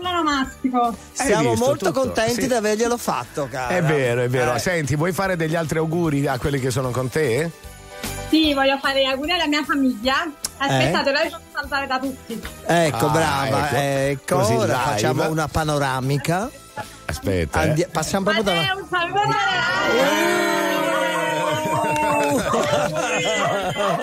l'onomastico. 0.00 0.96
Siamo 1.12 1.54
molto 1.54 1.86
tutto? 1.86 2.00
contenti 2.00 2.42
Sì. 2.42 2.46
di 2.46 2.54
averglielo 2.54 2.96
fatto, 2.96 3.48
cara. 3.50 3.74
È 3.74 3.82
vero, 3.82 4.22
è 4.22 4.28
vero. 4.28 4.54
Eh. 4.54 4.58
Senti, 4.58 4.96
vuoi 4.96 5.12
fare 5.12 5.36
degli 5.36 5.54
altri 5.54 5.78
auguri 5.78 6.26
a 6.26 6.38
quelli 6.38 6.58
che 6.60 6.70
sono 6.70 6.90
con 6.90 7.08
te? 7.10 7.50
Sì, 8.28 8.54
voglio 8.54 8.78
fare 8.80 9.00
gli 9.02 9.04
auguri 9.06 9.32
alla 9.32 9.46
mia 9.46 9.62
famiglia. 9.64 10.26
Aspettate, 10.58 11.08
Eh? 11.08 11.12
ora 11.12 11.22
vi 11.22 11.28
faccio 11.30 11.42
salutare 11.52 11.86
da 11.86 11.98
tutti. 11.98 12.42
Ecco, 12.66 13.06
Ah, 13.06 13.10
brava. 13.10 13.68
ecco. 13.68 13.76
Ecco, 13.76 14.36
Così 14.38 14.52
ora 14.54 14.64
live. 14.66 14.78
facciamo 14.84 15.28
una 15.30 15.48
panoramica. 15.48 16.50
Aspetta. 17.06 17.60
Andi- 17.60 17.82
eh. 17.82 17.88
passiamo 17.88 18.24
proprio 18.30 18.42
da. 18.44 18.52
un 18.52 18.86
saluto 18.90 19.20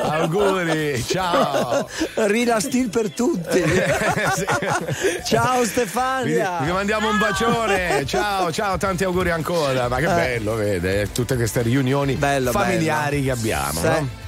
auguri, 0.10 1.04
ciao. 1.08 1.88
Rila 2.16 2.60
Steel 2.60 2.90
per 2.90 3.12
tutti. 3.12 3.62
Ciao 5.26 5.62
Vi, 5.62 5.68
Stefania. 5.68 6.60
vi 6.62 6.72
mandiamo 6.72 7.10
un 7.10 7.18
bacione. 7.18 8.06
Ciao, 8.06 8.52
ciao, 8.52 8.78
tanti 8.78 9.04
auguri 9.04 9.32
ancora. 9.32 9.88
Ma 9.88 9.98
che 9.98 10.06
Eh. 10.06 10.16
bello, 10.16 10.56
vede, 10.56 11.12
tutte 11.12 11.36
queste 11.36 11.62
riunioni 11.62 12.16
Bello, 12.16 12.52
familiari 12.52 13.20
bello. 13.20 13.34
che 13.34 13.40
abbiamo. 13.40 13.80
Sì. 13.80 13.86
no? 13.86 14.22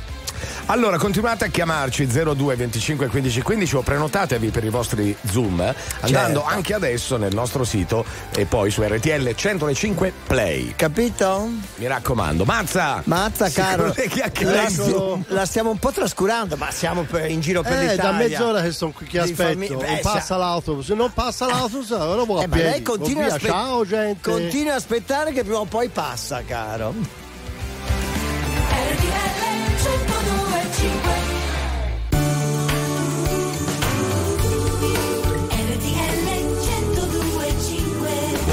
Allora, 0.67 0.97
continuate 0.97 1.45
a 1.45 1.47
chiamarci 1.47 2.05
02 2.07 2.55
25 2.55 3.07
15 3.07 3.41
15 3.41 3.75
o 3.77 3.81
prenotatevi 3.81 4.49
per 4.49 4.63
i 4.63 4.69
vostri 4.69 5.15
Zoom 5.29 5.61
eh, 5.61 5.75
andando 6.01 6.39
Certo. 6.39 6.55
anche 6.55 6.73
adesso 6.73 7.17
nel 7.17 7.33
nostro 7.33 7.63
sito 7.63 8.03
e 8.35 8.45
poi 8.45 8.69
su 8.71 8.81
RTL 8.83 9.33
105 9.35 10.13
Play. 10.27 10.73
Capito? 10.75 11.49
Mi 11.75 11.87
raccomando, 11.87 12.43
Mazza! 12.45 13.01
Mazza, 13.05 13.49
caro. 13.49 13.93
La, 14.41 15.19
la 15.27 15.45
stiamo 15.45 15.69
un 15.71 15.77
po' 15.79 15.91
trascurando, 15.91 16.55
ma 16.57 16.71
siamo 16.71 17.03
per- 17.03 17.29
in 17.29 17.39
giro 17.41 17.61
per 17.61 17.73
Eh, 17.73 17.79
l'Italia. 17.91 18.03
da 18.03 18.11
mezz'ora 18.11 18.61
che 18.61 18.71
sono 18.71 18.91
qui 18.91 19.05
che 19.05 19.19
aspetto. 19.19 19.75
Beh, 19.77 19.99
passa 20.01 20.19
sa- 20.21 20.37
l'autobus. 20.37 20.85
Se 20.85 20.93
non 20.93 21.11
passa 21.13 21.45
l'autobus, 21.47 21.91
allora 21.91 22.23
vuoi 22.23 22.43
Eh, 22.43 22.47
lei 22.49 22.81
continua 22.81 23.25
aspe- 23.25 23.47
Ciao 23.47 23.85
gente. 23.85 24.29
continua 24.29 24.73
a 24.73 24.75
aspettare 24.77 25.31
che 25.31 25.43
prima 25.43 25.59
o 25.59 25.65
poi 25.65 25.89
passa, 25.89 26.41
caro. 26.45 26.93
RTL 28.69 29.64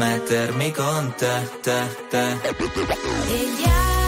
mettermi 0.00 0.72
con 0.72 1.14
te, 1.14 1.34
te, 1.62 1.78
te. 2.10 3.99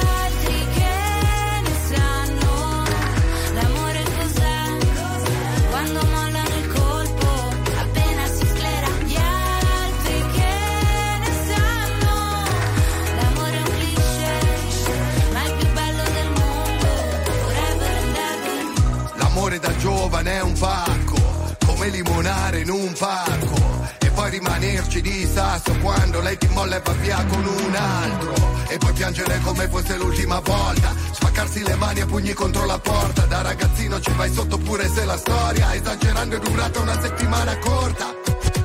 Sotto 34.33 34.59
pure 34.59 34.89
se 34.89 35.05
la 35.05 35.17
storia, 35.17 35.75
esagerando, 35.75 36.37
è 36.37 36.39
durata 36.39 36.81
una 36.81 37.01
settimana 37.01 37.57
corta. 37.59 38.15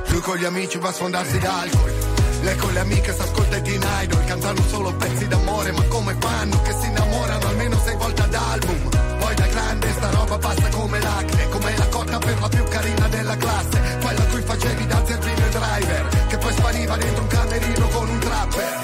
Lui 0.08 0.20
con 0.20 0.36
gli 0.36 0.44
amici 0.44 0.78
va 0.78 0.88
a 0.88 0.92
sfondarsi 0.92 1.38
d'alcol. 1.38 2.16
Lei 2.42 2.56
con 2.56 2.72
le 2.72 2.80
amiche 2.80 3.12
s'ascolta 3.12 3.56
i 3.56 3.62
Teen 3.62 3.84
Idol 4.02 4.24
Cantano 4.24 4.62
solo 4.68 4.94
pezzi 4.94 5.26
d'amore 5.26 5.72
Ma 5.72 5.82
come 5.88 6.16
fanno 6.20 6.62
che 6.62 6.72
si 6.72 6.86
innamorano 6.86 7.48
almeno 7.48 7.76
sei 7.84 7.96
volte 7.96 8.22
ad 8.22 8.34
album 8.34 8.88
Poi 9.18 9.34
da 9.34 9.46
grande 9.46 9.90
sta 9.90 10.10
roba 10.10 10.38
passa 10.38 10.68
come 10.68 11.00
l'acne 11.00 11.48
Come 11.48 11.76
la 11.76 11.88
cotta 11.88 12.18
per 12.18 12.40
la 12.40 12.48
più 12.48 12.64
carina 12.64 13.08
della 13.08 13.36
classe 13.36 13.98
Quella 14.00 14.24
cui 14.26 14.42
facevi 14.42 14.86
da 14.86 15.04
zerbino 15.04 15.46
e 15.46 15.48
driver 15.48 16.26
Che 16.28 16.38
poi 16.38 16.52
spariva 16.52 16.96
dentro 16.96 17.22
un 17.22 17.28
camerino 17.28 17.88
con 17.88 18.08
un 18.08 18.18
trapper 18.20 18.78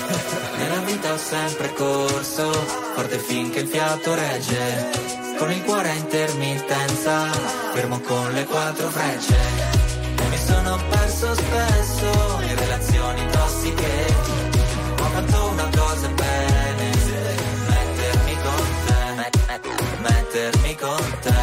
Nella 0.56 0.80
vita 0.80 1.12
ho 1.12 1.18
sempre 1.18 1.72
corso, 1.74 2.50
forte 2.94 3.18
finché 3.18 3.60
il 3.60 3.68
fiato 3.68 4.14
regge. 4.14 5.03
Con 5.38 5.50
il 5.50 5.62
cuore 5.64 5.90
a 5.90 5.94
intermittenza, 5.94 7.30
fermo 7.72 8.00
con 8.00 8.32
le 8.32 8.44
quattro 8.44 8.88
frecce. 8.88 9.36
E 10.16 10.28
mi 10.28 10.38
sono 10.38 10.78
perso 10.88 11.34
spesso 11.34 12.40
in 12.42 12.56
relazioni 12.56 13.26
tossiche. 13.30 14.14
Ho 15.00 15.04
fatto 15.04 15.48
una 15.48 15.68
cosa 15.76 16.08
bene, 16.08 16.90
mettermi 17.68 18.36
con 18.42 18.66
te, 18.86 19.14
met- 19.16 19.98
mettermi 19.98 20.74
con 20.76 21.18
te, 21.20 21.33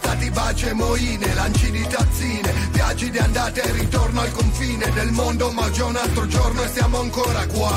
stati 0.00 0.30
baci 0.30 0.66
e 0.66 0.72
moine 0.72 1.34
Lanci 1.34 1.70
di 1.70 1.86
tazzine 1.86 2.52
Viaggi 2.72 3.10
di 3.10 3.18
andata 3.18 3.60
e 3.60 3.72
ritorno 3.72 4.20
al 4.20 4.32
confine 4.32 4.90
del 4.90 5.10
mondo 5.10 5.52
Ma 5.52 5.70
è 5.70 5.82
un 5.82 5.96
altro 5.96 6.26
giorno 6.26 6.62
e 6.62 6.68
siamo 6.68 7.00
ancora 7.00 7.46
qua 7.46 7.72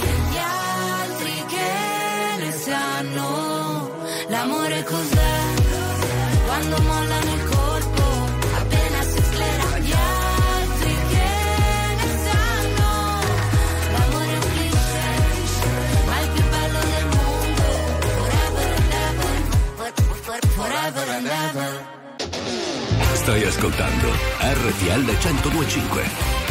E 0.00 0.30
gli 0.30 0.38
altri 0.38 1.44
che 1.52 2.44
ne 2.44 2.52
sanno 2.52 3.90
l'amore 4.28 4.84
cos'è? 4.84 5.36
Quando 6.46 6.76
mollano 6.80 7.34
il 7.34 7.44
colpo, 7.44 7.57
forever 20.90 21.10
and 21.12 21.26
ever. 21.26 21.86
Stai 23.14 23.44
ascoltando 23.44 24.08
RTL 24.40 25.04
1025. 25.04 26.47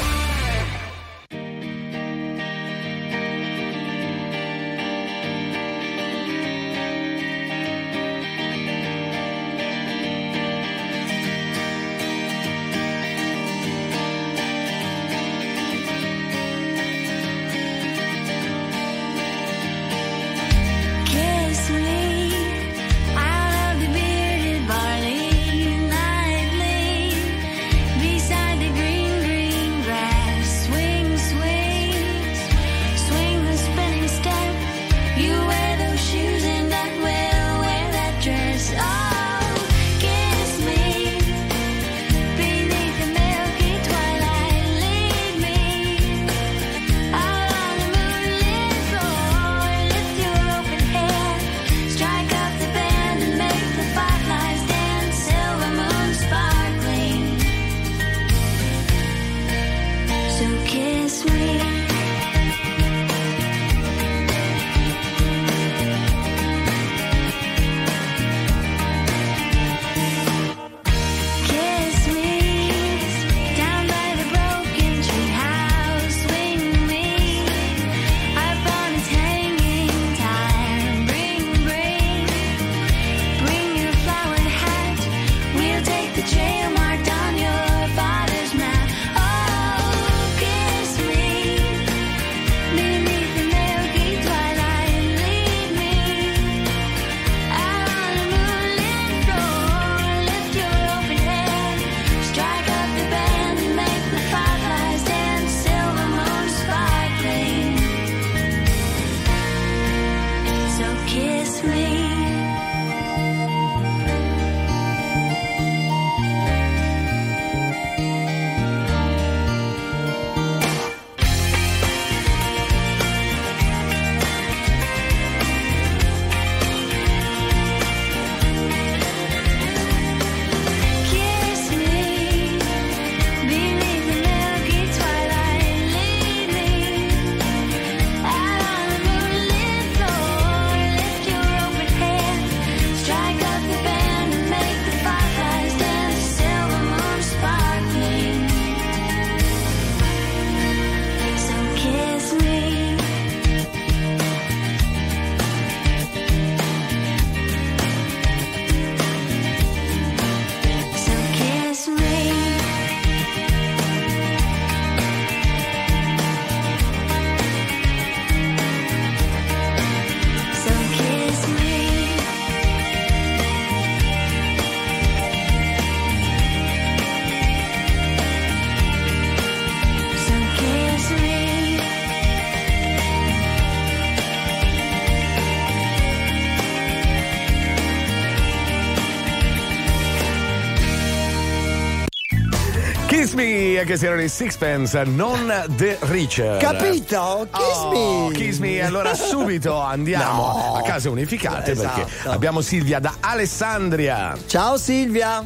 Me, 193.78 193.84
che 193.84 194.06
erano 194.06 194.22
i 194.24 194.30
Sixpence, 194.30 195.04
non 195.04 195.54
The 195.76 195.98
Richer. 196.02 196.58
Capito? 196.58 197.48
Kiss 197.52 197.78
Oh, 197.78 198.28
me. 198.30 198.34
Kiss 198.34 198.58
Me, 198.58 198.82
allora 198.84 199.14
subito 199.14 199.80
andiamo 199.80 200.42
No. 200.42 200.76
a 200.78 200.82
case 200.82 201.10
unificate 201.10 201.74
perché 201.76 202.02
Esatto. 202.08 202.32
abbiamo 202.32 202.62
Silvia 202.62 203.00
da 203.00 203.16
Alessandria. 203.20 204.36
Ciao 204.48 204.78
Silvia. 204.78 205.46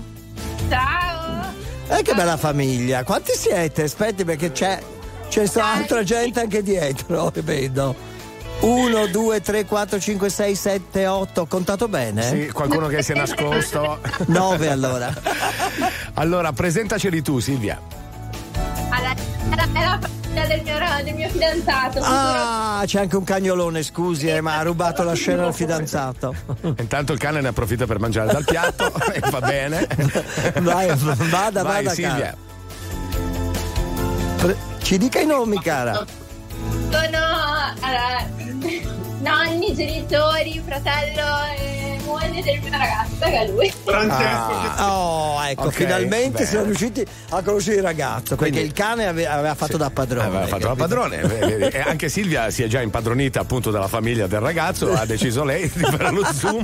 Ciao! 0.70 1.54
Eh 1.90 2.02
che 2.04 2.14
bella 2.14 2.38
famiglia. 2.38 3.04
Quanti 3.04 3.34
siete? 3.36 3.84
Aspetti 3.84 4.24
perché 4.24 4.52
c'è 4.54 4.80
c'è 5.28 5.46
altra 5.60 6.04
gente 6.04 6.40
anche 6.40 6.64
dietro, 6.64 7.32
vedo. 7.44 7.94
1, 8.62 9.08
2, 9.08 9.42
3, 9.42 9.66
4, 9.66 10.00
5, 10.00 10.30
6, 10.30 10.56
7, 10.56 11.08
8. 11.08 11.42
Ho 11.42 11.46
contato 11.48 11.88
bene? 11.90 12.22
Sì, 12.24 12.50
qualcuno 12.54 12.88
che 12.88 13.02
si 13.02 13.12
è 13.12 13.16
nascosto. 13.16 14.00
9 14.28 14.70
allora. 14.70 15.12
Allora, 16.14 16.52
presentaceli 16.54 17.22
tu, 17.24 17.40
Silvia. 17.40 17.82
Del 21.04 21.14
mio, 21.14 21.30
fidanzato. 21.30 22.00
Ah, 22.02 22.84
c'è 22.86 23.00
anche 23.00 23.16
un 23.16 23.24
cagnolone, 23.24 23.84
scusi, 23.84 24.28
eh, 24.28 24.42
ma 24.42 24.58
ha 24.58 24.62
rubato 24.64 25.04
la 25.04 25.14
scena 25.14 25.46
al 25.46 25.54
fidanzato. 25.54 26.34
Intanto 26.62 27.14
il 27.14 27.20
cane 27.20 27.42
ne 27.42 27.50
approfitta 27.50 27.86
per 27.86 28.00
mangiare 28.00 28.32
dal 28.32 28.44
piatto 28.44 28.92
e 29.12 29.20
va 29.30 29.40
bene. 29.42 29.88
Vai, 30.62 30.88
vada, 30.96 31.64
Vai, 31.64 31.84
vada, 31.84 31.90
Silvia. 31.90 32.36
Pre- 34.38 34.58
Ci 34.82 34.98
dica 34.98 35.20
i 35.20 35.26
nomi, 35.26 35.60
cara. 35.62 36.06
Sono 36.90 37.18
allora, 37.80 38.28
nonni, 39.20 39.74
genitori, 39.76 40.62
fratello 40.66 41.22
e 41.58 41.81
moglie 42.12 42.42
del 42.42 42.60
mio 42.62 42.72
ragazzo, 42.72 43.16
che 43.20 43.40
è 43.40 43.48
lui. 43.50 43.74
Ah, 43.86 44.88
oh, 44.90 45.44
ecco, 45.46 45.64
Ok, 45.68 45.74
finalmente 45.74 46.32
bene. 46.32 46.46
siamo 46.46 46.66
riusciti 46.66 47.06
a 47.30 47.42
conoscere 47.42 47.78
il 47.78 47.84
ragazzo. 47.84 48.36
Quindi- 48.36 48.58
perché 48.58 48.68
il 48.68 48.74
cane 48.74 49.08
ave- 49.08 49.28
aveva 49.28 49.56
fatto 49.56 49.78
da 49.78 49.90
padrone. 49.90 50.26
Aveva 50.28 50.48
fatto 50.48 50.68
capito? 50.68 50.76
padrone 50.76 51.18
vedi, 51.18 51.64
e 51.76 51.80
anche 51.82 52.10
Silvia 52.10 52.50
si 52.50 52.64
è 52.64 52.68
già 52.68 52.82
impadronita 52.82 53.40
appunto 53.40 53.72
della 53.72 53.88
famiglia 53.88 54.28
del 54.28 54.40
ragazzo 54.40 54.92
ha 54.94 55.06
deciso 55.06 55.44
lei 55.44 55.70
di 55.74 55.84
fare 55.84 56.12
lo 56.12 56.24
zoom 56.34 56.64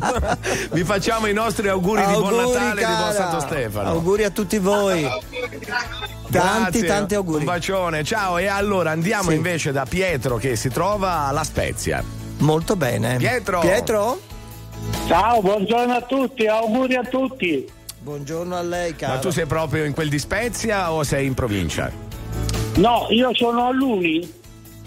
vi 0.71 0.83
facciamo 0.83 1.27
i 1.27 1.33
nostri 1.33 1.67
auguri, 1.69 2.05
di 2.05 2.11
buon 2.13 2.33
Auguri, 2.39 2.53
Natale 2.53 2.81
e 2.81 2.85
di 2.85 2.91
buon 2.91 2.97
cara. 2.97 3.13
Santo 3.13 3.39
Stefano 3.41 3.89
Auguri 3.89 4.23
a 4.23 4.29
tutti 4.29 4.57
voi. 4.59 5.01
Tanti, 5.03 6.29
Grazie, 6.29 6.83
tanti 6.85 7.15
auguri. 7.15 7.39
un 7.39 7.45
bacione 7.45 8.03
ciao 8.03 8.37
e 8.37 8.47
allora 8.47 8.91
andiamo 8.91 9.29
Sì. 9.29 9.35
invece 9.35 9.71
da 9.71 9.85
Pietro 9.87 10.37
che 10.37 10.55
si 10.55 10.69
trova 10.69 11.25
alla 11.27 11.43
Spezia 11.43 12.03
Molto 12.39 12.75
bene. 12.75 13.15
Pietro 13.17 13.59
Pietro? 13.61 14.19
Ciao, 15.07 15.41
buongiorno 15.41 15.93
a 15.93 16.01
tutti, 16.01 16.47
auguri 16.47 16.95
a 16.95 17.03
tutti. 17.03 17.65
Buongiorno 17.99 18.55
a 18.55 18.61
lei, 18.61 18.95
caro. 18.95 19.13
ma 19.13 19.19
tu 19.19 19.29
sei 19.29 19.45
proprio 19.45 19.85
in 19.85 19.93
quel 19.93 20.09
di 20.09 20.19
Spezia 20.19 20.91
o 20.91 21.03
sei 21.03 21.25
in 21.25 21.33
provincia? 21.33 21.91
No, 22.75 23.07
io 23.09 23.33
sono 23.33 23.67
a 23.67 23.71
Luni, 23.71 24.29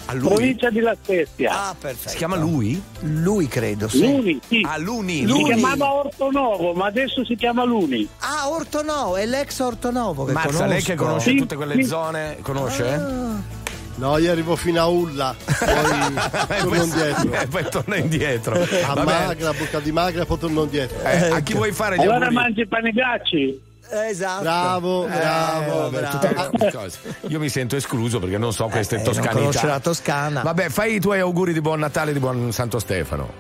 A 0.07 0.15
Lui? 0.15 0.29
provincia 0.29 0.71
di 0.71 0.81
La 0.81 0.95
Spezia. 1.01 1.69
Ah, 1.69 1.75
perfetto. 1.79 2.11
Si 2.11 2.17
chiama 2.17 2.37
lui? 2.37 2.81
Lui 3.01 3.49
credo, 3.49 3.89
sì. 3.89 4.01
Luni, 4.03 4.41
sì. 4.47 4.65
A 4.67 4.77
Luni. 4.79 5.17
Si 5.19 5.27
Luni. 5.27 5.45
chiamava 5.45 5.93
Ortonovo, 5.95 6.73
ma 6.75 6.87
adesso 6.87 7.25
si 7.25 7.35
chiama 7.35 7.65
Luni. 7.65 8.07
Ah, 8.21 8.49
Ortonovo, 8.51 9.17
è 9.17 9.25
l'ex 9.27 9.59
Ortonovo 9.61 10.25
che 10.25 10.33
Mazza, 10.33 10.47
conosco. 10.49 10.67
lei 10.69 10.83
che 10.83 10.95
conosce 10.95 11.31
Sì, 11.31 11.37
tutte 11.37 11.57
quelle 11.57 11.75
sì. 11.77 11.85
zone, 11.85 12.37
conosce? 12.43 12.89
Ah. 12.93 13.59
No, 14.01 14.17
io 14.17 14.33
arrivo 14.33 14.57
fino 14.57 14.81
a 14.81 14.87
Ulla, 14.87 15.35
poi 15.47 16.59
torno 16.63 16.75
indietro. 16.83 17.33
E 17.33 17.47
poi 17.49 17.65
torna 17.71 17.97
indietro. 17.97 18.55
A 18.87 19.05
magra, 19.05 19.53
bocca 19.53 19.79
di 19.79 19.93
magra, 19.93 20.25
poi 20.25 20.39
torno 20.39 20.63
indietro. 20.63 20.99
Eh, 21.05 21.31
a 21.31 21.41
chi 21.41 21.53
vuoi 21.53 21.71
fare 21.73 21.97
gli 21.97 22.01
Allora 22.01 22.17
auguri? 22.27 22.35
mangi 22.35 22.61
i 22.63 22.67
panegacci. 22.67 23.61
Esatto. 23.91 24.43
Bravo, 24.43 25.07
Eh, 25.07 25.11
bravo. 25.11 25.91
vabbè, 25.91 25.99
bravo. 26.01 26.51
tutte 26.51 26.65
le 26.65 26.73
cose. 26.73 26.99
Io 27.29 27.39
mi 27.39 27.49
sento 27.51 27.77
escluso 27.77 28.19
perché 28.21 28.39
non 28.39 28.53
so 28.55 28.69
queste 28.69 28.95
Eh, 28.95 28.99
non 28.99 29.07
toscanità. 29.07 29.35
conosce 29.39 29.67
la 29.67 29.81
Toscana. 29.81 30.41
Vabbè, 30.43 30.69
fai 30.71 30.95
i 30.95 31.01
tuoi 31.01 31.19
auguri 31.21 31.53
di 31.53 31.61
buon 31.61 31.81
Natale 31.81 32.11
e 32.11 32.15
di 32.15 32.21
buon 32.21 32.53
Santo 32.53 32.79
Stefano. 32.79 33.31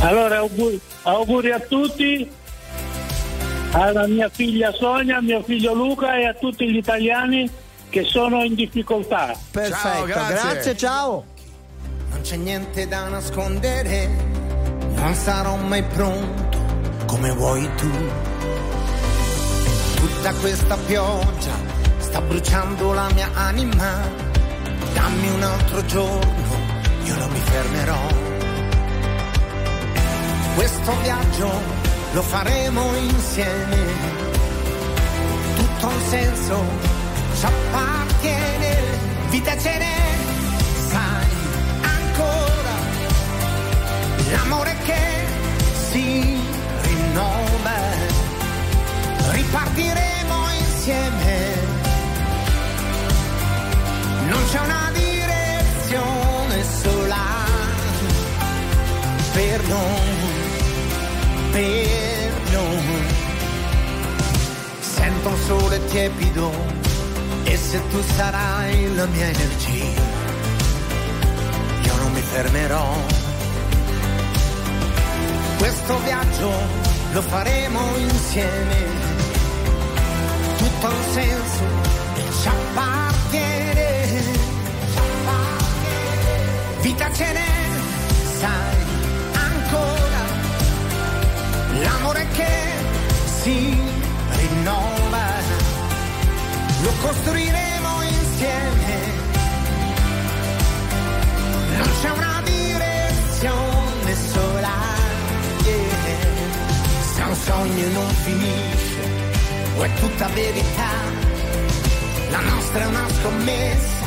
Allora 0.00 0.38
auguri, 0.38 0.80
auguri 1.02 1.50
a 1.50 1.60
tutti, 1.60 2.26
alla 3.72 4.06
mia 4.06 4.28
figlia 4.30 4.72
Sonia, 4.72 5.18
a 5.18 5.20
mio 5.20 5.42
figlio 5.42 5.74
Luca 5.74 6.16
e 6.16 6.26
a 6.26 6.32
tutti 6.34 6.70
gli 6.70 6.76
italiani 6.76 7.50
che 7.92 8.04
sono 8.04 8.42
in 8.42 8.54
difficoltà. 8.54 9.36
Perfetto, 9.50 10.04
grazie. 10.06 10.34
grazie, 10.34 10.76
ciao. 10.78 11.24
Non 12.08 12.22
c'è 12.22 12.36
niente 12.36 12.88
da 12.88 13.06
nascondere, 13.08 14.08
non 14.94 15.14
sarò 15.14 15.56
mai 15.56 15.82
pronto 15.82 16.58
come 17.04 17.30
vuoi 17.32 17.68
tu. 17.76 17.90
Tutta 19.96 20.32
questa 20.40 20.76
pioggia 20.86 21.52
sta 21.98 22.22
bruciando 22.22 22.94
la 22.94 23.10
mia 23.12 23.28
anima. 23.34 24.00
Dammi 24.94 25.30
un 25.30 25.42
altro 25.42 25.84
giorno, 25.84 26.56
io 27.04 27.16
non 27.16 27.30
mi 27.30 27.40
fermerò. 27.40 28.06
Questo 30.54 30.92
viaggio 31.02 31.50
lo 32.12 32.22
faremo 32.22 32.94
insieme. 32.96 33.76
Tutto 35.56 35.86
ha 35.86 35.90
un 35.90 36.02
senso, 36.08 36.64
ci 37.42 37.48
appartiene. 37.48 38.70
Vita 39.30 39.56
ce 39.58 39.76
n'è, 39.78 39.96
sai 40.90 41.26
ancora 41.82 42.74
l'amore 44.30 44.76
che 44.84 45.04
si 45.90 46.38
rinnova 46.82 47.76
ripartiremo 49.32 50.36
insieme 50.60 51.54
non 54.28 54.42
c'è 54.50 54.60
una 54.60 54.90
direzione 54.92 56.64
sola 56.82 57.26
per 59.32 59.62
noi 59.68 60.10
per 61.50 62.32
noi 62.52 63.02
sento 64.80 65.28
un 65.28 65.38
sole 65.46 65.84
tiepido 65.86 66.81
e 67.52 67.56
se 67.56 67.78
tu 67.90 68.00
sarai 68.16 68.94
la 68.94 69.06
mia 69.06 69.26
energia 69.26 70.22
io 71.84 71.96
non 71.96 72.12
mi 72.12 72.20
fermerò. 72.20 72.86
Questo 75.58 75.98
viaggio 76.02 76.50
lo 77.12 77.22
faremo 77.22 77.80
insieme. 77.96 78.76
Tutto 80.56 80.86
ha 80.86 80.90
un 80.90 81.12
senso 81.12 81.64
e 82.14 82.22
ci 82.40 82.48
appartiene. 82.48 83.90
Vita 86.80 87.12
ce 87.12 87.32
n'è, 87.32 87.54
sai, 88.40 88.76
ancora. 89.32 90.22
L'amore 91.82 92.26
che 92.32 92.54
si. 93.42 93.91
Lo 96.82 96.92
costruiremo 97.00 98.02
insieme 98.02 99.22
non 101.76 101.90
c'è 102.00 102.10
una 102.10 102.42
direzione 102.44 104.16
sola. 104.32 104.74
yeah. 105.64 106.16
Se 107.14 107.22
un 107.22 107.34
sogno 107.34 107.88
non 107.88 108.08
finisce, 108.24 109.00
o 109.76 109.82
è 109.82 109.94
tutta 109.94 110.28
verità. 110.28 110.90
La 112.30 112.40
nostra 112.40 112.82
è 112.82 112.86
una 112.86 113.08
scommessa 113.20 114.06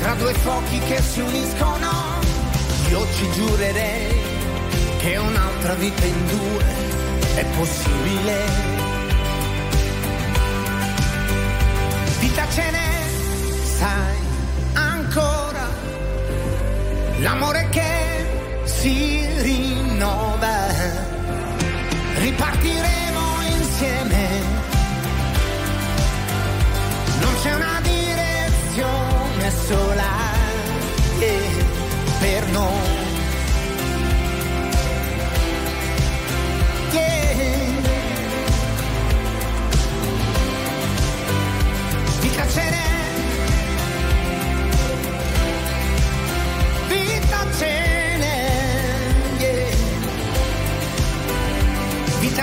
tra 0.00 0.14
due 0.14 0.32
fuochi 0.34 0.78
che 0.80 1.02
si 1.02 1.20
uniscono. 1.20 1.90
Io 2.88 3.06
ci 3.14 3.30
giurerei 3.32 4.22
che 4.98 5.16
un'altra 5.16 5.74
vita 5.74 6.04
in 6.04 6.26
due 6.26 6.64
è 7.34 7.44
possibile. 7.56 8.69
Vita 12.30 12.48
ce 12.48 12.70
n'è, 12.70 12.90
sai, 13.76 14.18
ancora 14.74 15.66
l'amore 17.18 17.68
che 17.70 18.62
si 18.66 19.26
rinnova. 19.40 20.56
Ripartiremo 22.18 23.22
insieme. 23.58 24.28
Non 27.20 27.34
c'è 27.42 27.52
una 27.52 27.80
direzione 27.82 29.50
sola 29.66 30.12
yeah, 31.18 31.64
per 32.20 32.46
noi. 32.50 32.89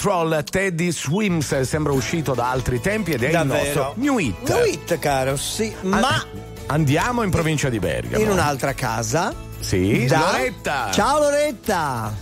Control 0.00 0.44
Teddy 0.44 0.92
Swims 0.92 1.58
sembra 1.62 1.94
uscito 1.94 2.34
da 2.34 2.50
altri 2.50 2.82
tempi 2.82 3.12
ed 3.12 3.22
è 3.22 3.30
Davvero. 3.30 3.58
il 3.58 3.64
nostro 3.64 3.92
New 3.96 4.18
Hit. 4.18 4.48
New 4.50 4.64
Hit, 4.66 4.98
caro, 4.98 5.36
sì. 5.38 5.72
Ma 5.80 6.22
Andiamo 6.66 7.22
in 7.22 7.30
provincia 7.30 7.70
di 7.70 7.78
Bergamo. 7.78 8.22
in 8.22 8.28
un'altra 8.28 8.74
casa. 8.74 9.32
Sì, 9.58 10.04
da- 10.04 10.32
Loretta. 10.32 10.90
Ciao 10.92 11.18
Loretta. 11.18 12.12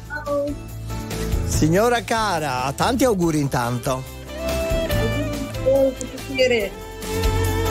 Signora 1.46 2.02
cara, 2.04 2.72
tanti 2.76 3.02
auguri 3.04 3.40
intanto. 3.40 4.04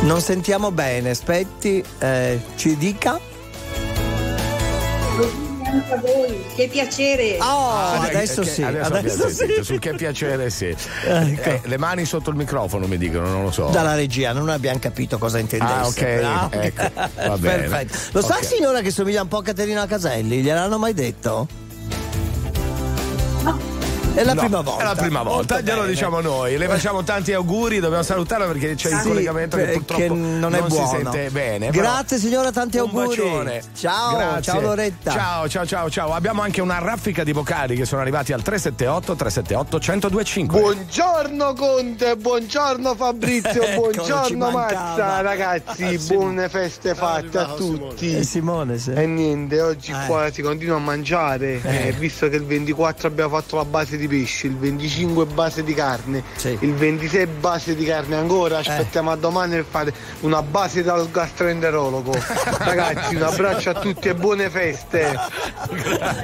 Non 0.01 0.19
sentiamo 0.19 0.71
bene, 0.71 1.11
aspetti, 1.11 1.81
eh, 1.99 2.41
ci 2.57 2.75
dica. 2.75 3.17
Anche 5.73 5.93
a 5.93 5.97
voi, 5.97 6.43
che 6.55 6.67
piacere. 6.67 7.37
Oh, 7.39 7.69
Ah, 7.71 8.01
adesso 8.03 8.41
che- 8.41 8.49
sì, 8.49 8.61
adesso, 8.63 8.93
adesso 8.93 9.29
sì. 9.29 9.63
Sul 9.63 9.79
che 9.79 9.93
piacere 9.95 10.49
sì. 10.51 10.75
Ecco. 11.05 11.49
Eh, 11.49 11.61
le 11.63 11.77
mani 11.77 12.05
sotto 12.05 12.29
il 12.29 12.35
microfono 12.35 12.85
mi 12.85 12.97
dicono, 12.97 13.27
non 13.27 13.43
lo 13.43 13.51
so. 13.51 13.69
Dalla 13.69 13.95
regia, 13.95 14.33
non 14.33 14.49
abbiamo 14.49 14.77
capito 14.79 15.17
cosa 15.17 15.39
intendesse. 15.39 15.73
Ah, 15.73 15.87
ok, 15.87 15.99
però. 15.99 16.49
ecco, 16.51 16.91
va 16.95 17.37
bene. 17.37 17.63
Perfetto. 17.67 17.97
Lo 18.11 18.21
sa 18.21 18.35
Ok. 18.35 18.43
signora 18.45 18.81
che 18.81 18.91
somiglia 18.91 19.21
un 19.23 19.27
po' 19.27 19.37
a 19.37 19.43
Caterina 19.43 19.85
Caselli? 19.87 20.41
Gliel'hanno 20.41 20.77
mai 20.77 20.93
detto? 20.93 21.47
È 24.15 24.23
la 24.23 24.33
No, 24.33 24.41
prima 24.41 24.61
volta. 24.61 24.81
È 24.81 24.85
la 24.85 24.95
prima 24.95 25.23
volta, 25.23 25.53
Molto 25.55 25.67
glielo 25.67 25.79
bene. 25.81 25.91
diciamo 25.93 26.21
noi. 26.21 26.57
Le 26.57 26.67
facciamo 26.67 27.03
tanti 27.03 27.33
auguri, 27.33 27.79
dobbiamo 27.79 28.03
salutarla 28.03 28.45
perché 28.45 28.75
c'è 28.75 28.91
il 28.91 28.99
Sì, 28.99 29.07
collegamento 29.07 29.57
che 29.57 29.65
purtroppo 29.71 30.13
non 30.13 30.53
è 30.53 30.61
buono. 30.61 30.85
si 30.87 30.95
sente 30.97 31.29
bene. 31.31 31.71
però 31.71 31.81
Grazie 31.81 32.17
signora, 32.19 32.51
tanti 32.51 32.77
un 32.77 32.83
auguri. 32.89 33.07
bacione. 33.07 33.61
Ciao, 33.75 34.15
Grazie. 34.15 34.41
ciao 34.43 34.61
Loretta. 34.61 35.11
Ciao, 35.11 35.49
ciao, 35.49 35.65
ciao, 35.65 35.89
ciao. 35.89 36.13
Abbiamo 36.13 36.43
anche 36.43 36.61
una 36.61 36.77
raffica 36.77 37.23
di 37.23 37.31
vocali 37.31 37.75
che 37.75 37.85
sono 37.85 38.01
arrivati 38.01 38.33
al 38.33 38.43
378 38.43 39.15
378 39.15 39.77
1025. 39.79 40.59
Buongiorno 40.59 41.53
Conte, 41.53 42.15
buongiorno 42.15 42.93
Fabrizio, 42.95 43.61
Eccolo, 43.65 43.91
ci 43.93 43.97
buongiorno. 43.97 44.51
Mazza, 44.51 45.21
ragazzi, 45.21 45.83
Ah, 45.85 45.97
sì. 45.99 46.13
buone 46.13 46.49
feste 46.49 46.93
fatte 46.93 47.39
a 47.39 47.45
tutti. 47.55 48.15
Eh, 48.17 48.23
Simone, 48.23 48.77
sì. 48.77 48.91
E 48.91 49.07
niente, 49.07 49.59
oggi 49.59 49.89
Eh. 49.91 50.05
qua 50.05 50.31
si 50.31 50.43
continua 50.43 50.75
a 50.75 50.79
mangiare, 50.79 51.59
Eh. 51.63 51.87
eh, 51.87 51.91
visto 51.93 52.29
che 52.29 52.35
il 52.35 52.45
24 52.45 53.07
abbiamo 53.07 53.35
fatto 53.39 53.55
la 53.55 53.65
base 53.65 53.97
di 53.97 54.01
pesce, 54.07 54.47
il 54.47 54.57
25 54.57 55.25
base 55.25 55.63
di 55.63 55.73
carne, 55.73 56.23
il 56.59 56.73
26 56.73 57.25
base 57.39 57.75
di 57.75 57.85
carne 57.85 58.15
ancora, 58.15 58.59
aspettiamo 58.59 59.11
a 59.11 59.15
domani 59.15 59.55
per 59.55 59.65
fare 59.69 59.93
una 60.21 60.41
base 60.41 60.83
dal 60.83 61.09
gastroenterologo. 61.09 62.11
Ragazzi, 62.59 63.15
un 63.15 63.23
abbraccio 63.23 63.69
a 63.71 63.73
tutti 63.73 64.07
e 64.09 64.15
buone 64.15 64.49
feste. 64.49 65.17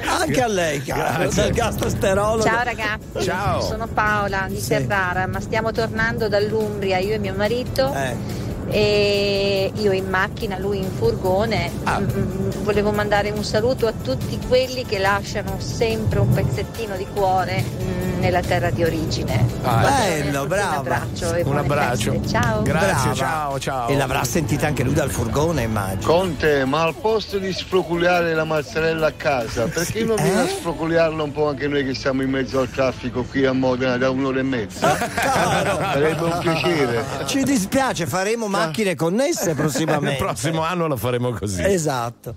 Anche 0.06 0.42
a 0.42 0.46
lei, 0.46 0.82
caro, 0.82 1.28
dal 1.30 1.50
gastroenterologo. 1.52 2.42
Ciao 2.42 2.62
ragazzi, 2.62 3.22
Ciao. 3.24 3.60
sono 3.60 3.86
Paola 3.86 4.46
di 4.48 4.56
Sì. 4.60 4.66
Ferrara, 4.74 5.26
ma 5.26 5.40
stiamo 5.40 5.72
tornando 5.72 6.28
dall'Umbria, 6.28 6.98
io 6.98 7.14
e 7.14 7.18
mio 7.18 7.34
marito. 7.34 7.92
Eh. 7.94 8.48
E 8.70 9.72
io 9.74 9.92
in 9.92 10.08
macchina, 10.08 10.58
lui 10.58 10.78
in 10.78 10.90
furgone. 10.90 11.70
Mm, 11.88 12.50
volevo 12.62 12.92
mandare 12.92 13.30
un 13.30 13.42
saluto 13.44 13.86
a 13.86 13.92
tutti 13.92 14.38
quelli 14.48 14.84
che 14.86 14.98
lasciano 14.98 15.56
sempre 15.58 16.20
un 16.20 16.28
pezzettino 16.32 16.96
di 16.96 17.06
cuore 17.12 17.62
mm, 17.62 18.20
nella 18.20 18.40
terra 18.40 18.70
di 18.70 18.84
origine. 18.84 19.44
Ah, 19.62 19.80
bene, 19.80 20.24
bello, 20.30 20.46
brava. 20.46 20.68
Un 20.70 20.76
abbraccio 20.76 21.34
e 21.34 21.42
Un 21.42 21.56
abbraccio. 21.58 22.12
feste. 22.12 22.28
Ciao. 22.28 22.62
Grazie, 22.62 23.10
Brava. 23.10 23.14
ciao, 23.14 23.58
ciao. 23.58 23.88
E 23.88 23.96
l'avrà 23.96 24.24
sentita 24.24 24.66
anche 24.66 24.82
lui 24.84 24.94
dal 24.94 25.10
furgone, 25.10 25.62
immagino. 25.62 26.06
Conte, 26.12 26.64
ma 26.64 26.82
al 26.82 26.94
posto 26.94 27.38
di 27.38 27.52
sfroculiare 27.52 28.34
la 28.34 28.44
mozzarella 28.44 29.08
a 29.08 29.12
casa, 29.12 29.64
perché 29.66 30.04
non 30.04 30.16
viene 30.16 30.42
a 30.42 30.46
sfroculiarla 30.46 31.22
un 31.22 31.32
po' 31.32 31.48
anche 31.48 31.66
noi 31.66 31.84
che 31.84 31.94
siamo 31.94 32.22
in 32.22 32.30
mezzo 32.30 32.60
al 32.60 32.70
traffico 32.70 33.24
qui 33.24 33.44
a 33.44 33.52
Modena 33.52 33.96
da 33.96 34.10
un'ora 34.10 34.38
e 34.40 34.42
mezza? 34.44 34.96
Sarebbe 34.96 36.22
un 36.22 36.38
piacere. 36.40 37.04
Ci 37.26 37.42
dispiace, 37.42 38.06
faremo 38.06 38.46
macchine 38.66 38.94
connesse 38.94 39.50
Il 39.50 39.56
prossimamente. 39.56 40.16
prossimo 40.16 40.62
anno 40.62 40.86
lo 40.86 40.96
faremo 40.96 41.30
così. 41.32 41.62
Esatto. 41.62 42.34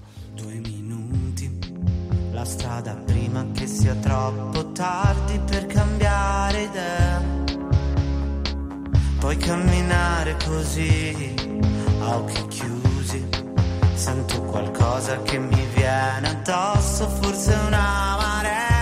La 2.31 2.45
strada 2.45 2.93
prima 3.05 3.45
che 3.53 3.67
sia 3.67 3.93
troppo 3.95 4.71
tardi 4.71 5.39
per 5.49 5.65
cambiare 5.67 6.61
idea. 6.63 7.21
Puoi 9.19 9.37
camminare 9.37 10.35
così, 10.45 11.33
a 12.01 12.15
occhi 12.17 12.47
chiusi. 12.47 13.25
Sento 13.93 14.41
qualcosa 14.41 15.21
che 15.21 15.37
mi 15.37 15.65
viene 15.73 16.27
addosso, 16.29 17.07
forse 17.21 17.53
una 17.53 18.17
marea. 18.19 18.72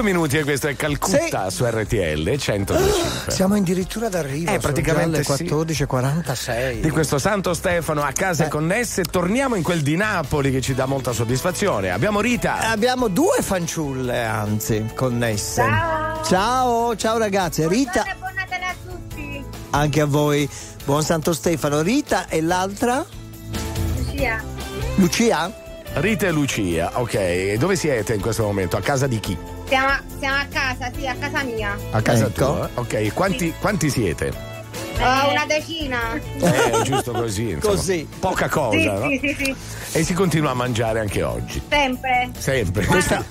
Due 0.00 0.12
minuti 0.12 0.38
e 0.38 0.44
questo 0.44 0.66
è 0.66 0.74
Calcutta 0.76 1.50
su 1.50 1.62
RTL 1.62 2.34
125. 2.34 3.28
Siamo 3.30 3.54
addirittura 3.56 4.08
d'arrivo. 4.08 4.50
Eh, 4.50 4.58
praticamente 4.58 5.22
sono 5.22 5.36
sì. 5.36 5.44
già 5.44 5.54
le 5.56 5.62
14.46. 5.74 6.80
Di 6.80 6.88
questo 6.88 7.18
Santo 7.18 7.52
Stefano 7.52 8.00
a 8.00 8.10
case 8.12 8.46
Eh. 8.46 8.48
connesse, 8.48 9.04
torniamo 9.04 9.56
in 9.56 9.62
quel 9.62 9.82
di 9.82 9.96
Napoli 9.96 10.50
che 10.52 10.62
ci 10.62 10.72
dà 10.72 10.86
molta 10.86 11.12
soddisfazione. 11.12 11.90
Abbiamo 11.90 12.22
Rita. 12.22 12.70
Abbiamo 12.70 13.08
due 13.08 13.42
fanciulle, 13.42 14.24
anzi, 14.24 14.86
connesse. 14.94 15.60
Ciao. 15.60 16.24
Ciao, 16.24 16.96
ciao 16.96 17.18
ragazze. 17.18 17.68
Rita, 17.68 18.02
Buon 18.18 18.32
Natale 18.36 18.64
a 18.64 18.74
tutti. 18.82 19.44
anche 19.68 20.00
a 20.00 20.06
voi. 20.06 20.48
Buon 20.86 21.02
Santo 21.02 21.34
Stefano. 21.34 21.82
Rita 21.82 22.26
e 22.28 22.40
l'altra? 22.40 23.04
Lucia. 23.98 24.42
Lucia? 24.94 25.52
Rita 25.92 26.26
e 26.26 26.30
Lucia, 26.30 26.90
ok. 26.94 27.52
Dove 27.56 27.76
siete 27.76 28.14
in 28.14 28.22
questo 28.22 28.44
momento? 28.44 28.78
A 28.78 28.80
casa 28.80 29.06
di 29.06 29.20
chi? 29.20 29.36
Siamo, 29.70 29.92
siamo 30.18 30.34
a 30.34 30.46
casa, 30.50 30.90
sì, 30.96 31.06
a 31.06 31.14
casa 31.14 31.44
mia. 31.44 31.78
A 31.92 32.02
casa 32.02 32.26
Ecco. 32.26 32.32
tua? 32.32 32.70
Ok. 32.74 33.12
Quanti, 33.14 33.54
quanti 33.60 33.88
siete? 33.88 34.32
Ho 34.98 35.30
una 35.30 35.46
decina. 35.46 36.14
Eh, 36.16 36.82
giusto 36.82 37.12
così. 37.12 37.50
insomma. 37.50 37.76
Così. 37.76 38.08
Poca 38.18 38.48
cosa, 38.48 38.76
sì, 38.76 38.84
no? 38.86 39.08
sì, 39.08 39.20
sì, 39.22 39.44
sì. 39.44 39.56
E 39.98 40.02
si 40.02 40.12
continua 40.12 40.50
a 40.50 40.54
mangiare 40.54 40.98
anche 40.98 41.22
oggi. 41.22 41.62
Sempre. 41.68 42.30
Sempre. 42.36 42.84
Questa... 42.84 43.24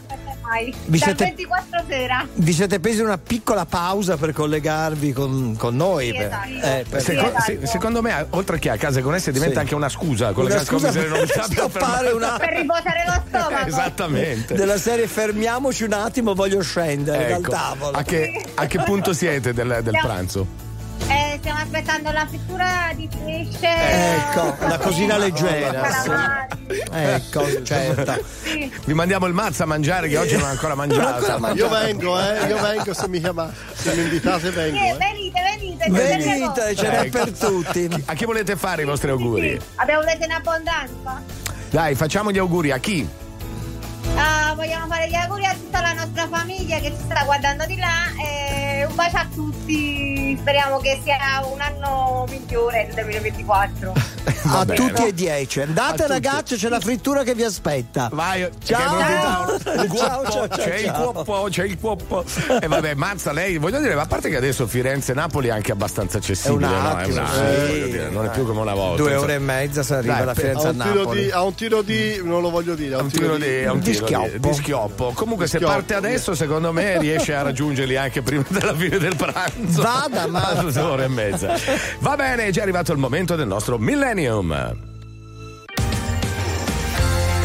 Vi 0.86 0.98
siete- 0.98 1.24
24 1.26 1.84
sera. 1.88 2.28
Vi 2.34 2.54
siete 2.54 2.80
presi 2.80 3.02
una 3.02 3.18
piccola 3.18 3.66
pausa 3.66 4.18
per 4.18 4.34
collegarvi 4.34 5.14
con, 5.14 5.56
con 5.58 5.76
noi? 5.76 6.08
Sì, 6.08 6.14
per- 6.14 6.26
esatto. 6.26 6.66
eh, 6.66 6.86
per- 6.90 7.02
Seco- 7.02 7.34
se- 7.46 7.60
secondo 7.68 8.02
me, 8.02 8.26
oltre 8.32 8.58
che 8.60 8.70
a 8.72 8.78
case 8.78 9.02
connesse, 9.02 9.32
diventa 9.32 9.56
Sì. 9.56 9.60
anche 9.62 9.76
una 9.76 9.90
scusa 9.90 10.32
con 10.32 10.46
Una 10.46 10.64
scusa 10.64 10.92
se 10.92 11.06
non 11.06 11.20
per 11.20 11.30
sappia 11.30 11.70
stoppare 11.70 12.12
una- 12.12 12.38
Per 12.38 12.50
riposare 12.50 13.04
lo 13.06 13.24
stomaco. 13.28 13.66
Esattamente. 13.68 14.54
della 14.56 14.78
serie 14.78 15.08
fermiamoci 15.08 15.84
un 15.84 15.94
attimo, 15.94 16.34
voglio 16.34 16.62
scendere 16.62 17.28
Ecco. 17.30 17.42
dal 17.42 17.52
tavolo. 17.52 17.98
A 17.98 18.04
che, 18.04 18.44
a 18.56 18.66
che 18.66 18.80
punto 18.80 19.14
siete 19.14 19.54
del, 19.54 19.80
del 19.84 19.98
pranzo? 20.02 20.68
Eh, 21.08 21.38
stiamo 21.40 21.60
aspettando 21.60 22.12
la 22.12 22.26
frittura 22.28 22.92
di 22.96 23.08
pesce. 23.08 23.68
Ecco, 23.68 24.56
la 24.68 24.78
cosina 24.78 25.18
leggera. 25.18 26.48
Ecco, 26.92 27.64
certo. 27.64 28.24
Vi 28.86 28.94
mandiamo 28.94 29.26
il 29.26 29.34
mazza 29.34 29.64
a 29.64 29.66
mangiare 29.68 30.08
che 30.08 30.18
oggi 30.18 30.36
non 30.36 30.46
ha 30.46 30.50
ancora 30.50 30.76
mangiato. 30.76 31.26
Io 31.56 31.70
vengo, 31.70 32.20
eh, 32.20 32.48
io 32.48 32.60
vengo 32.62 32.94
se 32.94 33.08
mi 33.08 33.20
chiamate, 33.20 33.54
se 33.74 33.96
mi 33.96 34.04
invitate 34.04 34.50
vengo. 34.52 34.78
Sì, 34.78 34.84
Eh. 34.88 34.98
venite, 34.98 35.42
venite, 35.42 35.90
venite. 35.90 36.76
Ce 36.76 36.90
n'è 36.90 37.10
per 37.10 37.32
tutti. 37.32 37.90
A 38.06 38.14
chi 38.14 38.26
volete 38.26 38.56
fare 38.56 38.84
i 38.84 38.86
vostri 38.86 39.10
auguri? 39.10 39.60
Abbiamo 39.76 40.02
letto 40.04 40.26
in 40.26 40.32
abbondanza. 40.32 41.22
Dai, 41.70 41.96
facciamo 41.96 42.32
gli 42.32 42.38
auguri 42.38 42.72
a 42.72 42.78
chi? 42.78 43.08
Ah, 44.16 44.54
vogliamo 44.56 44.88
fare 44.88 45.10
gli 45.10 45.16
auguri 45.16 45.46
a 45.46 45.54
tutta 45.54 45.82
la 45.82 45.94
nostra 45.94 46.28
famiglia 46.28 46.80
che 46.80 46.92
ci 46.92 47.04
sta 47.04 47.24
guardando 47.24 47.66
di 47.66 47.78
là 47.78 48.12
e 48.22 48.86
un 48.86 48.96
bacio 48.96 49.18
a 49.18 49.28
tutti. 49.34 50.38
Speriamo 50.38 50.78
che 50.80 51.00
sia 51.04 51.18
un 51.46 51.60
anno 51.62 52.26
migliore 52.30 52.86
del 52.86 52.94
2024. 52.96 53.94
A 54.44 54.66
bene. 54.66 54.80
tutti 54.80 55.06
e 55.08 55.14
dieci. 55.14 55.62
Andate 55.62 56.08
ragazzi, 56.08 56.56
c'è 56.56 56.70
la 56.70 56.80
frittura 56.80 57.24
che 57.24 57.34
vi 57.36 57.44
aspetta. 57.44 58.10
Vai, 58.12 58.48
Ciao. 58.64 58.98
Ciao, 59.00 59.86
cuoppo, 59.88 60.32
ciao, 60.32 60.48
ciao, 60.48 60.48
c'è 60.58 60.76
il 60.78 60.86
ciao. 60.86 61.12
cuoppo, 61.12 61.48
c'è 61.50 61.64
il 61.66 61.80
cuoppo. 61.80 62.24
E 62.62 62.68
vabbè, 62.68 62.94
mazza 62.96 63.32
lei, 63.32 63.58
voglio 63.58 63.80
dire, 63.80 63.96
ma 63.96 64.02
a 64.02 64.06
parte 64.08 64.30
che 64.30 64.36
adesso 64.38 64.68
Firenze-Napoli 64.68 65.48
è 65.48 65.52
anche 65.52 65.72
abbastanza 65.72 66.18
accessibile, 66.18 66.68
È 66.68 66.70
no? 66.70 66.88
attimo, 66.90 67.20
un 67.22 67.28
sì. 67.28 67.40
attimo, 67.40 67.68
voglio 67.68 67.86
dire, 67.86 68.10
non 68.10 68.26
è 68.26 68.30
più 68.30 68.46
come 68.46 68.60
una 68.60 68.74
volta. 68.74 69.02
Due 69.02 69.16
ore 69.16 69.34
e 69.36 69.40
mezza 69.40 69.84
si 69.84 69.94
arriva 69.94 70.16
Dai, 70.16 70.26
da 70.26 70.34
Firenze 70.34 70.68
A 70.68 70.72
Napoli. 70.72 71.24
di, 71.24 71.32
a 71.32 71.44
un 71.44 71.54
tiro 71.56 71.82
di, 71.82 72.22
non 72.24 72.42
lo 72.42 72.50
voglio 72.50 72.76
dire, 72.76 72.96
a 72.96 72.98
È 72.98 73.02
un, 73.02 73.06
un 73.06 73.12
tiro 73.12 73.38
di, 73.38 73.46
è 73.46 73.70
un 73.70 73.80
di 73.80 73.92
tiro 73.92 74.06
schioppo. 74.06 74.48
di 74.48 74.54
schioppo. 74.54 75.12
Comunque, 75.14 75.48
se 75.48 75.58
Schioppo. 75.58 75.74
parte 75.74 75.94
adesso, 75.96 76.36
secondo 76.36 76.72
me 76.72 76.98
riesce 77.00 77.34
a 77.34 77.42
raggiungerli 77.42 77.96
anche 77.96 78.22
prima 78.22 78.44
della 78.48 78.76
fine 78.76 78.98
del 78.98 79.16
pranzo. 79.16 79.82
Vada, 79.82 80.28
Marta. 80.28 80.60
A 80.70 80.72
due 80.72 80.82
ore 80.82 81.04
e 81.06 81.08
mezza. 81.08 81.56
Va 82.00 82.16
bene, 82.16 82.46
è 82.46 82.52
già 82.52 82.62
arrivato 82.62 82.92
il 82.92 82.98
momento 82.98 83.36
del 83.36 83.48
nostro 83.48 83.78
Millennium. 84.20 84.78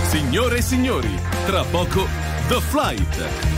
Signore 0.08 0.56
e 0.56 0.62
signori, 0.62 1.20
tra 1.46 1.62
poco 1.64 2.06
The 2.48 2.60
Flight. 2.60 3.52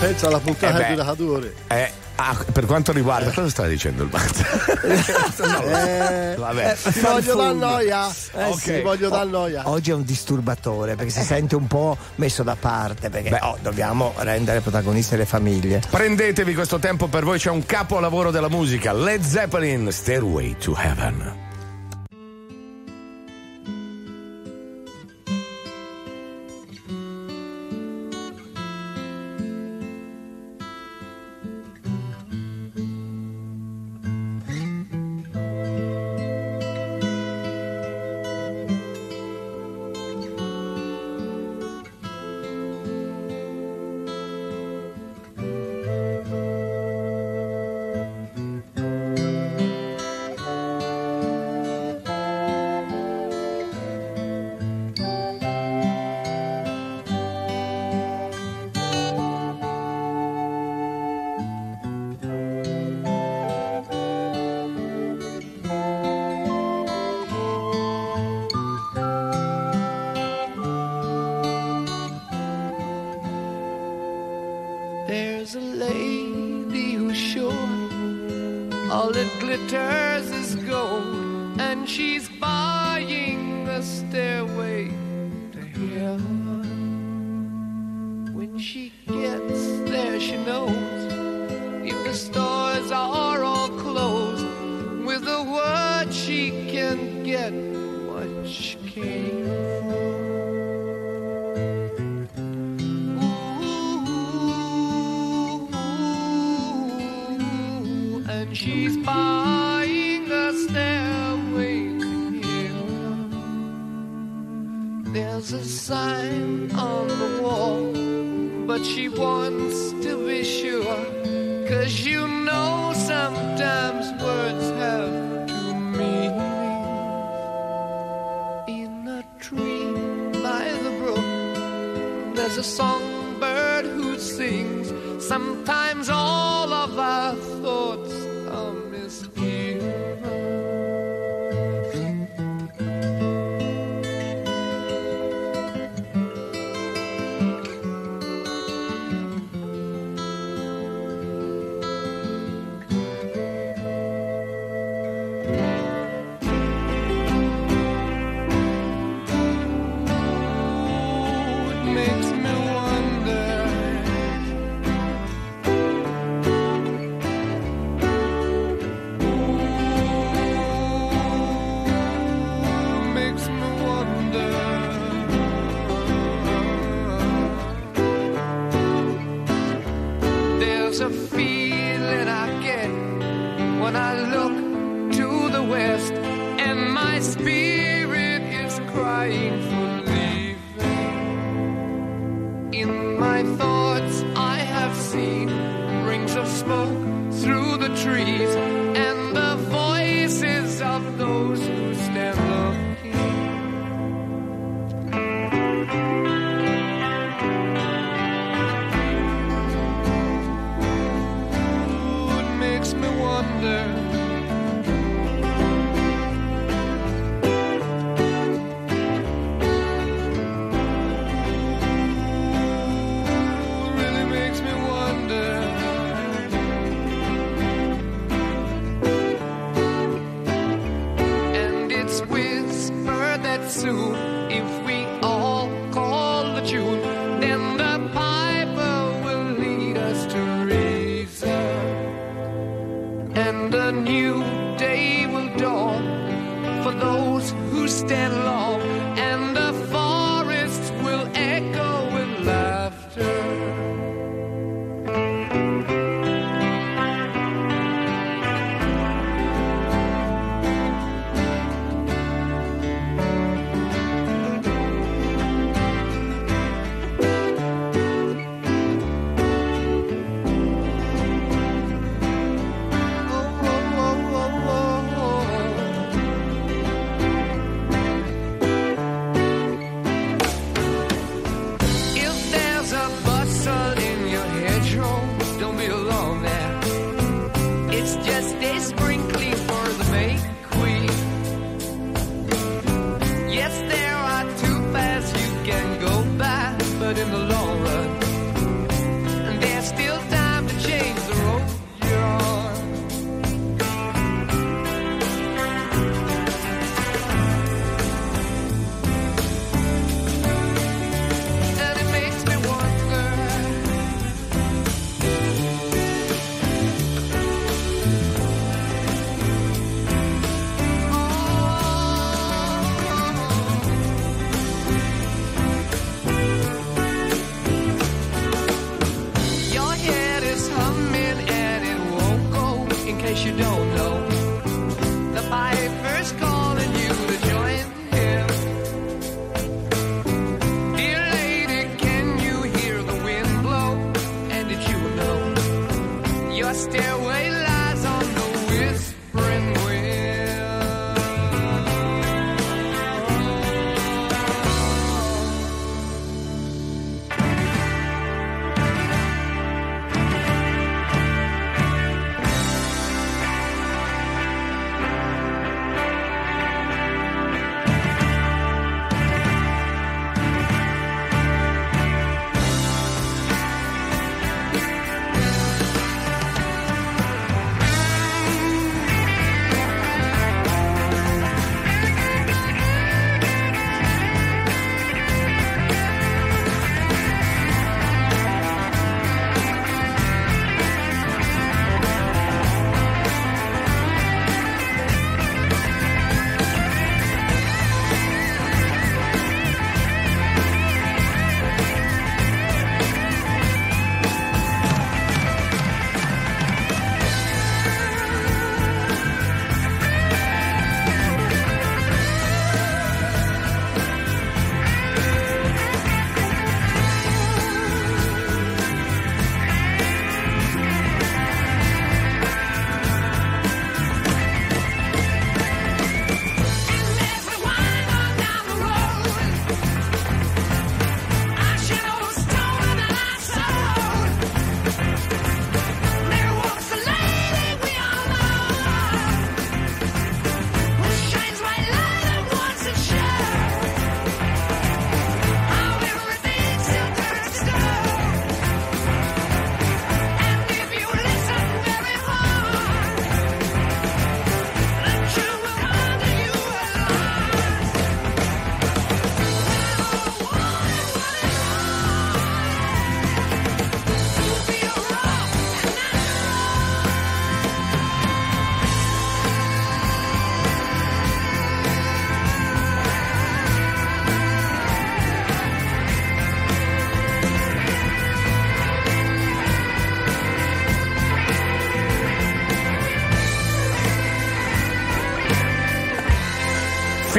pensa 0.00 0.26
alla 0.26 0.38
puntata 0.38 0.74
Eh 0.74 0.80
beh. 0.80 0.84
che 0.86 0.94
dura 0.94 1.14
due 1.14 1.36
ore. 1.36 1.54
Eh, 1.68 1.90
ah, 2.16 2.44
per 2.52 2.66
quanto 2.66 2.92
riguarda, 2.92 3.30
cosa 3.32 3.48
sta 3.48 3.66
dicendo 3.66 4.02
il 4.04 4.08
mazza? 4.10 4.42
Eh, 5.74 6.34
Vabbè. 6.36 6.76
ti 6.92 7.00
voglio 7.00 7.34
dar 7.34 7.54
noia. 7.54 8.08
Eh, 8.32 8.44
Ok. 8.44 8.62
Ti 8.62 8.80
voglio 8.82 9.08
dar 9.08 9.26
noia. 9.26 9.62
Oggi 9.68 9.90
è 9.90 9.94
un 9.94 10.04
disturbatore 10.04 10.94
perché 10.94 11.10
si 11.10 11.22
sente 11.22 11.56
un 11.56 11.66
po' 11.66 11.96
messo 12.16 12.42
da 12.42 12.56
parte 12.58 13.10
perché 13.10 13.38
oh, 13.42 13.58
dobbiamo 13.60 14.12
rendere 14.18 14.60
protagoniste 14.60 15.16
le 15.16 15.26
famiglie. 15.26 15.82
Prendetevi 15.88 16.54
questo 16.54 16.78
tempo 16.78 17.06
per 17.08 17.24
voi, 17.24 17.38
c'è 17.38 17.50
un 17.50 17.64
capolavoro 17.64 18.30
della 18.30 18.48
musica, 18.48 18.92
Led 18.92 19.22
Zeppelin, 19.22 19.90
Stairway 19.90 20.56
to 20.58 20.76
Heaven. 20.76 21.43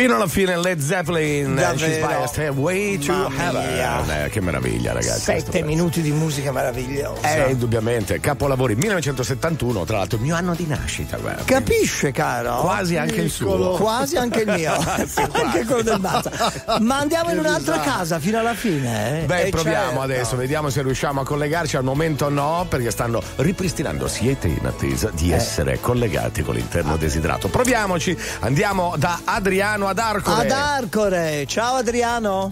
Fino 0.06 0.18
alla 0.18 0.28
fine 0.28 0.56
Led 0.56 0.80
Zeppelin 0.82 1.56
Davvero. 1.56 1.78
She's 1.78 2.04
a 2.04 2.28
Stairway 2.28 3.00
to 3.00 3.28
Heaven. 3.40 4.08
Eh, 4.26 4.30
che 4.30 4.40
meraviglia, 4.40 4.94
ragazzi. 4.94 5.20
Sette 5.20 5.64
minuti 5.64 6.04
di 6.04 6.12
musica 6.12 6.52
meravigliosa. 6.52 7.48
Eh, 7.48 7.50
indubbiamente, 7.50 8.20
capolavori 8.20 8.76
1971, 8.76 9.84
tra 9.84 9.98
l'altro 9.98 10.18
il 10.20 10.24
mio 10.24 10.36
anno 10.36 10.54
di 10.54 10.68
nascita, 10.68 11.18
guarda. 11.18 11.42
Capisce, 11.44 12.12
caro? 12.12 12.60
Quasi 12.60 12.98
anche 12.98 13.22
il 13.22 13.32
suo. 13.32 13.72
Quasi 13.78 14.16
anche 14.18 14.42
il 14.42 14.52
mio. 14.52 14.74
Sì, 15.08 15.22
anche 15.42 15.66
quello 15.66 15.82
del 15.82 16.00
Mazza. 16.00 16.52
Ma 16.82 17.00
andiamo 17.00 17.32
in 17.32 17.40
un'altra 17.40 17.80
casa 17.80 18.20
fino 18.20 18.38
alla 18.38 18.54
fine. 18.54 19.24
eh? 19.24 19.26
Beh, 19.26 19.42
Eh, 19.46 19.50
proviamo 19.50 19.86
certo. 19.88 20.02
adesso, 20.02 20.36
vediamo 20.36 20.70
se 20.70 20.84
riusciamo 20.84 21.22
a 21.22 21.26
collegarci. 21.26 21.78
Al 21.78 21.84
momento 21.84 22.30
no, 22.30 22.68
perché 22.70 22.92
stanno 22.92 23.24
ripristinando. 23.38 24.08
Siete 24.08 24.50
in 24.50 24.68
attesa 24.68 25.10
di 25.12 25.32
Eh. 25.32 25.36
essere 25.36 25.80
collegati 25.80 26.44
con 26.44 26.54
l'interno 26.54 26.96
desiderato. 26.96 27.48
Proviamoci, 27.48 28.16
andiamo 28.42 28.94
da 28.98 29.22
Adriano 29.24 29.94
ad 29.96 30.00
Arcore. 30.00 30.42
Ad 30.42 30.52
Arcore. 30.52 31.46
Ciao 31.48 31.76
Adriano. 31.76 32.52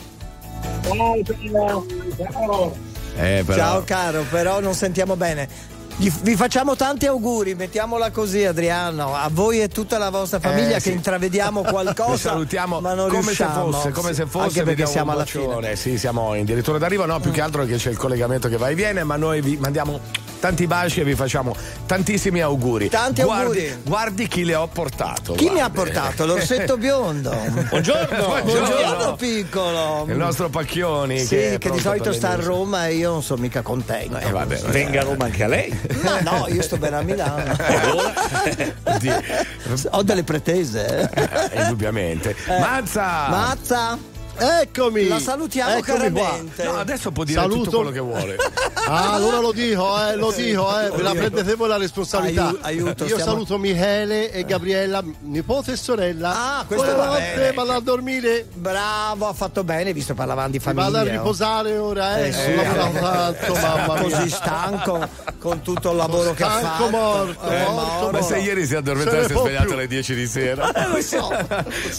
Ciao, 0.83 1.85
ciao. 2.31 2.75
Eh, 3.17 3.43
però- 3.45 3.57
Ciao 3.57 3.83
caro, 3.83 4.23
però 4.29 4.59
non 4.61 4.73
sentiamo 4.73 5.15
bene. 5.15 5.71
Vi 5.95 6.35
facciamo 6.35 6.75
tanti 6.75 7.05
auguri, 7.05 7.53
mettiamola 7.53 8.09
così 8.09 8.43
Adriano, 8.45 9.13
a 9.13 9.29
voi 9.31 9.61
e 9.61 9.67
tutta 9.67 9.99
la 9.99 10.09
vostra 10.09 10.39
famiglia 10.39 10.77
Eh, 10.77 10.79
sì. 10.79 10.89
che 10.89 10.95
intravediamo 10.95 11.61
qualcosa. 11.69 12.11
Vi 12.13 12.17
salutiamo 12.17 12.79
ma 12.79 12.93
non 12.95 13.09
come 13.09 13.21
riusciamo. 13.21 13.65
se 13.71 13.77
fosse, 13.77 13.91
come 13.91 14.09
Sì, 14.09 14.15
se 14.15 14.25
fosse. 14.25 14.43
Anche 14.45 14.53
perché 14.63 14.69
vediamo 14.69 14.91
siamo 14.91 15.11
alla 15.11 15.25
fine. 15.25 15.75
Sì, 15.75 15.97
siamo 15.99 16.31
addirittura 16.31 16.77
d'arrivo. 16.79 17.05
No, 17.05 17.19
più 17.19 17.29
che 17.31 17.41
altro 17.41 17.63
che 17.65 17.75
c'è 17.75 17.91
il 17.91 17.97
collegamento 17.97 18.47
che 18.49 18.57
va 18.57 18.69
e 18.69 18.75
viene, 18.75 19.03
ma 19.03 19.17
noi 19.17 19.41
vi 19.41 19.55
mandiamo 19.57 19.99
tanti 20.43 20.67
baci 20.67 20.99
e 20.99 21.05
vi 21.05 21.15
facciamo 21.15 21.55
tantissimi 21.85 22.41
auguri. 22.41 22.89
Tanti 22.89 23.23
guardi, 23.23 23.65
auguri. 23.65 23.81
Guardi 23.85 24.27
chi 24.27 24.43
le 24.43 24.55
ho 24.55 24.67
portato. 24.67 25.35
Chi 25.35 25.49
mi 25.49 25.61
ha 25.61 25.69
guardi. 25.69 25.93
portato? 25.93 26.25
L'orsetto 26.25 26.75
biondo. 26.75 27.31
Buongiorno. 27.69 28.41
Buongiorno, 28.43 29.15
piccolo. 29.15 30.05
Il 30.09 30.17
nostro 30.17 30.49
Pacchioni. 30.49 31.19
Sì, 31.19 31.37
che, 31.37 31.55
che, 31.59 31.71
di 31.71 31.79
solito 31.79 32.11
sta 32.11 32.31
a. 32.31 32.35
Roma 32.35 32.87
e 32.87 32.95
io 32.95 33.11
non 33.11 33.23
sono 33.23 33.39
mica 33.39 33.61
contento. 33.61 34.17
Eh, 34.17 34.31
vabbè, 34.31 34.57
Venga 34.63 34.99
a 34.99 35.03
Roma 35.05 35.23
anche 35.23 35.45
a 35.45 35.47
lei. 35.47 35.79
No, 36.01 36.19
no, 36.19 36.45
io 36.49 36.61
sto 36.61 36.75
bene 36.75 36.97
a 36.97 37.01
Milano. 37.03 37.55
Ho 39.91 40.03
delle 40.03 40.25
pretese. 40.25 41.09
Eh, 41.13 41.61
indubbiamente. 41.61 42.35
Eh. 42.47 42.59
Mazza! 42.59 43.29
Mazza! 43.29 44.12
Eccomi! 44.35 45.07
La 45.07 45.19
salutiamo 45.19 45.75
Eccomi 45.77 46.11
qua. 46.11 46.21
caramente. 46.23 46.63
No, 46.63 46.77
adesso 46.77 47.11
può 47.11 47.23
dire 47.23 47.39
Saluto. 47.39 47.63
tutto 47.63 47.75
quello 47.77 47.91
che 47.91 47.99
vuole. 47.99 48.35
Ah, 48.85 49.13
allora 49.13 49.37
lo 49.39 49.53
dico, 49.53 49.95
eh, 50.09 50.17
lo 50.17 50.29
dico, 50.33 50.77
eh, 50.77 50.89
ve 50.89 51.01
la 51.03 51.11
prendete 51.11 51.55
voi 51.55 51.69
la 51.69 51.77
responsabilità. 51.77 52.47
Aiu- 52.47 52.59
aiuto, 52.63 53.05
Io 53.05 53.11
stiamo- 53.17 53.31
saluto 53.31 53.57
Michele 53.57 54.29
e 54.29 54.43
Gabriella, 54.43 55.01
nipote 55.21 55.71
e 55.71 55.75
sorella. 55.77 56.57
Ah, 56.59 56.65
questo 56.67 56.87
va 56.87 56.93
Buonanotte, 56.93 57.33
bene. 57.33 57.51
vado 57.53 57.71
a 57.71 57.79
dormire. 57.79 58.45
Bravo, 58.53 59.29
ha 59.29 59.33
fatto 59.33 59.63
bene, 59.63 59.93
visto 59.93 60.13
parlavamo 60.13 60.47
di 60.49 60.57
Mi 60.57 60.63
famiglia. 60.63 60.89
vado 60.89 60.97
a 60.97 61.11
riposare 61.13 61.77
ora, 61.77 62.17
eh. 62.19 62.27
Eh 62.27 62.33
sì, 62.33 62.39
eh. 62.51 62.73
tanto, 62.73 63.53
mamma 63.53 63.93
mia. 64.01 64.01
Così 64.17 64.29
stanco 64.29 65.07
con 65.39 65.61
tutto 65.61 65.91
il 65.91 65.95
lavoro 65.95 66.33
che 66.33 66.43
ha 66.43 66.57
Stanco 66.59 66.83
fatto. 66.83 66.89
morto, 66.89 67.49
Eh, 67.49 67.65
morto, 67.69 68.09
Ma 68.11 68.21
se 68.21 68.37
ieri 68.39 68.65
si 68.65 68.73
è 68.73 68.77
addormentato 68.77 69.17
e 69.17 69.25
si 69.27 69.33
è 69.33 69.37
svegliato 69.37 69.63
più. 69.65 69.73
alle 69.75 69.87
10 69.87 70.13
di 70.13 70.27
sera. 70.27 70.71
Eh, 70.73 70.87
lo 70.89 71.01
so. 71.01 71.29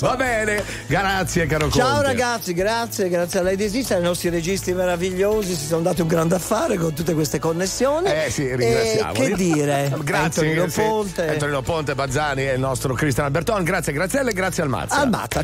Va 0.00 0.16
bene, 0.16 0.62
grazie 0.86 1.46
caro 1.46 1.70
Ciao 1.70 1.92
Conte. 1.92 2.02
ragazzi, 2.08 2.22
grazie, 2.54 3.08
grazie 3.08 3.38
a 3.38 3.42
lei 3.42 3.56
di 3.56 3.64
esistere, 3.64 4.00
ai 4.00 4.06
nostri 4.06 4.28
registi 4.28 4.72
meravigliosi, 4.72 5.54
si 5.54 5.66
sono 5.66 5.82
dati 5.82 6.00
un 6.00 6.08
grande 6.08 6.36
affare 6.36 6.76
con 6.76 6.94
tutte 6.94 7.12
queste 7.14 7.38
connessioni. 7.38 8.08
Eh 8.08 8.30
sì, 8.30 8.54
ringraziamo. 8.54 9.12
E 9.12 9.28
che 9.28 9.34
dire? 9.34 9.92
Grazie 10.02 10.42
Antonino 10.48 10.68
sì. 10.68 10.80
Ponte. 10.80 11.28
Antonino 11.28 11.62
Ponte, 11.62 11.94
Bazzani 11.94 12.48
e 12.48 12.54
il 12.54 12.60
nostro 12.60 12.94
Cristian 12.94 13.26
Alberton. 13.26 13.62
Grazie, 13.62 13.92
Grazielle, 13.92 14.32
grazie 14.32 14.62
al 14.62 14.68
Mazza. 14.68 14.96
Al 14.96 15.08
Mazza. 15.08 15.42